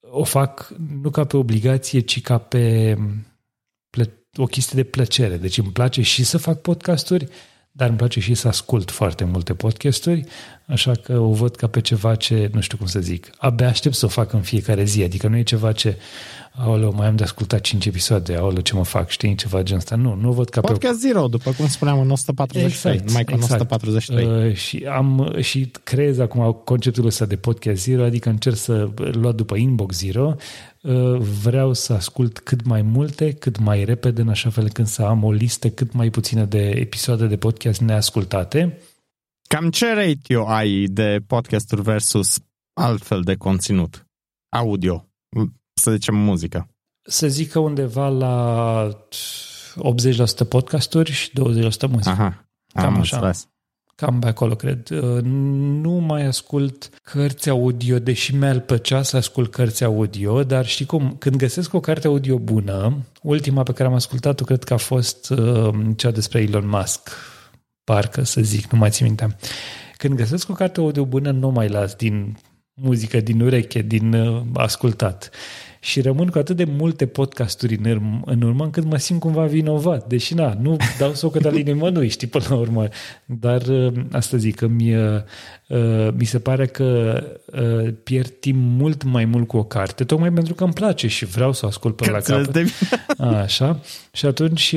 o 0.00 0.24
fac 0.24 0.74
nu 1.02 1.10
ca 1.10 1.24
pe 1.24 1.36
obligație, 1.36 2.00
ci 2.00 2.20
ca 2.20 2.38
pe 2.38 2.96
o 4.36 4.44
chestie 4.44 4.82
de 4.82 4.88
plăcere. 4.88 5.36
Deci 5.36 5.58
îmi 5.58 5.72
place 5.72 6.02
și 6.02 6.24
să 6.24 6.38
fac 6.38 6.60
podcasturi, 6.60 7.28
dar 7.76 7.88
îmi 7.88 7.96
place 7.96 8.20
și 8.20 8.34
să 8.34 8.48
ascult 8.48 8.90
foarte 8.90 9.24
multe 9.24 9.54
podcasturi, 9.54 10.24
așa 10.66 10.92
că 10.92 11.18
o 11.18 11.32
văd 11.32 11.56
ca 11.56 11.66
pe 11.66 11.80
ceva 11.80 12.14
ce, 12.14 12.50
nu 12.52 12.60
știu 12.60 12.76
cum 12.76 12.86
să 12.86 13.00
zic, 13.00 13.30
abia 13.38 13.68
aștept 13.68 13.94
să 13.94 14.04
o 14.04 14.08
fac 14.08 14.32
în 14.32 14.40
fiecare 14.40 14.84
zi, 14.84 15.02
adică 15.02 15.28
nu 15.28 15.36
e 15.36 15.42
ceva 15.42 15.72
ce, 15.72 15.96
aoleu, 16.52 16.92
mai 16.96 17.06
am 17.06 17.16
de 17.16 17.22
ascultat 17.22 17.60
5 17.60 17.86
episoade, 17.86 18.34
aoleu, 18.34 18.60
ce 18.60 18.74
mă 18.74 18.84
fac, 18.84 19.08
știi, 19.08 19.34
ceva 19.34 19.62
gen 19.62 19.76
ăsta. 19.76 19.96
Nu, 19.96 20.14
nu 20.14 20.28
o 20.28 20.32
văd 20.32 20.48
ca 20.48 20.60
Podcast 20.60 20.80
pe... 20.80 20.86
Podcast 20.86 21.06
Zero, 21.06 21.28
după 21.28 21.50
cum 21.56 21.68
spuneam, 21.68 22.00
în 22.00 22.10
143, 22.10 22.94
exact, 22.94 23.08
numai 23.08 23.24
că 23.24 23.32
exact. 23.34 23.60
în 23.60 23.66
143. 23.66 24.48
Uh, 24.48 24.56
și, 24.56 24.86
am, 24.90 25.36
și 25.40 25.70
creez 25.82 26.18
acum 26.18 26.60
conceptul 26.64 27.06
ăsta 27.06 27.24
de 27.24 27.36
Podcast 27.36 27.82
Zero, 27.82 28.04
adică 28.04 28.28
încerc 28.28 28.56
să 28.56 28.88
luat 29.12 29.34
după 29.34 29.56
Inbox 29.56 29.96
Zero, 29.96 30.36
Uh, 30.36 30.73
vreau 31.18 31.72
să 31.72 31.92
ascult 31.92 32.38
cât 32.38 32.64
mai 32.64 32.82
multe, 32.82 33.32
cât 33.32 33.58
mai 33.58 33.84
repede, 33.84 34.20
în 34.20 34.28
așa 34.28 34.50
fel 34.50 34.64
încât 34.64 34.86
să 34.86 35.02
am 35.02 35.24
o 35.24 35.32
listă 35.32 35.70
cât 35.70 35.92
mai 35.92 36.10
puțină 36.10 36.44
de 36.44 36.68
episoade 36.68 37.26
de 37.26 37.36
podcast 37.36 37.80
neascultate. 37.80 38.78
Cam 39.48 39.70
ce 39.70 39.92
rate 39.92 40.44
ai 40.46 40.84
de 40.84 41.22
podcasturi 41.26 41.82
versus 41.82 42.38
altfel 42.80 43.22
de 43.22 43.34
conținut? 43.36 44.06
Audio, 44.48 45.08
să 45.74 45.90
zicem 45.90 46.16
muzică. 46.16 46.68
Să 47.08 47.28
zic 47.28 47.50
că 47.50 47.58
undeva 47.58 48.08
la 48.08 48.88
80% 50.44 50.48
podcasturi 50.48 51.12
și 51.12 51.30
20% 51.30 51.32
muzică. 51.32 52.10
Aha, 52.10 52.48
Cam 52.72 52.94
am 52.94 53.00
așa. 53.00 53.16
Înțeles. 53.16 53.48
Cam 53.96 54.18
pe 54.18 54.26
acolo, 54.26 54.54
cred. 54.54 54.90
Uh, 54.90 55.22
nu 55.82 55.90
mai 55.90 56.24
ascult 56.26 56.90
cărți 57.02 57.48
audio, 57.48 57.98
deși 57.98 58.34
mi-ar 58.34 58.60
plăcea 58.60 59.02
să 59.02 59.16
ascult 59.16 59.50
cărți 59.50 59.84
audio, 59.84 60.42
dar 60.42 60.66
știi 60.66 60.84
cum, 60.84 61.16
când 61.18 61.36
găsesc 61.36 61.74
o 61.74 61.80
carte 61.80 62.06
audio 62.06 62.38
bună, 62.38 62.96
ultima 63.22 63.62
pe 63.62 63.72
care 63.72 63.88
am 63.88 63.94
ascultat-o 63.94 64.44
cred 64.44 64.64
că 64.64 64.74
a 64.74 64.76
fost 64.76 65.30
uh, 65.30 65.74
cea 65.96 66.10
despre 66.10 66.40
Elon 66.40 66.68
Musk, 66.68 67.10
parcă 67.84 68.22
să 68.22 68.40
zic, 68.40 68.70
nu 68.72 68.78
mai 68.78 68.90
țin 68.90 69.06
minte. 69.06 69.36
Când 69.96 70.16
găsesc 70.16 70.50
o 70.50 70.52
carte 70.52 70.80
audio 70.80 71.04
bună, 71.04 71.30
nu 71.30 71.50
mai 71.50 71.68
las 71.68 71.94
din 71.94 72.36
muzică, 72.74 73.20
din 73.20 73.40
ureche, 73.40 73.82
din 73.82 74.14
uh, 74.14 74.42
ascultat 74.54 75.30
și 75.84 76.00
rămân 76.00 76.26
cu 76.26 76.38
atât 76.38 76.56
de 76.56 76.64
multe 76.64 77.06
podcasturi 77.06 77.78
în, 77.82 77.90
urmă, 77.90 78.20
în 78.24 78.42
urmă 78.42 78.64
încât 78.64 78.84
mă 78.84 78.96
simt 78.96 79.20
cumva 79.20 79.44
vinovat. 79.44 80.06
Deși, 80.06 80.34
na, 80.34 80.56
nu 80.60 80.76
dau 80.98 81.14
socotă 81.14 81.50
la 81.50 81.58
nimănui, 81.58 82.08
știi, 82.08 82.26
până 82.26 82.44
la 82.48 82.54
urmă. 82.54 82.88
Dar 83.24 83.62
uh, 83.62 83.92
asta 84.12 84.36
zic, 84.36 84.56
că 84.56 84.66
mi, 84.66 84.96
uh, 84.96 85.20
uh, 85.66 86.08
mi 86.16 86.24
se 86.24 86.38
pare 86.38 86.66
că 86.66 87.20
pierd 88.02 88.28
timp 88.28 88.58
mult 88.58 89.02
mai 89.02 89.24
mult 89.24 89.48
cu 89.48 89.56
o 89.56 89.64
carte, 89.64 90.04
tocmai 90.04 90.32
pentru 90.32 90.54
că 90.54 90.64
îmi 90.64 90.72
place 90.72 91.06
și 91.06 91.24
vreau 91.24 91.52
să 91.52 91.64
o 91.64 91.68
ascult 91.68 91.96
până 91.96 92.10
la 92.10 92.18
capăt. 92.18 92.66
Așa. 93.42 93.80
Și 94.12 94.26
atunci 94.26 94.76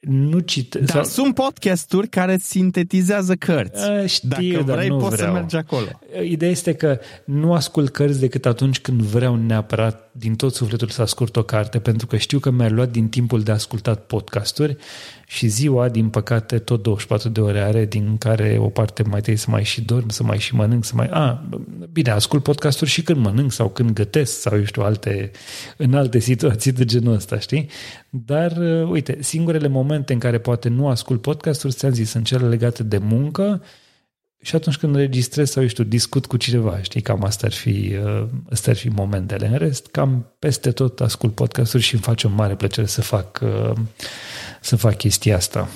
nu 0.00 0.38
cite... 0.38 0.78
Dar 0.78 1.04
sau... 1.04 1.24
sunt 1.24 1.34
podcasturi 1.34 2.08
care 2.08 2.36
sintetizează 2.40 3.34
cărți. 3.34 3.84
A, 3.84 4.06
știu, 4.06 4.28
Dacă 4.28 4.62
dar 4.62 4.76
vrei, 4.76 4.88
nu 4.88 4.96
poți 4.96 5.16
vreau. 5.16 5.32
să 5.32 5.38
mergi 5.38 5.56
acolo. 5.56 5.86
Ideea 6.22 6.50
este 6.50 6.74
că 6.74 7.00
nu 7.24 7.52
ascult 7.52 7.92
cărți 7.92 8.20
decât 8.20 8.46
atunci 8.46 8.80
când 8.80 9.02
vreau 9.02 9.34
neapărat 9.34 10.10
din 10.12 10.34
tot 10.34 10.54
sufletul 10.54 10.88
să 10.88 11.02
ascult 11.02 11.36
o 11.36 11.42
carte, 11.42 11.78
pentru 11.78 12.06
că 12.06 12.16
știu 12.16 12.38
că 12.38 12.50
mi-a 12.50 12.68
luat 12.68 12.90
din 12.90 13.08
timpul 13.08 13.42
de 13.42 13.50
ascultat 13.50 14.06
podcasturi 14.06 14.76
și 15.30 15.46
ziua, 15.46 15.88
din 15.88 16.08
păcate, 16.08 16.58
tot 16.58 16.82
24 16.82 17.28
de 17.28 17.40
ore 17.40 17.60
are, 17.60 17.84
din 17.84 18.16
care 18.18 18.56
o 18.60 18.68
parte 18.68 19.02
mai 19.02 19.20
trebuie 19.20 19.36
să 19.36 19.50
mai 19.50 19.64
și 19.64 19.80
dorm, 19.80 20.08
să 20.08 20.22
mai 20.22 20.38
și 20.38 20.54
mănânc, 20.54 20.84
să 20.84 20.92
mai... 20.94 21.08
A, 21.10 21.48
bine, 21.92 22.10
ascult 22.10 22.42
podcasturi 22.42 22.90
și 22.90 23.02
când 23.02 23.18
mănânc 23.18 23.52
sau 23.52 23.68
când 23.68 23.90
gătesc 23.90 24.40
sau, 24.40 24.56
eu 24.56 24.64
știu, 24.64 24.82
alte, 24.82 25.30
în 25.76 25.94
alte 25.94 26.18
situații 26.18 26.72
de 26.72 26.84
genul 26.84 27.14
ăsta, 27.14 27.38
știi? 27.38 27.68
Dar, 28.10 28.56
uh, 28.56 28.88
uite, 28.90 29.18
singurele 29.20 29.68
momente 29.68 30.12
în 30.12 30.18
care 30.18 30.38
poate 30.38 30.68
nu 30.68 30.88
ascult 30.88 31.20
podcasturi, 31.20 31.74
ți-am 31.74 31.92
zis, 31.92 32.10
sunt 32.10 32.24
cele 32.24 32.48
legate 32.48 32.82
de 32.82 32.98
muncă 32.98 33.62
și 34.42 34.54
atunci 34.54 34.76
când 34.76 34.94
înregistrez 34.94 35.50
sau, 35.50 35.62
eu 35.62 35.68
știu, 35.68 35.84
discut 35.84 36.26
cu 36.26 36.36
cineva, 36.36 36.82
știi, 36.82 37.00
cam 37.00 37.24
asta 37.24 37.46
ar 37.46 37.52
fi, 37.52 37.96
uh, 38.04 38.28
astea 38.50 38.72
ar 38.72 38.78
fi 38.78 38.88
momentele. 38.88 39.46
În 39.46 39.56
rest, 39.56 39.86
cam 39.86 40.34
peste 40.38 40.70
tot 40.70 41.00
ascult 41.00 41.34
podcasturi 41.34 41.82
și 41.82 41.94
îmi 41.94 42.02
face 42.02 42.26
o 42.26 42.30
mare 42.30 42.54
plăcere 42.54 42.86
să 42.86 43.02
fac 43.02 43.40
uh, 43.42 43.72
să 44.68 44.76
fac 44.76 44.96
chestia 44.96 45.36
asta. 45.36 45.68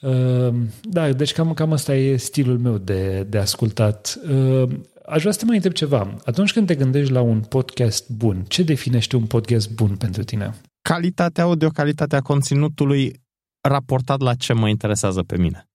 Uh, 0.00 0.54
da, 0.82 1.12
deci 1.12 1.32
cam, 1.32 1.54
cam 1.54 1.72
asta 1.72 1.94
e 1.94 2.16
stilul 2.16 2.58
meu 2.58 2.78
de, 2.78 3.22
de 3.22 3.38
ascultat. 3.38 4.18
Uh, 4.28 4.68
aș 5.06 5.20
vrea 5.20 5.32
să 5.32 5.38
te 5.38 5.44
mai 5.44 5.54
întreb 5.54 5.72
ceva. 5.72 6.16
Atunci 6.24 6.52
când 6.52 6.66
te 6.66 6.74
gândești 6.74 7.12
la 7.12 7.20
un 7.20 7.40
podcast 7.40 8.10
bun, 8.10 8.44
ce 8.48 8.62
definește 8.62 9.16
un 9.16 9.26
podcast 9.26 9.70
bun 9.70 9.96
pentru 9.96 10.24
tine? 10.24 10.54
Calitatea 10.82 11.44
audio, 11.44 11.68
calitatea 11.68 12.20
conținutului 12.20 13.20
raportat 13.68 14.20
la 14.20 14.34
ce 14.34 14.52
mă 14.52 14.68
interesează 14.68 15.22
pe 15.22 15.36
mine. 15.36 15.68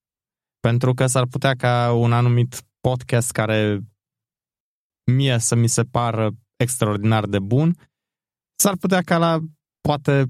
Pentru 0.60 0.94
că 0.94 1.06
s-ar 1.06 1.26
putea 1.26 1.54
ca 1.56 1.92
un 1.92 2.14
anumit 2.14 2.62
podcast 2.82 3.32
care 3.32 3.80
mie 5.12 5.38
să 5.38 5.56
mi 5.56 5.68
se 5.68 5.84
pară 5.84 6.32
extraordinar 6.56 7.26
de 7.26 7.40
bun, 7.40 7.76
s-ar 8.56 8.76
putea 8.76 9.02
ca 9.02 9.18
la 9.18 9.40
poate 9.82 10.26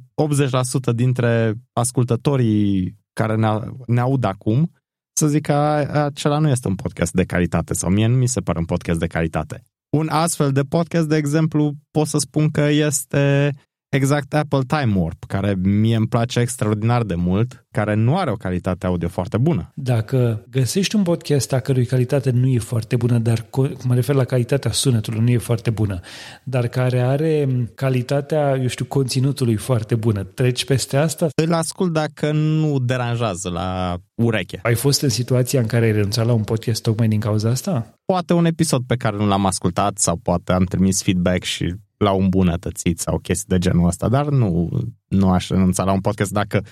80% 0.92 0.94
dintre 0.96 1.54
ascultătorii 1.74 2.96
care 3.14 3.36
ne, 3.36 3.60
ne 3.88 4.00
aud 4.00 4.24
acum 4.24 4.72
să 5.14 5.28
zic 5.28 5.42
că 5.42 5.54
acela 5.54 6.38
nu 6.38 6.50
este 6.50 6.68
un 6.68 6.76
podcast 6.76 7.14
de 7.14 7.24
calitate 7.24 7.74
sau 7.74 7.90
mie 7.90 8.08
nu 8.08 8.16
mi 8.16 8.28
se 8.28 8.42
pare 8.42 8.60
un 8.60 8.66
podcast 8.66 9.00
de 9.00 9.08
calitate. 9.08 9.64
Un 9.98 10.08
astfel 10.08 10.52
de 10.52 10.64
podcast, 10.64 11.08
de 11.08 11.16
exemplu, 11.16 11.74
pot 11.92 12.08
să 12.08 12.18
spun 12.18 12.50
că 12.50 12.62
este 12.62 13.54
exact 13.92 14.34
Apple 14.34 14.62
Time 14.68 14.94
Warp, 14.96 15.24
care 15.28 15.56
mie 15.64 15.96
îmi 15.96 16.08
place 16.08 16.40
extraordinar 16.40 17.04
de 17.04 17.16
mult, 17.16 17.66
care 17.72 17.94
nu 17.94 18.18
are 18.18 18.32
o 18.32 18.36
calitate 18.36 18.86
audio 18.86 19.08
foarte 19.08 19.38
bună. 19.38 19.72
Dacă 19.76 20.46
găsești 20.50 20.96
un 20.96 21.04
podcast 21.04 21.54
a 21.54 21.60
cărui 21.60 21.86
calitate 21.86 22.30
nu 22.30 22.48
e 22.48 22.60
foarte 22.60 22.96
bună, 22.96 23.18
dar 23.18 23.46
mă 23.84 23.96
refer 23.96 24.16
la 24.16 24.24
calitatea 24.24 24.72
sunetului, 24.72 25.20
nu 25.20 25.30
e 25.30 25.38
foarte 25.38 25.70
bună, 25.70 26.00
dar 26.44 26.68
care 26.68 27.00
are 27.00 27.48
calitatea, 27.76 28.58
eu 28.62 28.68
știu, 28.68 28.86
conținutului 28.86 29.56
foarte 29.56 29.96
bună, 29.96 30.24
treci 30.24 30.66
peste 30.66 30.98
asta? 30.98 31.28
Îl 31.36 31.54
ascult 31.54 31.94
dacă 31.94 32.32
nu 32.32 32.80
deranjează 32.80 33.50
la 33.50 33.98
ureche. 34.16 34.60
Ai 34.64 34.76
fost 34.76 35.02
în 35.02 35.10
situația 35.10 35.60
în 35.60 35.66
care 35.66 35.86
ai 35.86 35.92
renunțat 35.92 36.26
la 36.26 36.34
un 36.34 36.44
podcast 36.44 36.82
tocmai 36.82 37.08
din 37.08 37.20
cauza 37.20 37.50
asta? 37.50 37.94
Poate 38.06 38.34
un 38.34 38.46
episod 38.46 38.82
pe 38.88 38.96
care 38.96 39.18
nu 39.18 39.28
l-am 39.28 39.46
ascultat 39.46 39.98
sau 39.98 40.16
poate 40.16 40.52
am 40.52 40.64
trimis 40.64 41.04
feedback 41.04 41.44
și 41.44 41.76
l-au 42.02 42.20
îmbunătățit 42.20 43.00
sau 43.00 43.20
chestii 43.20 43.48
de 43.48 43.58
genul 43.58 43.88
ăsta, 43.88 44.10
dar 44.10 44.30
nu, 44.30 44.70
nu 45.08 45.30
aș 45.30 45.48
renunța 45.48 45.84
la 45.84 45.92
un 45.92 46.02
podcast 46.02 46.32
dacă 46.32 46.64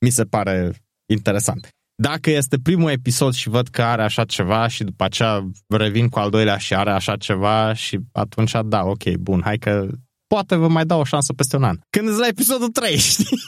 mi 0.00 0.10
se 0.10 0.24
pare 0.24 0.72
interesant. 1.12 1.68
Dacă 2.02 2.30
este 2.30 2.58
primul 2.58 2.90
episod 2.90 3.32
și 3.34 3.48
văd 3.48 3.68
că 3.68 3.82
are 3.82 4.02
așa 4.02 4.24
ceva 4.24 4.68
și 4.68 4.84
după 4.84 5.04
aceea 5.04 5.50
revin 5.68 6.08
cu 6.08 6.18
al 6.18 6.30
doilea 6.30 6.56
și 6.56 6.74
are 6.74 6.90
așa 6.90 7.16
ceva 7.16 7.72
și 7.72 7.98
atunci 8.12 8.52
da, 8.64 8.84
ok, 8.84 9.14
bun, 9.16 9.40
hai 9.44 9.58
că 9.58 9.88
poate 10.26 10.56
vă 10.56 10.68
mai 10.68 10.86
dau 10.86 11.00
o 11.00 11.04
șansă 11.04 11.32
peste 11.32 11.56
un 11.56 11.64
an. 11.64 11.78
Când 11.90 12.08
îți 12.08 12.18
la 12.18 12.26
episodul 12.26 12.68
3, 12.68 12.96
știi? 13.12 13.38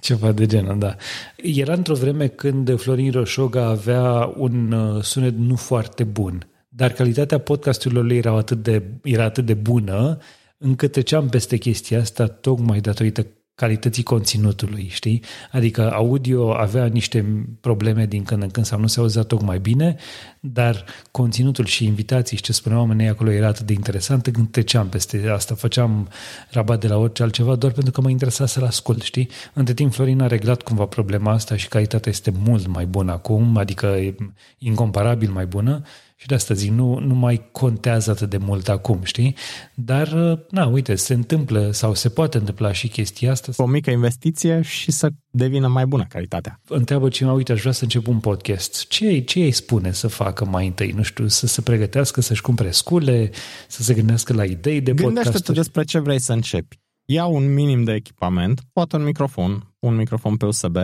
Ceva 0.00 0.32
de 0.32 0.46
genul, 0.46 0.78
da. 0.78 0.96
Era 1.36 1.72
într-o 1.72 1.94
vreme 1.94 2.26
când 2.26 2.80
Florin 2.80 3.10
Roșoga 3.10 3.64
avea 3.64 4.32
un 4.36 4.72
uh, 4.72 5.02
sunet 5.02 5.36
nu 5.36 5.56
foarte 5.56 6.04
bun, 6.04 6.48
dar 6.68 6.92
calitatea 6.92 7.38
podcasturilor 7.38 8.04
lui 8.04 8.16
era 8.16 8.36
atât 8.36 8.62
de, 8.62 8.82
era 9.02 9.24
atât 9.24 9.46
de 9.46 9.54
bună 9.54 10.18
încât 10.58 10.92
treceam 10.92 11.28
peste 11.28 11.56
chestia 11.56 12.00
asta 12.00 12.26
tocmai 12.26 12.80
datorită 12.80 13.26
calității 13.58 14.02
conținutului, 14.02 14.88
știi? 14.90 15.22
Adică 15.52 15.92
audio 15.92 16.54
avea 16.54 16.86
niște 16.86 17.46
probleme 17.60 18.06
din 18.06 18.22
când 18.22 18.42
în 18.42 18.48
când 18.48 18.66
sau 18.66 18.80
nu 18.80 18.86
se 18.86 19.00
auzea 19.00 19.22
tocmai 19.22 19.58
bine, 19.58 19.96
dar 20.40 20.84
conținutul 21.10 21.64
și 21.64 21.84
invitații 21.84 22.36
și 22.36 22.42
ce 22.42 22.52
spuneau 22.52 22.80
oamenii 22.80 23.08
acolo 23.08 23.30
era 23.30 23.46
atât 23.46 23.66
de 23.66 23.72
interesant 23.72 24.28
când 24.32 24.50
treceam 24.50 24.88
peste 24.88 25.28
asta, 25.28 25.54
făceam 25.54 26.08
rabat 26.50 26.80
de 26.80 26.88
la 26.88 26.96
orice 26.96 27.22
altceva 27.22 27.54
doar 27.54 27.72
pentru 27.72 27.92
că 27.92 28.00
mă 28.00 28.10
interesa 28.10 28.46
să-l 28.46 28.64
ascult, 28.64 29.02
știi? 29.02 29.28
Între 29.54 29.74
timp 29.74 29.92
Florin 29.92 30.20
a 30.20 30.26
reglat 30.26 30.62
cumva 30.62 30.84
problema 30.86 31.32
asta 31.32 31.56
și 31.56 31.68
calitatea 31.68 32.10
este 32.10 32.32
mult 32.44 32.66
mai 32.66 32.86
bună 32.86 33.12
acum, 33.12 33.56
adică 33.56 33.86
e 33.86 34.14
incomparabil 34.58 35.30
mai 35.30 35.46
bună 35.46 35.82
și 36.20 36.26
de 36.26 36.34
asta 36.34 36.54
zic, 36.54 36.70
nu, 36.70 36.98
nu 36.98 37.14
mai 37.14 37.48
contează 37.52 38.10
atât 38.10 38.30
de 38.30 38.36
mult 38.36 38.68
acum, 38.68 39.00
știi? 39.02 39.36
Dar, 39.74 40.08
na, 40.50 40.66
uite, 40.66 40.94
se 40.94 41.14
întâmplă 41.14 41.70
sau 41.70 41.94
se 41.94 42.08
poate 42.08 42.38
întâmpla 42.38 42.72
și 42.72 42.88
chestia 42.88 43.30
asta. 43.30 43.52
O 43.56 43.66
mică 43.66 43.90
investiție 43.90 44.62
și 44.62 44.90
să 44.90 45.08
devină 45.30 45.68
mai 45.68 45.86
bună 45.86 46.06
calitatea. 46.08 46.60
Întreabă 46.68 47.08
cineva, 47.08 47.34
uite, 47.34 47.52
aș 47.52 47.60
vrea 47.60 47.72
să 47.72 47.82
încep 47.82 48.06
un 48.06 48.18
podcast. 48.18 48.86
Ce, 48.86 49.20
ce 49.20 49.38
îi 49.38 49.52
spune 49.52 49.92
să 49.92 50.08
facă 50.08 50.44
mai 50.44 50.66
întâi? 50.66 50.90
Nu 50.90 51.02
știu, 51.02 51.28
să 51.28 51.46
se 51.46 51.60
pregătească, 51.60 52.20
să-și 52.20 52.42
cumpere 52.42 52.70
scule, 52.70 53.30
să 53.68 53.82
se 53.82 53.94
gândească 53.94 54.32
la 54.32 54.44
idei 54.44 54.80
de 54.80 54.90
podcast. 54.90 55.14
Gândește 55.14 55.38
tu 55.38 55.52
despre 55.52 55.84
ce 55.84 55.98
vrei 55.98 56.20
să 56.20 56.32
începi. 56.32 56.78
Ia 57.04 57.26
un 57.26 57.54
minim 57.54 57.84
de 57.84 57.92
echipament, 57.92 58.60
poate 58.72 58.96
un 58.96 59.02
microfon, 59.02 59.67
un 59.78 59.96
microfon 59.96 60.36
pe 60.36 60.46
USB 60.46 60.76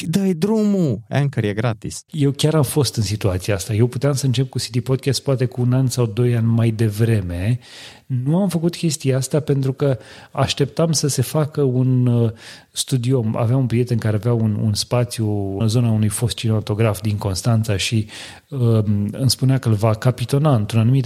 și 0.00 0.06
dă 0.06 0.32
drumul. 0.36 1.00
Anchor 1.08 1.44
e 1.44 1.52
gratis. 1.52 2.04
Eu 2.10 2.30
chiar 2.30 2.54
am 2.54 2.62
fost 2.62 2.96
în 2.96 3.02
situația 3.02 3.54
asta. 3.54 3.74
Eu 3.74 3.86
puteam 3.86 4.12
să 4.12 4.26
încep 4.26 4.48
cu 4.48 4.58
City 4.58 4.80
Podcast 4.80 5.22
poate 5.22 5.44
cu 5.44 5.60
un 5.60 5.72
an 5.72 5.86
sau 5.86 6.06
doi 6.06 6.36
ani 6.36 6.46
mai 6.46 6.70
devreme. 6.70 7.58
Nu 8.06 8.40
am 8.40 8.48
făcut 8.48 8.76
chestia 8.76 9.16
asta 9.16 9.40
pentru 9.40 9.72
că 9.72 9.98
așteptam 10.30 10.92
să 10.92 11.08
se 11.08 11.22
facă 11.22 11.62
un 11.62 12.06
uh, 12.06 12.30
studio. 12.72 13.24
Aveam 13.34 13.58
un 13.58 13.66
prieten 13.66 13.98
care 13.98 14.16
avea 14.16 14.32
un, 14.32 14.54
un 14.54 14.74
spațiu 14.74 15.56
în 15.58 15.68
zona 15.68 15.90
unui 15.90 16.08
fost 16.08 16.36
cinematograf 16.36 17.00
din 17.00 17.16
Constanța 17.16 17.76
și 17.76 18.06
uh, 18.48 18.84
îmi 19.10 19.30
spunea 19.30 19.58
că 19.58 19.68
îl 19.68 19.74
va 19.74 19.94
capitona 19.94 20.54
într-un 20.54 20.80
anumit 20.80 21.04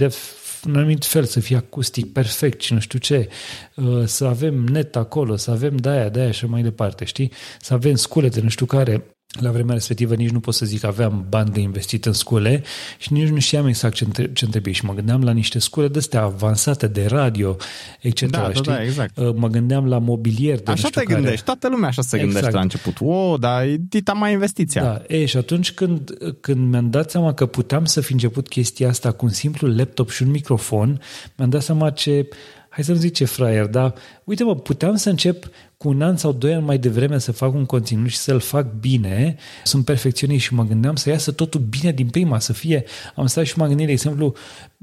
un 0.67 0.75
anumit 0.75 1.05
fel, 1.05 1.23
să 1.23 1.39
fie 1.39 1.55
acustic 1.55 2.11
perfect 2.13 2.61
și 2.61 2.73
nu 2.73 2.79
știu 2.79 2.99
ce, 2.99 3.29
uh, 3.75 4.05
să 4.05 4.25
avem 4.25 4.53
net 4.53 4.95
acolo, 4.95 5.35
să 5.35 5.51
avem 5.51 5.75
de-aia, 5.75 6.09
de-aia 6.09 6.31
și 6.31 6.45
mai 6.45 6.61
departe, 6.61 7.05
știi? 7.05 7.31
Să 7.59 7.73
avem 7.73 7.95
sculete, 7.95 8.41
nu 8.41 8.49
știu 8.49 8.65
care, 8.65 9.14
la 9.39 9.51
vremea 9.51 9.73
respectivă 9.73 10.15
nici 10.15 10.29
nu 10.29 10.39
pot 10.39 10.53
să 10.53 10.65
zic 10.65 10.79
că 10.79 10.87
aveam 10.87 11.25
bani 11.29 11.49
de 11.49 11.59
investit 11.59 12.05
în 12.05 12.13
scule 12.13 12.63
și 12.97 13.13
nici 13.13 13.27
nu 13.27 13.39
știam 13.39 13.67
exact 13.67 13.93
ce, 13.93 14.29
ce 14.33 14.47
trebuie 14.47 14.73
și 14.73 14.85
mă 14.85 14.93
gândeam 14.93 15.23
la 15.23 15.31
niște 15.31 15.59
scule 15.59 15.87
de 15.87 15.97
astea 15.97 16.21
avansate 16.21 16.87
de 16.87 17.05
radio, 17.05 17.55
etc. 18.01 18.29
Da, 18.29 18.39
da, 18.39 18.49
știi? 18.49 18.63
da, 18.63 18.83
exact. 18.83 19.17
Uh, 19.17 19.33
mă 19.35 19.47
gândeam 19.47 19.87
la 19.87 19.97
mobilier 19.97 20.59
de 20.59 20.71
Așa 20.71 20.89
te 20.89 21.03
care. 21.03 21.13
gândești, 21.21 21.45
toată 21.45 21.69
lumea 21.69 21.87
așa 21.87 22.01
se 22.01 22.15
exact. 22.15 22.33
gândește 22.33 22.55
la 22.55 22.61
început. 22.61 22.93
O, 22.99 23.37
dar 23.37 23.63
e 23.63 23.75
dita 23.79 24.13
mai 24.13 24.31
investiția. 24.31 24.81
Da, 24.81 25.01
e, 25.07 25.25
și 25.25 25.37
atunci 25.37 25.71
când, 25.71 26.09
când 26.41 26.69
mi-am 26.69 26.89
dat 26.89 27.09
seama 27.09 27.33
că 27.33 27.45
puteam 27.45 27.85
să 27.85 28.01
fi 28.01 28.11
început 28.11 28.47
chestia 28.47 28.89
asta 28.89 29.11
cu 29.11 29.25
un 29.25 29.31
simplu 29.31 29.67
laptop 29.67 30.09
și 30.09 30.23
un 30.23 30.29
microfon, 30.29 31.01
mi-am 31.35 31.49
dat 31.49 31.61
seama 31.61 31.89
ce 31.89 32.27
hai 32.75 32.83
să-mi 32.83 32.97
zic 32.97 33.13
ce 33.13 33.25
fraier, 33.25 33.65
dar 33.65 33.93
uite 34.23 34.43
mă, 34.43 34.55
puteam 34.55 34.95
să 34.95 35.09
încep 35.09 35.49
cu 35.77 35.87
un 35.87 36.01
an 36.01 36.17
sau 36.17 36.31
doi 36.31 36.53
ani 36.53 36.65
mai 36.65 36.77
devreme 36.77 37.17
să 37.17 37.31
fac 37.31 37.53
un 37.53 37.65
conținut 37.65 38.09
și 38.09 38.17
să-l 38.17 38.39
fac 38.39 38.73
bine, 38.79 39.35
sunt 39.63 39.85
perfecționist 39.85 40.43
și 40.43 40.53
mă 40.53 40.63
gândeam 40.63 40.95
să 40.95 41.09
iasă 41.09 41.31
totul 41.31 41.61
bine 41.61 41.91
din 41.91 42.07
prima, 42.07 42.39
să 42.39 42.53
fie, 42.53 42.83
am 43.15 43.25
stat 43.25 43.45
și 43.45 43.57
m-am 43.57 43.67
gândit, 43.67 43.85
de 43.85 43.91
exemplu, 43.91 44.33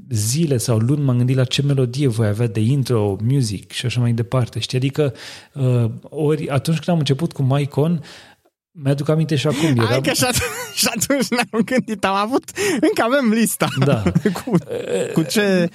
zile 0.09 0.57
sau 0.57 0.77
luni 0.77 1.03
m-am 1.03 1.17
gândit 1.17 1.35
la 1.35 1.43
ce 1.43 1.61
melodie 1.61 2.07
voi 2.07 2.27
avea 2.27 2.47
de 2.47 2.59
intro, 2.59 3.17
music 3.23 3.71
și 3.71 3.85
așa 3.85 3.99
mai 3.99 4.11
departe, 4.11 4.59
știi, 4.59 4.77
adică 4.77 5.13
uh, 5.53 5.91
ori 6.01 6.49
atunci 6.49 6.77
când 6.77 6.89
am 6.89 6.97
început 6.97 7.31
cu 7.31 7.41
MyCon, 7.41 8.03
mi-aduc 8.75 9.09
aminte 9.09 9.35
și 9.35 9.47
acum. 9.47 9.69
Eram... 9.69 9.85
Hai 9.85 10.01
că 10.01 10.11
și, 10.11 10.23
atunci, 10.23 10.43
și 10.81 10.87
atunci 10.95 11.27
ne-am 11.27 11.63
gândit, 11.65 12.05
am 12.05 12.15
avut, 12.15 12.43
încă 12.81 13.03
avem 13.03 13.31
lista. 13.31 13.67
Da. 13.85 14.03
cu, 14.43 14.57
cu 15.13 15.21
ce, 15.21 15.69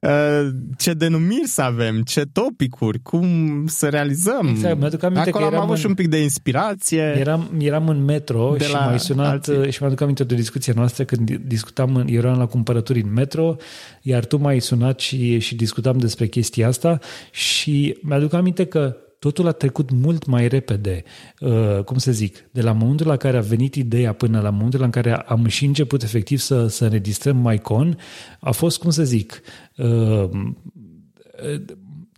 uh, 0.00 0.48
ce 0.78 0.92
denumiri 0.92 1.46
să 1.46 1.62
avem, 1.62 2.02
ce 2.02 2.22
topicuri, 2.32 2.98
cum 3.02 3.26
să 3.66 3.88
realizăm. 3.88 4.46
Exact, 4.48 4.78
mi-aduc 4.78 5.02
aminte 5.02 5.28
Acolo 5.28 5.48
că 5.48 5.54
am 5.54 5.60
avut 5.60 5.74
în, 5.74 5.80
și 5.80 5.86
un 5.86 5.94
pic 5.94 6.08
de 6.08 6.22
inspirație. 6.22 7.14
Eram, 7.18 7.50
eram 7.58 7.88
în 7.88 8.04
metro 8.04 8.54
de 8.58 8.64
și 8.64 8.72
m-ai 8.72 9.00
sunat 9.00 9.48
alții. 9.48 9.72
și 9.72 9.78
mi-aduc 9.80 10.00
aminte 10.00 10.24
de 10.24 10.34
o 10.34 10.36
discuție 10.36 10.72
noastră 10.76 11.04
când 11.04 11.30
discutam, 11.30 12.04
eram 12.06 12.38
la 12.38 12.46
cumpărături 12.46 13.00
în 13.00 13.12
metro, 13.12 13.56
iar 14.02 14.24
tu 14.24 14.36
m-ai 14.36 14.60
sunat 14.60 15.00
și, 15.00 15.38
și 15.38 15.54
discutam 15.54 15.98
despre 15.98 16.26
chestia 16.26 16.68
asta 16.68 16.98
și 17.30 17.98
mi-aduc 18.02 18.32
aminte 18.32 18.64
că 18.66 18.96
totul 19.22 19.46
a 19.46 19.52
trecut 19.52 19.90
mult 19.90 20.26
mai 20.26 20.48
repede, 20.48 21.02
uh, 21.40 21.84
cum 21.84 21.98
să 21.98 22.12
zic, 22.12 22.48
de 22.50 22.60
la 22.60 22.72
momentul 22.72 23.06
la 23.06 23.16
care 23.16 23.36
a 23.36 23.40
venit 23.40 23.74
ideea 23.74 24.12
până 24.12 24.40
la 24.40 24.50
momentul 24.50 24.82
în 24.82 24.90
care 24.90 25.14
am 25.14 25.46
și 25.46 25.64
început 25.64 26.02
efectiv 26.02 26.38
să, 26.38 26.66
să 26.66 26.84
înregistrăm 26.84 27.36
MyCon, 27.36 27.98
a 28.40 28.50
fost, 28.50 28.78
cum 28.78 28.90
să 28.90 29.04
zic, 29.04 29.40
uh, 29.76 30.30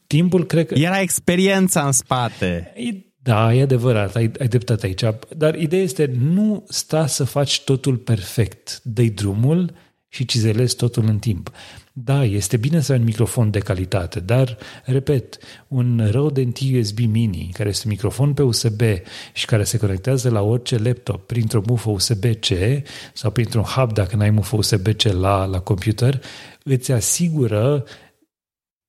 timpul, 0.07 0.47
cred 0.47 0.67
că... 0.67 0.75
Era 0.75 1.01
experiența 1.01 1.87
în 1.87 1.93
spate. 1.93 2.73
Da, 3.17 3.55
e 3.55 3.63
adevărat, 3.63 4.17
ai, 4.17 4.31
ai 4.39 4.49
dreptate 4.49 4.87
aici. 4.87 5.03
Dar 5.37 5.55
ideea 5.55 5.83
este, 5.83 6.15
nu 6.19 6.65
sta 6.69 7.07
să 7.07 7.25
faci 7.25 7.61
totul 7.61 7.97
perfect. 7.97 8.81
dă 8.83 9.03
drumul 9.03 9.75
și 10.09 10.25
cizelezi 10.25 10.77
totul 10.77 11.05
în 11.07 11.19
timp. 11.19 11.51
Da, 11.97 12.25
este 12.25 12.57
bine 12.57 12.81
să 12.81 12.93
ai 12.93 12.99
un 12.99 13.05
microfon 13.05 13.51
de 13.51 13.59
calitate, 13.59 14.21
dar, 14.21 14.59
repet, 14.85 15.39
un 15.69 16.09
Rode 16.11 16.43
NT 16.43 16.59
USB 16.59 16.99
Mini, 16.99 17.51
care 17.53 17.69
este 17.69 17.83
un 17.87 17.93
microfon 17.93 18.35
pe 18.35 18.43
USB 18.43 18.81
și 19.33 19.47
care 19.47 19.65
se 19.65 19.79
conectează 19.79 20.31
la 20.31 20.43
orice 20.43 20.79
laptop 20.79 21.27
printr-o 21.27 21.63
mufă 21.67 21.91
USB-C 21.91 22.47
sau 23.13 23.31
printr-un 23.31 23.63
hub 23.63 23.93
dacă 23.93 24.17
n-ai 24.17 24.31
mufă 24.31 24.57
USB-C 24.57 25.03
la, 25.03 25.45
la 25.45 25.61
computer, 25.61 26.23
îți 26.63 26.93
asigură 26.93 27.85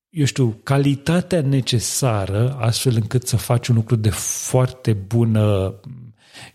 eu 0.09 0.25
știu, 0.25 0.59
calitatea 0.63 1.41
necesară 1.41 2.57
astfel 2.59 2.95
încât 2.95 3.27
să 3.27 3.37
faci 3.37 3.67
un 3.67 3.75
lucru 3.75 3.95
de 3.95 4.09
foarte 4.09 4.93
bună, 4.93 5.75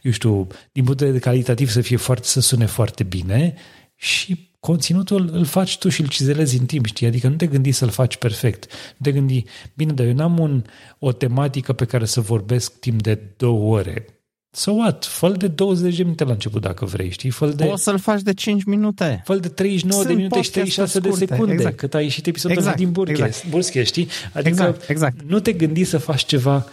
eu 0.03 0.13
știu, 0.13 0.47
din 0.73 0.85
punct 0.85 0.99
de 0.99 1.05
vedere 1.05 1.25
calitativ 1.25 1.71
să 1.71 1.81
fie 1.81 1.97
foarte, 1.97 2.27
să 2.27 2.41
sune 2.41 2.67
foarte 2.67 3.03
bine 3.03 3.55
și 3.95 4.50
conținutul 4.61 5.31
îl 5.33 5.45
faci 5.45 5.79
tu 5.79 5.89
și 5.89 6.01
îl 6.01 6.07
cizelezi 6.07 6.59
în 6.59 6.67
timp, 6.67 6.87
știi? 6.87 7.07
Adică 7.07 7.29
nu 7.29 7.35
te 7.35 7.47
gândi 7.47 7.73
să-l 7.73 7.89
faci 7.89 8.17
perfect. 8.17 8.67
Nu 8.97 9.05
te 9.05 9.13
gândi, 9.13 9.45
bine, 9.75 9.93
dar 9.93 10.07
eu 10.07 10.13
n-am 10.13 10.39
un, 10.39 10.65
o 10.99 11.13
tematică 11.13 11.73
pe 11.73 11.85
care 11.85 12.05
să 12.05 12.21
vorbesc 12.21 12.79
timp 12.79 13.03
de 13.03 13.19
două 13.37 13.77
ore. 13.77 14.07
So 14.53 14.73
what? 14.73 15.05
fă 15.05 15.29
de 15.29 15.49
20 15.49 15.97
de 15.97 16.03
minute 16.03 16.25
la 16.25 16.33
început 16.33 16.61
dacă 16.61 16.85
vrei, 16.85 17.11
știi? 17.11 17.31
fă 17.31 17.47
de... 17.47 17.65
Poți 17.65 17.83
să-l 17.83 17.99
faci 17.99 18.21
de 18.21 18.35
5 18.35 18.65
minute. 18.65 19.23
fă 19.25 19.37
de 19.37 19.49
39 19.49 20.03
Sunt 20.03 20.15
de 20.15 20.17
minute 20.23 20.43
și 20.43 20.51
36 20.51 20.99
scurte. 20.99 21.19
de 21.19 21.27
secunde, 21.27 21.53
exact. 21.53 21.77
cât 21.77 21.95
a 21.95 22.01
ieșit 22.01 22.27
episodul 22.27 22.57
exact. 22.57 22.77
din 22.77 22.91
Burghe, 22.91 23.13
exact. 23.13 23.47
Burghe, 23.49 23.83
știi? 23.83 24.09
Adică 24.33 24.49
exact. 24.49 24.89
Exact. 24.89 25.23
nu 25.23 25.41
te 25.41 25.53
gândi 25.53 25.85
să 25.85 25.99
faci 25.99 26.25
ceva 26.25 26.67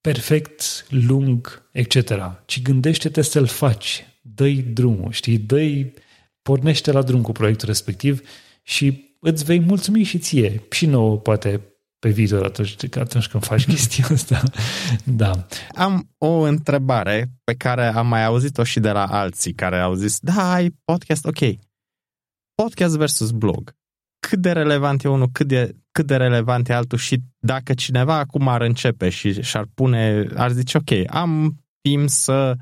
perfect, 0.00 0.86
lung, 0.88 1.62
etc. 1.72 2.12
Ci 2.44 2.62
gândește-te 2.62 3.22
să-l 3.22 3.46
faci. 3.46 4.06
Dă-i 4.20 4.64
drumul, 4.72 5.12
știi? 5.12 5.38
Dă-i 5.38 5.92
pornește 6.46 6.92
la 6.92 7.02
drum 7.02 7.22
cu 7.22 7.32
proiectul 7.32 7.68
respectiv 7.68 8.20
și 8.62 9.16
îți 9.20 9.44
vei 9.44 9.60
mulțumi 9.60 10.02
și 10.02 10.18
ție, 10.18 10.62
și 10.70 10.86
nouă, 10.86 11.16
poate, 11.18 11.60
pe 11.98 12.10
viitor 12.10 12.44
atunci, 12.44 12.96
atunci 12.96 13.26
când 13.26 13.44
faci 13.44 13.66
chestia 13.72 14.06
asta. 14.10 14.42
da. 15.04 15.46
Am 15.74 16.08
o 16.18 16.40
întrebare 16.40 17.30
pe 17.44 17.54
care 17.54 17.86
am 17.86 18.06
mai 18.06 18.24
auzit-o 18.24 18.64
și 18.64 18.80
de 18.80 18.90
la 18.90 19.06
alții 19.06 19.52
care 19.52 19.78
au 19.78 19.94
zis, 19.94 20.18
da, 20.20 20.52
ai 20.52 20.76
podcast, 20.84 21.24
ok. 21.24 21.56
Podcast 22.62 22.96
versus 22.96 23.30
blog. 23.30 23.74
Cât 24.28 24.38
de 24.38 24.52
relevant 24.52 25.04
e 25.04 25.08
unul, 25.08 25.28
cât 25.32 25.46
de, 25.46 25.76
cât 25.92 26.06
de 26.06 26.16
relevant 26.16 26.68
e 26.68 26.72
altul 26.72 26.98
și 26.98 27.22
dacă 27.38 27.74
cineva 27.74 28.18
acum 28.18 28.48
ar 28.48 28.60
începe 28.60 29.08
și 29.08 29.42
și-ar 29.42 29.66
pune, 29.74 30.26
ar 30.34 30.50
zice, 30.52 30.76
ok, 30.76 31.14
am 31.14 31.60
timp 31.80 32.08
să 32.08 32.56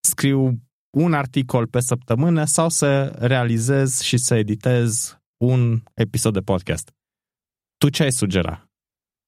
scriu 0.00 0.62
un 0.96 1.12
articol 1.12 1.66
pe 1.66 1.80
săptămână 1.80 2.44
sau 2.44 2.68
să 2.68 3.04
realizez 3.18 4.00
și 4.00 4.16
să 4.16 4.34
editez 4.34 5.18
un 5.44 5.82
episod 5.94 6.32
de 6.32 6.40
podcast. 6.40 6.90
Tu 7.76 7.88
ce 7.88 8.02
ai 8.02 8.12
sugera? 8.12 8.70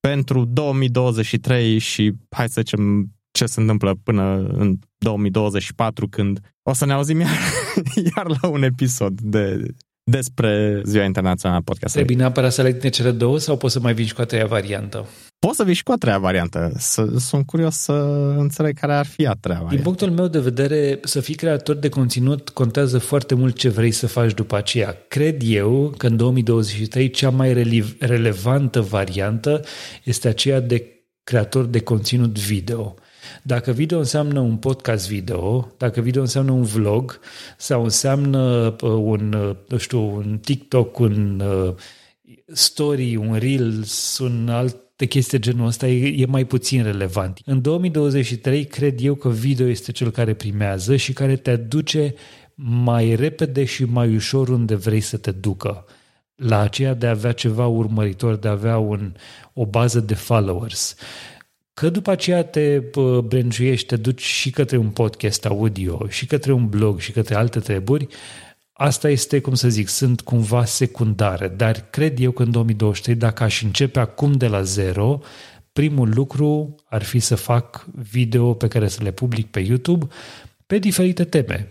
Pentru 0.00 0.44
2023 0.44 1.78
și 1.78 2.12
hai 2.30 2.48
să 2.48 2.60
zicem 2.60 3.12
ce 3.30 3.46
se 3.46 3.60
întâmplă 3.60 3.94
până 3.94 4.36
în 4.36 4.78
2024 4.98 6.08
când 6.08 6.54
o 6.62 6.72
să 6.72 6.84
ne 6.84 6.92
auzim 6.92 7.20
iar, 7.20 7.38
iar 8.14 8.26
la 8.40 8.48
un 8.48 8.62
episod 8.62 9.20
de 9.20 9.74
despre 10.04 10.82
Ziua 10.84 11.04
Internațională 11.04 11.58
a 11.58 11.62
Podcastului. 11.64 12.06
Trebuie 12.06 12.26
neapărat 12.26 12.52
să 12.52 12.62
le 12.62 12.88
cele 12.88 13.10
două 13.10 13.38
sau 13.38 13.56
poți 13.56 13.72
să 13.72 13.80
mai 13.80 13.94
vii 13.94 14.06
și 14.06 14.14
cu 14.14 14.20
a 14.20 14.24
treia 14.24 14.46
variantă? 14.46 15.06
Poți 15.38 15.56
să 15.56 15.64
vii 15.64 15.74
și 15.74 15.82
cu 15.82 15.92
a 15.92 15.96
treia 15.96 16.18
variantă. 16.18 16.72
Sunt 17.16 17.46
curios 17.46 17.74
să 17.74 17.92
înțeleg 18.38 18.78
care 18.78 18.92
ar 18.94 19.06
fi 19.06 19.26
a 19.26 19.32
treia 19.40 19.58
variantă. 19.58 19.74
Din 19.74 19.84
punctul 19.84 20.10
meu 20.10 20.26
de 20.26 20.38
vedere, 20.38 21.00
să 21.02 21.20
fii 21.20 21.34
creator 21.34 21.76
de 21.76 21.88
conținut 21.88 22.48
contează 22.48 22.98
foarte 22.98 23.34
mult 23.34 23.56
ce 23.56 23.68
vrei 23.68 23.90
să 23.90 24.06
faci 24.06 24.34
după 24.34 24.56
aceea. 24.56 24.96
Cred 25.08 25.40
eu 25.44 25.94
că 25.96 26.06
în 26.06 26.16
2023 26.16 27.10
cea 27.10 27.30
mai 27.30 27.52
relevantă 27.98 28.80
variantă 28.80 29.60
este 30.04 30.28
aceea 30.28 30.60
de 30.60 30.88
creator 31.22 31.64
de 31.64 31.80
conținut 31.80 32.38
video. 32.38 32.94
Dacă 33.42 33.72
video 33.72 33.98
înseamnă 33.98 34.40
un 34.40 34.56
podcast 34.56 35.08
video, 35.08 35.72
dacă 35.76 36.00
video 36.00 36.20
înseamnă 36.20 36.52
un 36.52 36.62
vlog 36.62 37.20
sau 37.56 37.82
înseamnă 37.82 38.74
uh, 38.82 38.90
un, 38.90 39.32
uh, 39.32 39.56
nu 39.68 39.76
știu, 39.76 40.14
un 40.14 40.38
TikTok, 40.42 40.98
un 40.98 41.40
uh, 41.40 41.74
story, 42.46 43.16
un 43.16 43.34
Reels, 43.34 44.18
un 44.18 44.48
alt 44.48 44.76
de 44.96 45.06
chestii 45.06 45.38
genul 45.38 45.66
ăsta 45.66 45.88
e, 45.88 46.22
e 46.22 46.26
mai 46.26 46.44
puțin 46.44 46.82
relevant. 46.82 47.40
În 47.44 47.60
2023 47.60 48.64
cred 48.64 49.04
eu 49.04 49.14
că 49.14 49.28
video 49.28 49.66
este 49.66 49.92
cel 49.92 50.10
care 50.10 50.34
primează 50.34 50.96
și 50.96 51.12
care 51.12 51.36
te 51.36 51.50
aduce 51.50 52.14
mai 52.54 53.14
repede 53.14 53.64
și 53.64 53.84
mai 53.84 54.14
ușor 54.14 54.48
unde 54.48 54.74
vrei 54.74 55.00
să 55.00 55.16
te 55.16 55.30
ducă. 55.30 55.84
La 56.34 56.60
aceea 56.60 56.94
de 56.94 57.06
a 57.06 57.10
avea 57.10 57.32
ceva 57.32 57.66
urmăritor, 57.66 58.36
de 58.36 58.48
a 58.48 58.50
avea 58.50 58.78
un, 58.78 59.14
o 59.52 59.66
bază 59.66 60.00
de 60.00 60.14
followers. 60.14 60.96
Că 61.74 61.90
după 61.90 62.10
aceea 62.10 62.44
te 62.44 62.82
brânjuiești, 63.24 63.86
te 63.86 63.96
duci 63.96 64.22
și 64.22 64.50
către 64.50 64.76
un 64.76 64.90
podcast 64.90 65.44
audio, 65.44 66.08
și 66.08 66.26
către 66.26 66.52
un 66.52 66.68
blog, 66.68 67.00
și 67.00 67.12
către 67.12 67.34
alte 67.34 67.58
treburi, 67.58 68.06
asta 68.72 69.08
este, 69.08 69.40
cum 69.40 69.54
să 69.54 69.68
zic, 69.68 69.88
sunt 69.88 70.20
cumva 70.20 70.64
secundare, 70.64 71.48
dar 71.48 71.86
cred 71.90 72.20
eu 72.20 72.30
că 72.30 72.42
în 72.42 72.50
2023, 72.50 73.16
dacă 73.16 73.42
aș 73.42 73.62
începe 73.62 73.98
acum 73.98 74.32
de 74.32 74.46
la 74.46 74.62
zero, 74.62 75.20
primul 75.72 76.12
lucru 76.14 76.74
ar 76.88 77.02
fi 77.02 77.18
să 77.18 77.34
fac 77.34 77.86
video 77.94 78.54
pe 78.54 78.68
care 78.68 78.88
să 78.88 79.02
le 79.02 79.12
public 79.12 79.50
pe 79.50 79.60
YouTube 79.60 80.06
pe 80.66 80.78
diferite 80.78 81.24
teme 81.24 81.68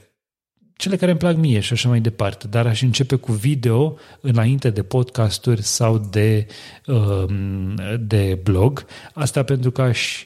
cele 0.84 0.96
care 0.96 1.12
îmi 1.12 1.20
plac 1.20 1.36
mie 1.36 1.60
și 1.60 1.74
așa 1.74 1.90
mai 1.90 2.00
departe, 2.00 2.48
dar 2.48 2.68
aș 2.68 2.82
începe 2.82 3.16
cu 3.16 3.32
video 3.32 3.98
înainte 4.22 4.70
de 4.70 4.84
podcasturi 4.84 5.62
sau 5.62 5.98
de, 5.98 6.48
um, 6.86 7.76
de 8.00 8.40
blog. 8.44 8.86
Asta 9.14 9.44
pentru 9.44 9.72
că 9.72 9.82
aș 9.82 10.26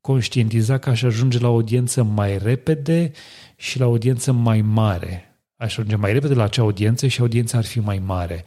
conștientiza 0.00 0.78
că 0.78 0.90
aș 0.90 1.02
ajunge 1.02 1.38
la 1.38 1.46
audiență 1.46 2.02
mai 2.02 2.38
repede 2.38 3.10
și 3.56 3.78
la 3.78 3.84
audiență 3.84 4.32
mai 4.32 4.60
mare. 4.60 5.36
Aș 5.56 5.76
ajunge 5.76 5.96
mai 5.96 6.12
repede 6.12 6.34
la 6.34 6.42
acea 6.42 6.62
audiență 6.62 7.06
și 7.06 7.20
audiența 7.20 7.58
ar 7.58 7.64
fi 7.64 7.80
mai 7.80 8.02
mare. 8.04 8.44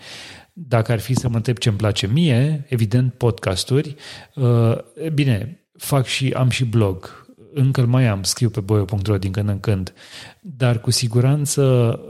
Dacă 0.53 0.91
ar 0.91 0.99
fi 0.99 1.13
să 1.13 1.29
mă 1.29 1.35
întreb 1.35 1.57
ce 1.57 1.69
îmi 1.69 1.77
place 1.77 2.07
mie, 2.07 2.65
evident 2.67 3.13
podcasturi. 3.13 3.95
Uh, 4.33 4.77
bine, 5.13 5.67
fac 5.77 6.05
și 6.05 6.33
am 6.37 6.49
și 6.49 6.65
blog 6.65 7.24
încă 7.55 7.81
îl 7.81 7.87
mai 7.87 8.07
am, 8.07 8.23
scriu 8.23 8.49
pe 8.49 8.59
boio.ro 8.59 9.17
din 9.17 9.31
când 9.31 9.49
în 9.49 9.59
când, 9.59 9.93
dar 10.41 10.79
cu 10.79 10.91
siguranță 10.91 11.63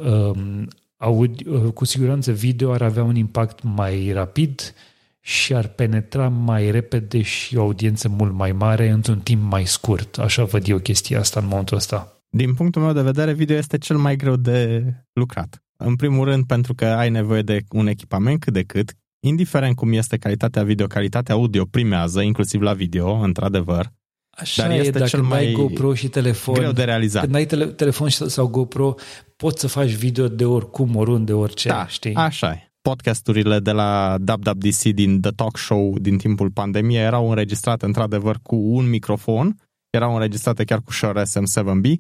um, 0.06 0.68
aud, 0.98 1.48
uh, 1.48 1.72
cu 1.74 1.86
siguranță 1.86 2.32
video 2.32 2.72
ar 2.72 2.82
avea 2.82 3.04
un 3.04 3.16
impact 3.16 3.60
mai 3.64 4.12
rapid 4.12 4.74
și 5.20 5.54
ar 5.54 5.68
penetra 5.68 6.28
mai 6.28 6.72
repede 6.72 7.22
și 7.22 7.58
o 7.58 7.62
audiență 7.62 8.10
mult 8.10 8.34
mai 8.34 8.52
mare 8.52 8.90
într-un 8.90 9.20
timp 9.20 9.42
mai 9.52 9.66
scurt. 9.66 10.18
Așa 10.18 10.44
văd 10.44 10.68
eu 10.68 10.78
chestia 10.78 11.20
asta 11.20 11.40
în 11.40 11.48
momentul 11.48 11.78
ăsta. 11.78 12.24
Din 12.30 12.54
punctul 12.54 12.82
meu 12.82 12.94
de 12.94 13.02
vedere, 13.02 13.34
video 13.34 13.56
este 13.56 13.78
cel 13.78 13.98
mai 13.98 14.16
greu 14.16 14.36
de 14.36 14.84
lucrat. 15.14 15.64
În 15.78 15.96
primul 15.96 16.26
rând 16.26 16.46
pentru 16.46 16.74
că 16.74 16.86
ai 16.86 17.10
nevoie 17.10 17.42
de 17.42 17.62
un 17.70 17.88
echipament 17.88 18.40
cât 18.40 18.54
de 18.54 18.64
cât, 18.64 18.94
indiferent 19.20 19.76
cum 19.76 19.94
este 19.94 20.18
calitatea 20.18 20.64
video, 20.64 20.88
calitatea 20.88 21.36
audio 21.36 21.66
primează, 21.66 22.22
inclusiv 22.22 22.62
la 22.62 22.74
video, 22.74 23.12
într-adevăr. 23.12 23.92
Așa 24.36 24.68
Dar 24.68 24.72
este 24.72 24.88
e, 24.88 24.92
dacă 24.92 25.06
cel 25.06 25.22
mai 25.22 25.40
ai 25.40 25.52
GoPro 25.52 25.94
și 25.94 26.08
telefon, 26.08 26.54
greu 26.54 26.72
de 26.72 26.84
realizat. 26.84 27.24
Când 27.24 27.36
ai 27.36 27.46
tele, 27.46 27.66
telefon 27.66 28.10
sau 28.10 28.48
GoPro, 28.48 28.96
poți 29.36 29.60
să 29.62 29.68
faci 29.68 29.92
video 29.92 30.28
de 30.28 30.46
oricum, 30.46 30.96
oriunde, 30.96 31.34
orice, 31.34 31.68
da, 31.68 31.88
știi? 31.88 32.14
așa 32.14 32.52
e. 32.52 32.70
Podcasturile 32.82 33.60
de 33.60 33.72
la 33.72 34.18
WWDC 34.28 34.82
din 34.82 35.22
The 35.22 35.32
Talk 35.32 35.58
Show 35.58 35.98
din 36.00 36.18
timpul 36.18 36.52
pandemiei 36.52 37.02
erau 37.02 37.30
înregistrate 37.30 37.86
într-adevăr 37.86 38.40
cu 38.44 38.56
un 38.56 38.90
microfon, 38.90 39.56
erau 39.90 40.14
înregistrate 40.14 40.64
chiar 40.64 40.82
cu 40.82 40.92
Shure 40.92 41.22
SM7B 41.22 41.94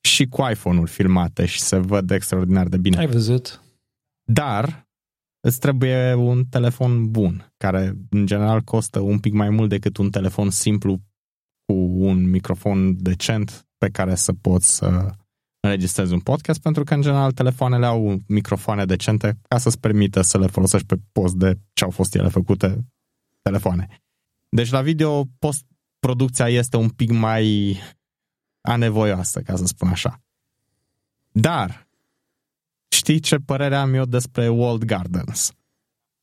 și 0.00 0.26
cu 0.26 0.48
iPhone-uri 0.50 0.90
filmate 0.90 1.46
și 1.46 1.60
se 1.60 1.76
văd 1.76 2.10
extraordinar 2.10 2.66
de 2.66 2.76
bine. 2.76 2.98
Ai 2.98 3.06
văzut? 3.06 3.60
Dar 4.32 4.88
îți 5.40 5.58
trebuie 5.58 6.14
un 6.14 6.44
telefon 6.44 7.10
bun, 7.10 7.52
care 7.56 7.96
în 8.10 8.26
general 8.26 8.60
costă 8.60 8.98
un 8.98 9.18
pic 9.18 9.32
mai 9.32 9.48
mult 9.48 9.68
decât 9.68 9.96
un 9.96 10.10
telefon 10.10 10.50
simplu 10.50 10.92
cu 10.92 11.09
un 12.02 12.30
microfon 12.30 13.02
decent 13.02 13.68
pe 13.78 13.88
care 13.88 14.14
să 14.14 14.32
poți 14.32 14.76
să 14.76 15.14
înregistrezi 15.60 16.12
un 16.12 16.20
podcast, 16.20 16.60
pentru 16.60 16.84
că, 16.84 16.94
în 16.94 17.02
general, 17.02 17.32
telefoanele 17.32 17.86
au 17.86 18.20
microfoane 18.26 18.84
decente 18.84 19.38
ca 19.48 19.58
să-ți 19.58 19.80
permită 19.80 20.22
să 20.22 20.38
le 20.38 20.46
folosești 20.46 20.86
pe 20.86 20.96
post 21.12 21.34
de 21.34 21.58
ce 21.72 21.84
au 21.84 21.90
fost 21.90 22.14
ele 22.14 22.28
făcute 22.28 22.86
telefoane. 23.42 23.88
Deci, 24.48 24.70
la 24.70 24.82
video, 24.82 25.24
post-producția 25.38 26.48
este 26.48 26.76
un 26.76 26.88
pic 26.88 27.10
mai 27.10 27.78
anevoioasă, 28.60 29.40
ca 29.40 29.56
să 29.56 29.66
spun 29.66 29.88
așa. 29.88 30.22
Dar, 31.32 31.88
știi 32.88 33.20
ce 33.20 33.36
părere 33.36 33.76
am 33.76 33.94
eu 33.94 34.04
despre 34.04 34.48
Walled 34.48 34.84
Gardens? 34.84 35.52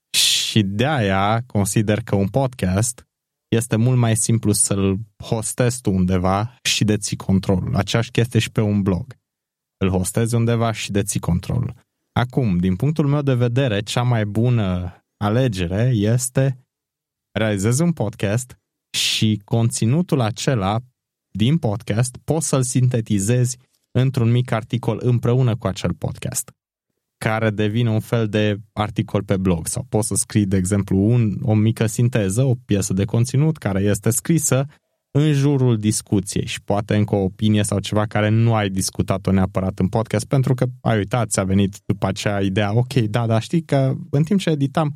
Și 0.09 0.63
de 0.63 0.85
aia 0.85 1.43
consider 1.45 2.01
că 2.01 2.15
un 2.15 2.27
podcast 2.27 3.06
este 3.47 3.75
mult 3.75 3.97
mai 3.97 4.15
simplu 4.15 4.51
să-l 4.51 4.99
hostezi 5.23 5.81
tu 5.81 5.91
undeva 5.91 6.57
și 6.63 6.83
de 6.83 6.97
ții 6.97 7.17
controlul. 7.17 7.75
Aceeași 7.75 8.11
chestie 8.11 8.39
și 8.39 8.51
pe 8.51 8.61
un 8.61 8.81
blog. 8.81 9.17
Îl 9.77 9.89
hostezi 9.89 10.35
undeva 10.35 10.71
și 10.71 10.91
de 10.91 11.03
ții 11.03 11.19
controlul. 11.19 11.73
Acum, 12.11 12.57
din 12.57 12.75
punctul 12.75 13.07
meu 13.07 13.21
de 13.21 13.33
vedere, 13.33 13.81
cea 13.81 14.01
mai 14.01 14.25
bună 14.25 14.97
alegere 15.17 15.91
este 15.93 16.67
realizezi 17.31 17.81
un 17.81 17.93
podcast 17.93 18.57
și 18.97 19.41
conținutul 19.45 20.19
acela 20.21 20.79
din 21.29 21.57
podcast 21.57 22.17
poți 22.23 22.47
să-l 22.47 22.63
sintetizezi 22.63 23.57
într-un 23.91 24.31
mic 24.31 24.51
articol 24.51 24.99
împreună 25.03 25.55
cu 25.55 25.67
acel 25.67 25.93
podcast. 25.93 26.51
Care 27.17 27.49
devine 27.49 27.89
un 27.89 27.99
fel 27.99 28.27
de 28.27 28.57
articol 28.73 29.23
pe 29.23 29.37
blog 29.37 29.67
sau 29.67 29.85
poți 29.89 30.07
să 30.07 30.15
scrii, 30.15 30.45
de 30.45 30.57
exemplu, 30.57 30.97
un, 30.97 31.37
o 31.41 31.53
mică 31.53 31.85
sinteză, 31.85 32.43
o 32.43 32.53
piesă 32.65 32.93
de 32.93 33.05
conținut 33.05 33.57
care 33.57 33.81
este 33.81 34.09
scrisă 34.09 34.65
în 35.11 35.33
jurul 35.33 35.77
discuției 35.77 36.45
și 36.45 36.61
poate 36.63 36.95
încă 36.95 37.15
o 37.15 37.23
opinie 37.23 37.63
sau 37.63 37.79
ceva 37.79 38.05
care 38.05 38.29
nu 38.29 38.53
ai 38.53 38.69
discutat-o 38.69 39.31
neapărat 39.31 39.79
în 39.79 39.87
podcast 39.87 40.25
pentru 40.25 40.53
că 40.53 40.65
ai 40.81 40.97
uitat, 40.97 41.29
ți-a 41.29 41.43
venit 41.43 41.75
după 41.85 42.07
aceea 42.07 42.41
ideea, 42.41 42.77
ok, 42.77 42.93
da, 42.93 43.25
dar 43.25 43.41
știi 43.41 43.61
că 43.61 43.93
în 44.09 44.23
timp 44.23 44.39
ce 44.39 44.49
editam 44.49 44.95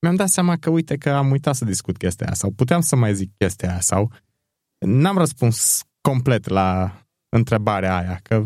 mi-am 0.00 0.14
dat 0.14 0.28
seama 0.28 0.56
că 0.56 0.70
uite 0.70 0.96
că 0.96 1.10
am 1.10 1.30
uitat 1.30 1.54
să 1.54 1.64
discut 1.64 1.96
chestia 1.96 2.26
aia 2.26 2.34
sau 2.34 2.50
puteam 2.50 2.80
să 2.80 2.96
mai 2.96 3.14
zic 3.14 3.30
chestia 3.38 3.70
aia 3.70 3.80
sau 3.80 4.12
n-am 4.78 5.18
răspuns 5.18 5.82
complet 6.00 6.48
la 6.48 7.00
întrebarea 7.28 7.96
aia, 7.96 8.18
că 8.22 8.44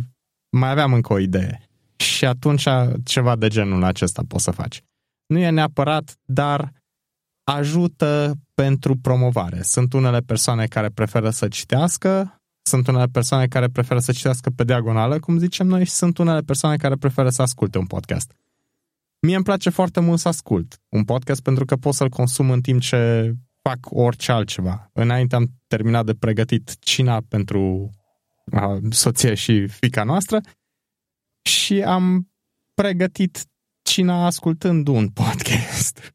mai 0.51 0.71
aveam 0.71 0.93
încă 0.93 1.13
o 1.13 1.19
idee. 1.19 1.70
Și 2.01 2.25
atunci 2.25 2.67
ceva 3.05 3.37
de 3.37 3.49
genul 3.49 3.85
acesta 3.85 4.23
poți 4.29 4.45
să 4.45 4.51
faci. 4.51 4.83
Nu 5.27 5.39
e 5.39 5.51
neapărat, 5.51 6.17
dar 6.25 6.73
ajută 7.45 8.35
pentru 8.55 8.97
promovare. 8.97 9.63
Sunt 9.63 9.93
unele 9.93 10.19
persoane 10.19 10.67
care 10.67 10.89
preferă 10.89 11.31
să 11.31 11.49
citească, 11.49 12.41
sunt 12.63 12.87
unele 12.87 13.07
persoane 13.07 13.47
care 13.47 13.69
preferă 13.69 13.99
să 13.99 14.13
citească 14.13 14.51
pe 14.51 14.65
diagonală, 14.65 15.19
cum 15.19 15.39
zicem 15.39 15.67
noi, 15.67 15.85
și 15.85 15.91
sunt 15.91 16.19
unele 16.19 16.41
persoane 16.41 16.77
care 16.77 16.95
preferă 16.95 17.31
să 17.31 17.43
asculte 17.43 17.79
un 17.79 17.87
podcast. 17.87 18.33
Mie 19.21 19.35
îmi 19.35 19.45
place 19.45 19.71
foarte 19.71 20.01
mult 20.01 20.19
să 20.19 20.29
ascult 20.29 20.81
un 20.89 21.05
podcast 21.05 21.43
pentru 21.43 21.65
că 21.65 21.77
pot 21.77 21.95
să-l 21.95 22.09
consum 22.09 22.51
în 22.51 22.61
timp 22.61 22.81
ce 22.81 23.33
fac 23.63 23.79
orice 23.91 24.33
altceva. 24.33 24.91
Înainte 24.93 25.35
am 25.35 25.47
terminat 25.67 26.05
de 26.05 26.15
pregătit 26.15 26.79
cina 26.79 27.21
pentru 27.29 27.91
soția 28.91 29.35
și 29.35 29.67
fica 29.67 30.05
noastră 30.05 30.41
și 31.43 31.83
am 31.83 32.31
pregătit 32.75 33.45
cina 33.83 34.27
ascultând 34.27 34.89
un 34.89 35.09
podcast. 35.09 36.15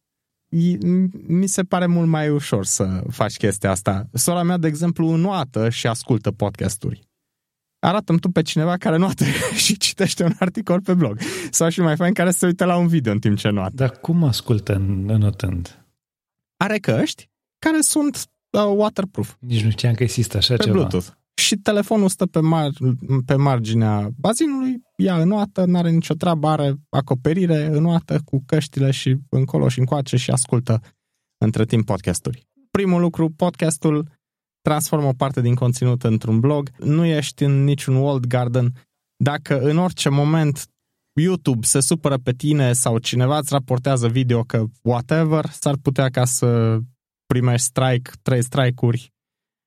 Mi 1.27 1.47
se 1.47 1.63
pare 1.63 1.85
mult 1.85 2.07
mai 2.07 2.29
ușor 2.29 2.65
să 2.65 3.03
faci 3.09 3.37
chestia 3.37 3.71
asta. 3.71 4.07
Sora 4.13 4.43
mea, 4.43 4.57
de 4.57 4.67
exemplu, 4.67 5.07
înoată 5.07 5.69
și 5.69 5.87
ascultă 5.87 6.31
podcasturi. 6.31 7.09
Arată-mi 7.79 8.19
tu 8.19 8.29
pe 8.29 8.41
cineva 8.41 8.77
care 8.77 8.97
noată 8.97 9.23
și 9.63 9.77
citește 9.77 10.23
un 10.23 10.33
articol 10.39 10.81
pe 10.81 10.93
blog. 10.93 11.19
Sau 11.49 11.69
și 11.69 11.81
mai 11.81 11.95
fain 11.95 12.13
care 12.13 12.31
se 12.31 12.45
uită 12.45 12.65
la 12.65 12.77
un 12.77 12.87
video 12.87 13.11
în 13.11 13.19
timp 13.19 13.37
ce 13.37 13.49
noată. 13.49 13.75
Dar 13.75 13.91
cum 13.91 14.23
ascultă 14.23 14.73
înotând? 15.07 15.85
Are 16.57 16.77
căști 16.77 17.29
care 17.59 17.81
sunt 17.81 18.15
uh, 18.49 18.61
waterproof. 18.75 19.35
Nici 19.39 19.63
nu 19.63 19.69
știam 19.69 19.93
că 19.93 20.03
există 20.03 20.37
așa 20.37 20.55
pe 20.55 20.63
ceva. 20.63 20.73
Bluetooth 20.73 21.07
și 21.35 21.55
telefonul 21.55 22.09
stă 22.09 22.25
pe, 22.25 22.39
mar- 22.39 22.97
pe 23.25 23.35
marginea 23.35 24.09
bazinului, 24.17 24.81
ea 24.95 25.21
înoată, 25.21 25.65
n-are 25.65 25.89
nicio 25.89 26.13
treabă, 26.13 26.47
are 26.47 26.75
acoperire 26.89 27.65
înoată 27.65 28.21
cu 28.25 28.43
căștile 28.45 28.91
și 28.91 29.17
încolo 29.29 29.67
și 29.67 29.79
încoace 29.79 30.17
și 30.17 30.31
ascultă 30.31 30.81
între 31.37 31.65
timp 31.65 31.85
podcasturi. 31.85 32.47
Primul 32.71 33.01
lucru, 33.01 33.29
podcastul 33.29 34.07
transformă 34.61 35.07
o 35.07 35.13
parte 35.13 35.41
din 35.41 35.55
conținut 35.55 36.03
într-un 36.03 36.39
blog, 36.39 36.69
nu 36.77 37.05
ești 37.05 37.43
în 37.43 37.63
niciun 37.63 37.95
walled 37.95 38.25
garden. 38.25 38.73
Dacă 39.23 39.61
în 39.61 39.77
orice 39.77 40.09
moment 40.09 40.69
YouTube 41.19 41.65
se 41.65 41.79
supără 41.79 42.17
pe 42.17 42.31
tine 42.31 42.73
sau 42.73 42.97
cineva 42.97 43.37
îți 43.37 43.53
raportează 43.53 44.07
video 44.07 44.43
că 44.43 44.65
whatever, 44.81 45.45
s-ar 45.49 45.75
putea 45.81 46.09
ca 46.09 46.25
să 46.25 46.79
primești 47.25 47.65
strike, 47.65 48.11
trei 48.21 48.43
strike-uri, 48.43 49.13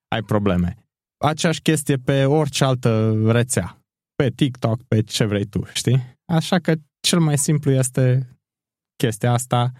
ai 0.08 0.22
probleme 0.22 0.76
aceeași 1.18 1.60
chestie 1.60 1.96
pe 1.96 2.24
orice 2.24 2.64
altă 2.64 3.20
rețea. 3.26 3.77
Pe 4.22 4.30
TikTok, 4.30 4.82
pe 4.82 5.02
ce 5.02 5.24
vrei 5.24 5.44
tu, 5.44 5.64
știi? 5.72 6.16
Așa 6.24 6.58
că 6.58 6.74
cel 7.00 7.18
mai 7.20 7.38
simplu 7.38 7.70
este 7.70 8.36
chestia 8.96 9.32
asta 9.32 9.72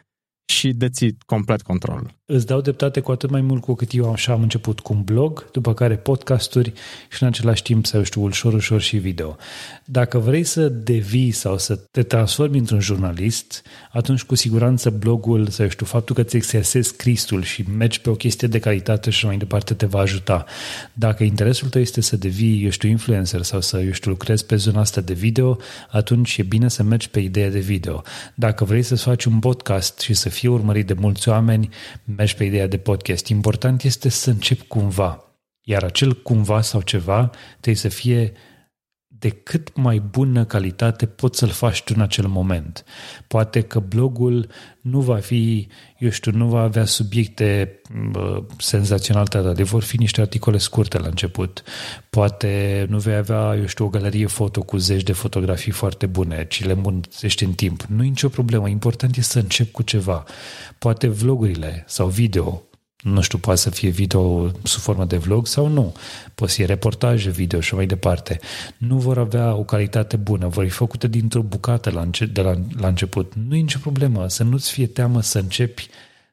și 0.52 0.72
deții 0.72 1.16
complet 1.26 1.62
controlul. 1.62 2.17
Îți 2.30 2.46
dau 2.46 2.60
dreptate 2.60 3.00
cu 3.00 3.10
atât 3.10 3.30
mai 3.30 3.40
mult 3.40 3.62
cu 3.62 3.74
cât 3.74 3.94
eu 3.94 4.12
așa 4.12 4.32
am 4.32 4.42
început 4.42 4.80
cu 4.80 4.92
un 4.92 5.02
blog, 5.02 5.50
după 5.50 5.74
care 5.74 5.96
podcasturi 5.96 6.72
și 7.10 7.22
în 7.22 7.28
același 7.28 7.62
timp 7.62 7.86
să 7.86 8.02
știu 8.02 8.22
ușor, 8.22 8.52
ușor 8.52 8.80
și 8.80 8.96
video. 8.96 9.36
Dacă 9.84 10.18
vrei 10.18 10.44
să 10.44 10.68
devii 10.68 11.30
sau 11.30 11.58
să 11.58 11.76
te 11.90 12.02
transformi 12.02 12.58
într-un 12.58 12.80
jurnalist, 12.80 13.62
atunci 13.92 14.22
cu 14.22 14.34
siguranță 14.34 14.90
blogul, 14.90 15.46
să 15.46 15.68
știu, 15.68 15.86
faptul 15.86 16.14
că 16.14 16.20
îți 16.20 16.36
exersezi 16.36 16.88
scristul 16.88 17.42
și 17.42 17.64
mergi 17.76 18.00
pe 18.00 18.10
o 18.10 18.14
chestie 18.14 18.48
de 18.48 18.58
calitate 18.58 19.10
și 19.10 19.26
mai 19.26 19.36
departe 19.36 19.74
te 19.74 19.86
va 19.86 19.98
ajuta. 19.98 20.44
Dacă 20.92 21.24
interesul 21.24 21.68
tău 21.68 21.80
este 21.80 22.00
să 22.00 22.16
devii, 22.16 22.64
eu 22.64 22.70
știu, 22.70 22.88
influencer 22.88 23.42
sau 23.42 23.60
să, 23.60 23.80
eu 23.80 23.92
știu, 23.92 24.10
lucrezi 24.10 24.46
pe 24.46 24.56
zona 24.56 24.80
asta 24.80 25.00
de 25.00 25.12
video, 25.12 25.58
atunci 25.90 26.36
e 26.36 26.42
bine 26.42 26.68
să 26.68 26.82
mergi 26.82 27.10
pe 27.10 27.20
ideea 27.20 27.50
de 27.50 27.58
video. 27.58 28.02
Dacă 28.34 28.64
vrei 28.64 28.82
să 28.82 28.96
faci 28.96 29.24
un 29.24 29.38
podcast 29.38 30.00
și 30.00 30.14
să 30.14 30.28
fie 30.28 30.48
urmărit 30.48 30.86
de 30.86 30.94
mulți 30.98 31.28
oameni, 31.28 31.68
mergi 32.18 32.34
pe 32.34 32.44
ideea 32.44 32.66
de 32.66 32.78
podcast. 32.78 33.26
Important 33.26 33.82
este 33.82 34.08
să 34.08 34.30
începi 34.30 34.66
cumva. 34.66 35.32
Iar 35.60 35.82
acel 35.82 36.22
cumva 36.22 36.60
sau 36.60 36.80
ceva 36.80 37.30
trebuie 37.50 37.74
să 37.74 37.88
fie 37.88 38.32
de 39.18 39.28
cât 39.28 39.76
mai 39.76 39.98
bună 39.98 40.44
calitate 40.44 41.06
poți 41.06 41.38
să-l 41.38 41.48
faci 41.48 41.82
tu 41.82 41.92
în 41.96 42.02
acel 42.02 42.26
moment. 42.26 42.84
Poate 43.26 43.60
că 43.60 43.78
blogul 43.78 44.48
nu 44.80 45.00
va 45.00 45.16
fi, 45.16 45.68
eu 45.98 46.10
știu, 46.10 46.32
nu 46.32 46.46
va 46.46 46.60
avea 46.60 46.84
subiecte 46.84 47.80
bă, 48.10 48.42
senzaționale, 48.58 49.28
dar 49.30 49.62
vor 49.62 49.82
fi 49.82 49.96
niște 49.96 50.20
articole 50.20 50.58
scurte 50.58 50.98
la 50.98 51.06
început. 51.06 51.62
Poate 52.10 52.86
nu 52.88 52.98
vei 52.98 53.14
avea, 53.14 53.54
eu 53.56 53.66
știu, 53.66 53.84
o 53.84 53.88
galerie 53.88 54.26
foto 54.26 54.62
cu 54.62 54.76
zeci 54.76 55.02
de 55.02 55.12
fotografii 55.12 55.72
foarte 55.72 56.06
bune, 56.06 56.46
ci 56.48 56.64
le 56.64 56.72
îmbunătățești 56.72 57.44
în 57.44 57.52
timp. 57.52 57.82
Nu 57.82 58.04
e 58.04 58.08
nicio 58.08 58.28
problemă, 58.28 58.68
important 58.68 59.16
e 59.16 59.20
să 59.20 59.38
încep 59.38 59.70
cu 59.70 59.82
ceva. 59.82 60.24
Poate 60.78 61.08
vlogurile 61.08 61.84
sau 61.86 62.08
video 62.08 62.67
nu 63.02 63.20
știu, 63.20 63.38
poate 63.38 63.60
să 63.60 63.70
fie 63.70 63.88
video 63.88 64.50
sub 64.62 64.80
formă 64.80 65.04
de 65.04 65.16
vlog 65.16 65.46
sau 65.46 65.66
nu. 65.66 65.94
Poate 66.34 66.52
să 66.52 66.58
fie 66.58 66.66
reportaje 66.66 67.30
video 67.30 67.60
și 67.60 67.74
mai 67.74 67.86
departe. 67.86 68.38
Nu 68.78 68.96
vor 68.96 69.18
avea 69.18 69.54
o 69.54 69.64
calitate 69.64 70.16
bună, 70.16 70.48
vor 70.48 70.64
fi 70.64 70.70
făcute 70.70 71.08
dintr-o 71.08 71.42
bucată 71.42 71.90
la, 71.90 72.00
înce- 72.00 72.26
de 72.26 72.40
la, 72.40 72.54
la 72.80 72.88
început. 72.88 73.32
Nu 73.48 73.54
e 73.54 73.60
nicio 73.60 73.78
problemă, 73.78 74.28
să 74.28 74.42
nu-ți 74.42 74.70
fie 74.70 74.86
teamă 74.86 75.22
să 75.22 75.38
începi 75.38 75.88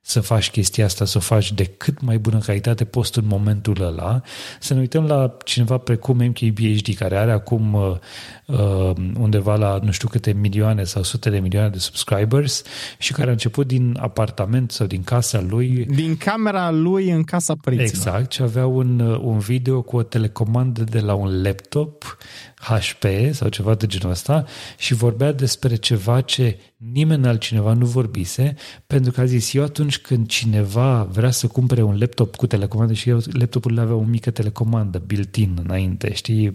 să 0.08 0.20
faci 0.20 0.50
chestia 0.50 0.86
asta, 0.86 1.06
să 1.06 1.18
o 1.18 1.22
faci 1.22 1.54
de 1.54 1.66
cât 1.66 2.02
mai 2.02 2.18
bună 2.18 2.38
calitate 2.38 2.86
post 2.86 3.16
în 3.16 3.28
momentul 3.28 3.82
ăla. 3.82 4.22
Să 4.60 4.74
ne 4.74 4.80
uităm 4.80 5.06
la 5.06 5.38
cineva 5.46 5.78
precum 5.78 6.18
MKBHD, 6.18 6.96
care 6.96 7.18
are 7.18 7.32
acum 7.32 8.00
uh, 8.46 8.58
uh, 8.58 8.96
undeva 9.20 9.56
la 9.56 9.80
nu 9.84 9.92
știu 9.92 10.08
câte 10.08 10.34
milioane 10.34 10.84
sau 10.84 11.04
sute 11.04 11.30
de 11.30 11.40
milioane 11.40 11.70
de 11.70 11.78
subscribers 11.78 12.64
și 12.98 13.14
care 13.14 13.28
a 13.28 13.32
început 13.32 13.68
din 13.68 13.98
apartament 14.00 14.72
sau 14.72 14.88
din 14.88 15.04
casa 15.04 15.42
lui. 15.42 15.86
Din 15.86 16.18
camera 16.18 16.72
lui 16.72 17.10
în 17.10 17.24
casa 17.24 17.54
părinților. 17.62 17.94
Exact, 17.96 18.32
și 18.32 18.42
avea 18.42 18.66
un, 18.66 19.00
uh, 19.00 19.20
un 19.24 19.40
video 19.40 19.82
cu 19.82 19.96
o 19.96 20.04
telecomandă 20.04 20.84
de 20.84 21.00
la 21.00 21.14
un 21.14 21.42
laptop 21.42 22.18
HP 22.56 23.06
sau 23.32 23.50
ceva 23.50 23.76
de 23.76 23.86
genul 23.86 24.12
ăsta 24.12 24.46
și 24.78 24.94
vorbea 24.94 25.32
despre 25.32 25.76
ceva 25.76 26.22
ce 26.22 26.58
nimeni 26.78 27.28
altcineva 27.28 27.74
nu 27.74 27.86
vorbise, 27.86 28.56
pentru 28.88 29.12
că 29.12 29.22
a 29.22 29.26
zis, 29.26 29.54
eu 29.54 29.64
atunci 29.64 29.98
când 29.98 30.28
cineva 30.28 31.04
vrea 31.12 31.32
să 31.32 31.48
cumpere 31.48 31.82
un 31.82 31.98
laptop 32.00 32.36
cu 32.36 32.48
telecomandă 32.48 32.94
și 32.94 33.10
eu 33.10 33.20
laptopul 33.32 33.80
avea 33.80 33.96
o 33.96 34.04
mică 34.04 34.32
telecomandă 34.32 35.02
built-in 35.06 35.58
înainte, 35.64 36.14
știi, 36.14 36.54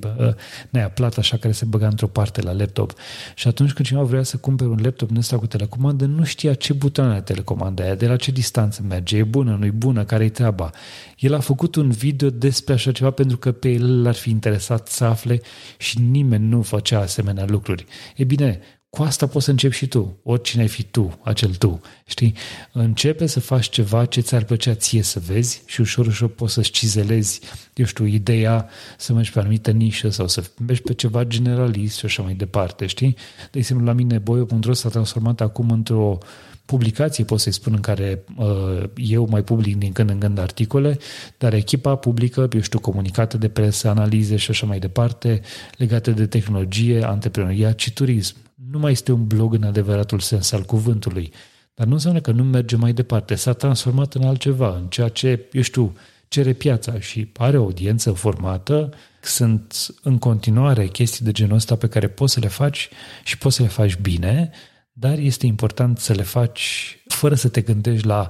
nea, 0.71 0.91
plata 0.91 1.17
așa 1.19 1.37
care 1.37 1.53
se 1.53 1.65
băga 1.65 1.80
într-o 1.87 2.07
parte 2.07 2.43
la 2.43 2.53
laptop. 2.53 2.93
Și 3.35 3.49
atunci 3.49 3.73
când 3.73 3.89
cineva 3.89 4.05
vrea 4.05 4.23
să 4.23 4.37
cumpere 4.37 4.71
un 4.71 4.79
laptop 4.83 5.09
din 5.09 5.17
ăsta 5.17 5.39
cu 5.39 5.47
telecomandă, 5.47 6.05
nu 6.05 6.25
știa 6.25 6.55
ce 6.55 6.73
butoane 6.73 7.11
are 7.11 7.21
telecomanda 7.21 7.83
aia, 7.83 7.95
de 7.95 8.07
la 8.07 8.17
ce 8.17 8.31
distanță 8.31 8.83
merge, 8.89 9.17
e 9.17 9.23
bună, 9.23 9.57
nu 9.59 9.67
e 9.67 9.71
bună, 9.71 10.05
care 10.05 10.25
e 10.25 10.29
treaba. 10.29 10.71
El 11.19 11.35
a 11.35 11.41
făcut 11.41 11.75
un 11.75 11.91
video 11.91 12.31
despre 12.31 12.75
așa 12.75 12.93
ceva 12.93 13.11
pentru 13.11 13.37
că 13.37 13.53
pe 13.53 13.69
el 13.71 14.03
l-ar 14.03 14.15
fi 14.15 14.31
interesat 14.31 14.89
să 14.89 15.05
afle 15.05 15.41
și 15.79 16.01
nimeni 16.01 16.47
nu 16.47 16.63
făcea 16.63 17.01
asemenea 17.01 17.45
lucruri. 17.47 17.85
E 18.17 18.25
bine, 18.25 18.61
cu 18.91 19.03
asta 19.03 19.27
poți 19.27 19.45
să 19.45 19.51
începi 19.51 19.75
și 19.75 19.87
tu, 19.87 20.19
oricine 20.23 20.63
ai 20.63 20.69
fi 20.69 20.83
tu, 20.83 21.19
acel 21.23 21.55
tu, 21.55 21.81
știi? 22.07 22.35
Începe 22.73 23.27
să 23.27 23.41
faci 23.41 23.69
ceva 23.69 24.05
ce 24.05 24.21
ți-ar 24.21 24.45
plăcea 24.45 24.75
ție 24.75 25.03
să 25.03 25.21
vezi 25.27 25.63
și 25.67 25.81
ușor, 25.81 26.07
ușor 26.07 26.29
poți 26.29 26.53
să-ți 26.53 26.71
cizelezi, 26.71 27.41
eu 27.75 27.85
știu, 27.85 28.05
ideea 28.05 28.69
să 28.99 29.13
mergi 29.13 29.33
pe 29.33 29.39
o 29.39 29.41
anumită 29.41 29.71
nișă 29.71 30.09
sau 30.09 30.29
să 30.29 30.43
mergi 30.67 30.83
pe 30.83 30.95
ceva 30.95 31.25
generalist 31.25 31.99
și 31.99 32.05
așa 32.05 32.23
mai 32.23 32.35
departe, 32.35 32.87
știi? 32.87 33.17
De 33.51 33.59
exemplu, 33.59 33.87
la 33.87 33.93
mine 33.93 34.19
Boio.ro 34.19 34.73
s-a 34.73 34.89
transformat 34.89 35.41
acum 35.41 35.71
într-o 35.71 36.19
publicație, 36.65 37.25
pot 37.25 37.41
să-i 37.41 37.53
spun, 37.53 37.73
în 37.73 37.81
care 37.81 38.25
uh, 38.37 38.83
eu 38.97 39.27
mai 39.31 39.43
public 39.43 39.77
din 39.77 39.93
când 39.93 40.11
în 40.11 40.19
când 40.19 40.39
articole, 40.39 40.99
dar 41.39 41.53
echipa 41.53 41.97
publică, 41.97 42.49
eu 42.53 42.61
știu, 42.61 42.79
comunicate 42.79 43.37
de 43.37 43.49
presă, 43.49 43.89
analize 43.89 44.37
și 44.37 44.51
așa 44.51 44.67
mai 44.67 44.79
departe, 44.79 45.41
legate 45.77 46.11
de 46.11 46.27
tehnologie, 46.27 47.03
antreprenoriat 47.03 47.79
și 47.79 47.93
turism. 47.93 48.37
Nu 48.71 48.79
mai 48.79 48.93
este 48.93 49.13
un 49.13 49.27
blog 49.27 49.55
în 49.55 49.63
adevăratul 49.63 50.19
sens 50.19 50.53
al 50.53 50.63
cuvântului, 50.63 51.33
dar 51.75 51.87
nu 51.87 51.93
înseamnă 51.93 52.21
că 52.21 52.31
nu 52.31 52.45
merge 52.45 52.77
mai 52.77 52.93
departe. 52.93 53.35
S-a 53.35 53.53
transformat 53.53 54.15
în 54.15 54.23
altceva, 54.23 54.77
în 54.77 54.87
ceea 54.87 55.09
ce, 55.09 55.49
eu 55.53 55.63
știu, 55.63 55.97
cere 56.29 56.53
piața 56.53 57.01
și 57.01 57.33
are 57.37 57.59
o 57.59 57.63
audiență 57.63 58.13
formată, 58.13 58.93
Sunt 59.23 59.87
în 60.03 60.19
continuare 60.19 60.87
chestii 60.87 61.25
de 61.25 61.33
genul 61.33 61.57
ăsta 61.57 61.77
pe 61.77 61.89
care 61.89 62.09
poți 62.09 62.33
să 62.33 62.41
le 62.41 62.49
faci 62.49 62.89
și 63.25 63.39
poți 63.39 63.57
să 63.57 63.63
le 63.63 63.69
faci 63.69 63.97
bine, 63.97 64.51
dar 64.93 65.19
este 65.19 65.47
important 65.47 65.99
să 65.99 66.13
le 66.13 66.23
faci 66.23 66.97
fără 67.07 67.35
să 67.35 67.49
te 67.49 67.61
gândești 67.61 68.07
la 68.07 68.29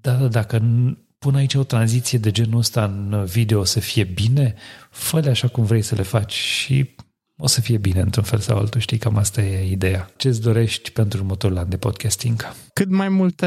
da, 0.00 0.12
da 0.12 0.28
dacă 0.28 0.62
pun 1.18 1.34
aici 1.34 1.54
o 1.54 1.64
tranziție 1.64 2.18
de 2.18 2.30
genul 2.30 2.58
ăsta 2.58 2.84
în 2.84 3.24
video 3.24 3.64
să 3.64 3.80
fie 3.80 4.04
bine, 4.04 4.54
fă 4.90 5.28
așa 5.28 5.48
cum 5.48 5.64
vrei 5.64 5.82
să 5.82 5.94
le 5.94 6.02
faci 6.02 6.32
și 6.32 6.94
o 7.38 7.46
să 7.46 7.60
fie 7.60 7.78
bine 7.78 8.00
într-un 8.00 8.24
fel 8.24 8.38
sau 8.38 8.58
altul, 8.58 8.80
știi, 8.80 8.98
cam 8.98 9.16
asta 9.16 9.42
e 9.42 9.70
ideea. 9.70 10.10
Ce-ți 10.16 10.40
dorești 10.40 10.90
pentru 10.90 11.18
următorul 11.18 11.58
an 11.58 11.68
de 11.68 11.76
podcasting? 11.76 12.54
Cât 12.72 12.90
mai 12.90 13.08
multe 13.08 13.46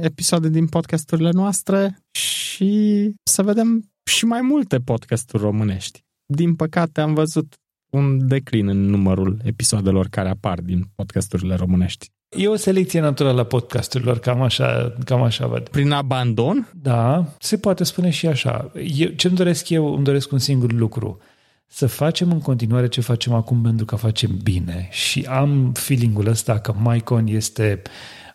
episoade 0.00 0.48
din 0.48 0.66
podcasturile 0.66 1.30
noastre 1.30 1.98
și 2.10 3.12
să 3.22 3.42
vedem 3.42 3.90
și 4.10 4.24
mai 4.24 4.40
multe 4.40 4.78
podcasturi 4.78 5.42
românești. 5.42 6.00
Din 6.26 6.54
păcate 6.54 7.00
am 7.00 7.14
văzut 7.14 7.54
un 7.90 8.28
declin 8.28 8.68
în 8.68 8.84
numărul 8.84 9.40
episoadelor 9.44 10.06
care 10.10 10.28
apar 10.28 10.60
din 10.60 10.84
podcasturile 10.94 11.54
românești. 11.54 12.06
E 12.36 12.48
o 12.48 12.56
selecție 12.56 13.00
naturală 13.00 13.40
a 13.40 13.44
podcasturilor, 13.44 14.18
cam 14.18 14.42
așa, 14.42 14.94
cam 15.04 15.22
așa 15.22 15.46
văd. 15.46 15.68
Prin 15.68 15.90
abandon? 15.90 16.70
Da, 16.74 17.34
se 17.38 17.58
poate 17.58 17.84
spune 17.84 18.10
și 18.10 18.26
așa. 18.26 18.72
ce 19.16 19.26
îmi 19.26 19.36
doresc 19.36 19.68
eu? 19.68 19.94
Îmi 19.94 20.04
doresc 20.04 20.32
un 20.32 20.38
singur 20.38 20.72
lucru. 20.72 21.20
Să 21.70 21.86
facem 21.86 22.32
în 22.32 22.40
continuare 22.40 22.88
ce 22.88 23.00
facem 23.00 23.32
acum 23.32 23.62
pentru 23.62 23.84
că 23.84 23.96
facem 23.96 24.38
bine. 24.42 24.88
Și 24.90 25.26
am 25.28 25.72
feelingul 25.72 26.26
ăsta 26.26 26.58
că 26.58 26.74
Mycon 26.78 27.26
este 27.26 27.82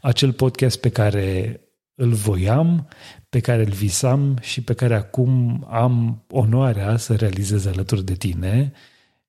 acel 0.02 0.34
podcast 0.34 0.80
pe 0.80 0.90
care 0.90 1.60
îl 1.96 2.12
voiam, 2.14 2.88
pe 3.30 3.40
care 3.40 3.64
îl 3.64 3.72
visam 3.72 4.38
și 4.42 4.62
pe 4.62 4.74
care 4.74 4.96
acum 4.96 5.66
am 5.70 6.24
onoarea 6.30 6.98
să 6.98 7.16
realizez 7.16 7.66
alături 7.66 8.06
de 8.06 8.14
tine 8.14 8.74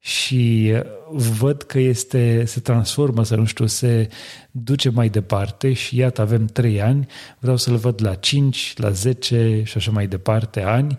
și 0.07 0.73
văd 1.11 1.63
că 1.63 1.79
este, 1.79 2.45
se 2.45 2.61
transformă, 2.61 3.25
să 3.25 3.37
nu 3.37 3.45
știu, 3.45 3.67
se 3.67 4.09
duce 4.51 4.91
mai 4.91 5.09
departe 5.09 5.73
și 5.73 5.97
iată, 5.97 6.21
avem 6.21 6.47
trei 6.47 6.83
ani, 6.83 7.07
vreau 7.39 7.57
să-l 7.57 7.77
văd 7.77 8.03
la 8.03 8.15
5, 8.15 8.75
la 8.77 8.91
10 8.91 9.63
și 9.65 9.77
așa 9.77 9.91
mai 9.91 10.07
departe 10.07 10.63
ani 10.63 10.97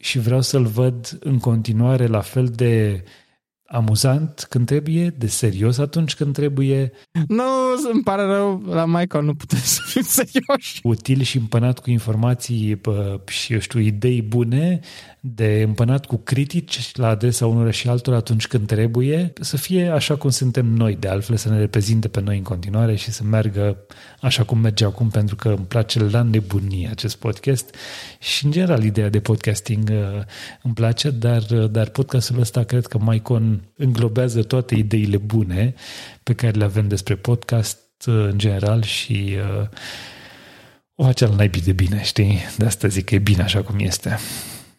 și 0.00 0.18
vreau 0.18 0.40
să-l 0.40 0.64
văd 0.64 1.18
în 1.20 1.38
continuare 1.38 2.06
la 2.06 2.20
fel 2.20 2.46
de 2.46 3.04
amuzant 3.66 4.46
când 4.48 4.66
trebuie, 4.66 5.14
de 5.18 5.26
serios 5.26 5.78
atunci 5.78 6.14
când 6.14 6.34
trebuie. 6.34 6.92
Nu, 7.28 7.44
îmi 7.92 8.02
pare 8.02 8.22
rău, 8.22 8.62
la 8.66 8.84
Michael 8.84 9.24
nu 9.24 9.34
putem 9.34 9.58
să 9.62 9.80
fim 9.86 10.02
serioși. 10.02 10.80
Util 10.82 11.22
și 11.22 11.36
împănat 11.36 11.78
cu 11.78 11.90
informații 11.90 12.76
pă, 12.76 13.20
și, 13.26 13.52
eu 13.52 13.58
știu, 13.58 13.80
idei 13.80 14.22
bune, 14.22 14.80
de 15.34 15.62
împănat 15.66 16.06
cu 16.06 16.16
critici 16.16 16.96
la 16.96 17.08
adresa 17.08 17.46
unora 17.46 17.70
și 17.70 17.88
altora 17.88 18.16
atunci 18.16 18.46
când 18.46 18.66
trebuie, 18.66 19.32
să 19.40 19.56
fie 19.56 19.88
așa 19.88 20.16
cum 20.16 20.30
suntem 20.30 20.66
noi, 20.66 20.96
de 20.96 21.08
altfel 21.08 21.36
să 21.36 21.48
ne 21.48 21.58
reprezinte 21.58 22.08
pe 22.08 22.20
noi 22.20 22.36
în 22.36 22.42
continuare 22.42 22.94
și 22.94 23.10
să 23.10 23.22
meargă 23.24 23.76
așa 24.20 24.44
cum 24.44 24.58
merge 24.58 24.84
acum, 24.84 25.08
pentru 25.08 25.36
că 25.36 25.48
îmi 25.48 25.66
place 25.66 26.04
la 26.04 26.22
nebunie 26.22 26.88
acest 26.90 27.16
podcast 27.16 27.74
și 28.18 28.44
în 28.44 28.50
general 28.50 28.84
ideea 28.84 29.08
de 29.08 29.20
podcasting 29.20 29.88
uh, 29.90 30.22
îmi 30.62 30.74
place, 30.74 31.10
dar, 31.10 31.42
uh, 31.50 31.70
dar 31.70 31.88
podcastul 31.88 32.40
ăsta 32.40 32.62
cred 32.62 32.86
că 32.86 32.98
Maicon 32.98 33.62
înglobează 33.76 34.42
toate 34.42 34.74
ideile 34.74 35.16
bune 35.16 35.74
pe 36.22 36.34
care 36.34 36.58
le 36.58 36.64
avem 36.64 36.88
despre 36.88 37.14
podcast 37.14 37.78
uh, 38.06 38.14
în 38.14 38.38
general 38.38 38.82
și 38.82 39.36
o 40.94 41.04
face 41.04 41.24
al 41.24 41.34
naibii 41.36 41.62
de 41.62 41.72
bine, 41.72 42.02
știi? 42.02 42.38
De 42.56 42.64
asta 42.64 42.88
zic 42.88 43.04
că 43.04 43.14
e 43.14 43.18
bine 43.18 43.42
așa 43.42 43.62
cum 43.62 43.78
este. 43.78 44.18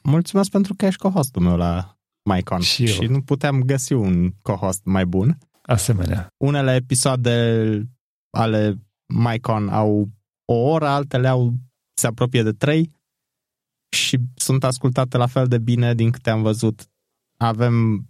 Mulțumesc 0.09 0.49
pentru 0.49 0.73
că 0.75 0.85
ești 0.85 1.07
co-hostul 1.07 1.41
meu 1.41 1.57
la 1.57 1.97
MyCon 2.29 2.59
și, 2.59 2.85
și 2.87 3.05
nu 3.05 3.21
puteam 3.21 3.61
găsi 3.61 3.93
un 3.93 4.31
co-host 4.41 4.81
mai 4.83 5.05
bun. 5.05 5.37
Asemenea. 5.61 6.27
Unele 6.37 6.75
episoade 6.75 7.81
ale 8.29 8.75
MyCon 9.13 9.69
au 9.69 10.09
o 10.45 10.53
oră, 10.53 10.87
altele 10.87 11.27
au 11.27 11.53
se 11.93 12.07
apropie 12.07 12.43
de 12.43 12.51
trei 12.51 12.91
și 13.95 14.17
sunt 14.35 14.63
ascultate 14.63 15.17
la 15.17 15.27
fel 15.27 15.47
de 15.47 15.57
bine 15.57 15.93
din 15.93 16.11
câte 16.11 16.29
am 16.29 16.41
văzut. 16.41 16.85
Avem 17.37 18.07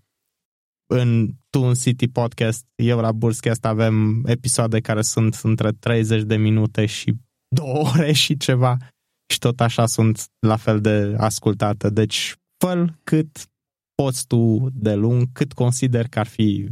în 0.90 1.32
Toon 1.50 1.74
City 1.74 2.08
Podcast, 2.08 2.66
eu 2.76 3.00
la 3.00 3.12
Burscast 3.12 3.66
avem 3.66 4.26
episoade 4.26 4.80
care 4.80 5.02
sunt 5.02 5.34
între 5.34 5.72
30 5.72 6.24
de 6.24 6.36
minute 6.36 6.86
și 6.86 7.14
două 7.48 7.88
ore 7.94 8.12
și 8.12 8.38
ceva 8.38 8.78
și 9.28 9.40
tot 9.40 9.60
așa 9.60 9.86
sunt 9.86 10.26
la 10.40 10.56
fel 10.56 10.82
de 10.82 11.16
ascultate. 11.18 11.90
Deci 11.90 12.36
fă 12.58 12.86
cât 13.04 13.50
poți 13.96 14.28
tu 14.28 14.68
de 14.74 14.94
lung, 14.94 15.26
cât 15.34 15.54
consider 15.54 16.08
că 16.08 16.20
ar 16.20 16.28
fi 16.28 16.70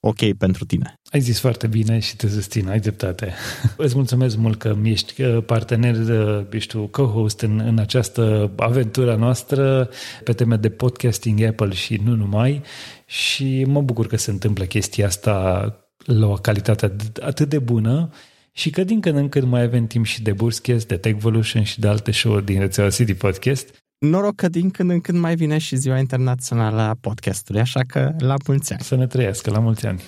ok 0.00 0.32
pentru 0.38 0.64
tine. 0.64 0.94
Ai 1.10 1.20
zis 1.20 1.40
foarte 1.40 1.66
bine 1.66 1.98
și 1.98 2.16
te 2.16 2.28
susțin, 2.28 2.68
ai 2.68 2.80
dreptate. 2.80 3.32
Îți 3.76 3.94
mulțumesc 3.94 4.36
mult 4.36 4.58
că 4.58 4.76
ești 4.82 5.22
uh, 5.22 5.44
partener, 5.44 5.96
uh, 5.96 6.46
ești 6.50 6.76
co-host 6.90 7.40
în, 7.40 7.58
în 7.58 7.78
această 7.78 8.50
aventură 8.56 9.16
noastră 9.16 9.88
pe 10.24 10.32
teme 10.32 10.56
de 10.56 10.70
podcasting 10.70 11.42
Apple 11.42 11.70
și 11.70 12.00
nu 12.04 12.14
numai 12.14 12.62
și 13.06 13.64
mă 13.64 13.82
bucur 13.82 14.06
că 14.06 14.16
se 14.16 14.30
întâmplă 14.30 14.64
chestia 14.64 15.06
asta 15.06 15.74
la 16.04 16.26
o 16.26 16.34
calitate 16.34 16.96
atât 17.22 17.48
de 17.48 17.58
bună 17.58 18.10
și 18.56 18.70
că 18.70 18.84
din 18.84 19.00
când 19.00 19.16
în 19.16 19.28
când 19.28 19.46
mai 19.46 19.62
avem 19.62 19.86
timp 19.86 20.04
și 20.04 20.22
de 20.22 20.32
Burscast, 20.32 20.88
de 20.88 20.96
Techvolution 20.96 21.62
și 21.62 21.80
de 21.80 21.88
alte 21.88 22.10
show-uri 22.10 22.44
din 22.44 22.60
rețeaua 22.60 22.90
City 22.90 23.14
Podcast. 23.14 23.74
Noroc 23.98 24.34
că 24.34 24.48
din 24.48 24.70
când 24.70 24.90
în 24.90 25.00
când 25.00 25.18
mai 25.18 25.34
vine 25.34 25.58
și 25.58 25.76
ziua 25.76 25.98
internațională 25.98 26.80
a 26.80 26.96
podcastului, 27.00 27.60
așa 27.60 27.80
că 27.86 28.14
la 28.18 28.34
mulți 28.46 28.72
ani. 28.72 28.82
Să 28.82 28.96
ne 28.96 29.06
trăiască, 29.06 29.50
la 29.50 29.58
mulți 29.58 29.86
ani. 29.86 30.02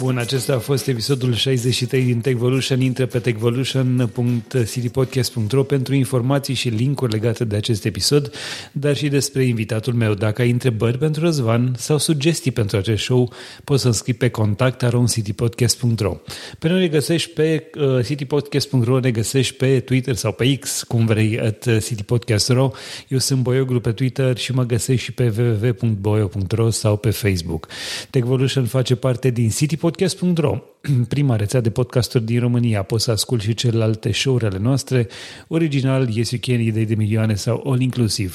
Bun, 0.00 0.18
acesta 0.18 0.54
a 0.54 0.58
fost 0.58 0.88
episodul 0.88 1.34
63 1.34 2.04
din 2.04 2.20
Techvolution. 2.20 2.80
Intră 2.80 3.06
pe 3.06 3.18
techvolution.citypodcast.ro 3.18 5.62
pentru 5.62 5.94
informații 5.94 6.54
și 6.54 6.68
linkuri 6.68 7.12
legate 7.12 7.44
de 7.44 7.56
acest 7.56 7.84
episod, 7.84 8.32
dar 8.72 8.96
și 8.96 9.08
despre 9.08 9.44
invitatul 9.44 9.92
meu. 9.92 10.14
Dacă 10.14 10.42
ai 10.42 10.50
întrebări 10.50 10.98
pentru 10.98 11.24
Răzvan 11.24 11.74
sau 11.76 11.98
sugestii 11.98 12.50
pentru 12.50 12.76
acest 12.76 13.02
show, 13.02 13.32
poți 13.64 13.82
să 13.82 13.90
scrii 13.90 14.14
pe 14.14 14.28
contact 14.28 14.84
citypodcast.ro 15.08 16.16
Pe 16.58 16.68
noi 16.68 16.80
ne 16.80 16.88
găsești 16.88 17.30
pe 17.30 17.70
uh, 17.78 18.04
citypodcast.ro, 18.04 19.00
ne 19.00 19.10
găsești 19.10 19.54
pe 19.54 19.80
Twitter 19.80 20.14
sau 20.14 20.32
pe 20.32 20.56
X, 20.56 20.82
cum 20.82 21.06
vrei, 21.06 21.40
at 21.40 21.64
uh, 21.64 21.82
citypodcast.ro. 21.82 22.70
Eu 23.08 23.18
sunt 23.18 23.40
Boioglu 23.40 23.80
pe 23.80 23.92
Twitter 23.92 24.36
și 24.36 24.52
mă 24.52 24.64
găsești 24.64 25.04
și 25.04 25.12
pe 25.12 25.32
www.boio.ro 25.38 26.70
sau 26.70 26.96
pe 26.96 27.10
Facebook. 27.10 27.66
Techvolution 28.10 28.64
face 28.64 28.94
parte 28.94 29.30
din 29.30 29.48
City 29.48 29.76
podcast.ro, 29.86 30.58
prima 31.08 31.36
rețea 31.36 31.60
de 31.60 31.70
podcasturi 31.70 32.24
din 32.24 32.40
România. 32.40 32.82
Poți 32.82 33.04
să 33.04 33.10
asculti 33.10 33.44
și 33.44 33.54
celelalte 33.54 34.12
show-urile 34.12 34.58
noastre, 34.58 35.08
original, 35.48 36.08
Yes 36.10 36.30
You 36.30 36.40
Can, 36.44 36.60
Idei 36.60 36.84
de 36.84 36.94
Milioane 36.94 37.34
sau 37.34 37.62
All 37.66 37.80
Inclusive. 37.80 38.32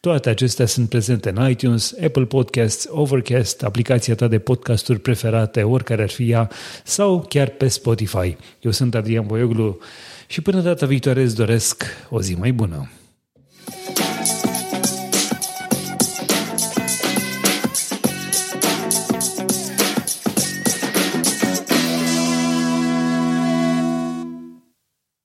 Toate 0.00 0.28
acestea 0.28 0.66
sunt 0.66 0.88
prezente 0.88 1.32
în 1.34 1.50
iTunes, 1.50 1.94
Apple 2.04 2.24
Podcasts, 2.24 2.86
Overcast, 2.90 3.62
aplicația 3.62 4.14
ta 4.14 4.28
de 4.28 4.38
podcasturi 4.38 5.00
preferate, 5.00 5.62
oricare 5.62 6.02
ar 6.02 6.10
fi 6.10 6.30
ea, 6.30 6.50
sau 6.84 7.26
chiar 7.28 7.48
pe 7.48 7.68
Spotify. 7.68 8.36
Eu 8.60 8.70
sunt 8.70 8.94
Adrian 8.94 9.26
Boioglu 9.26 9.78
și 10.26 10.40
până 10.40 10.60
data 10.60 10.86
viitoare 10.86 11.22
îți 11.22 11.36
doresc 11.36 11.84
o 12.10 12.20
zi 12.20 12.34
mai 12.34 12.52
bună. 12.52 12.90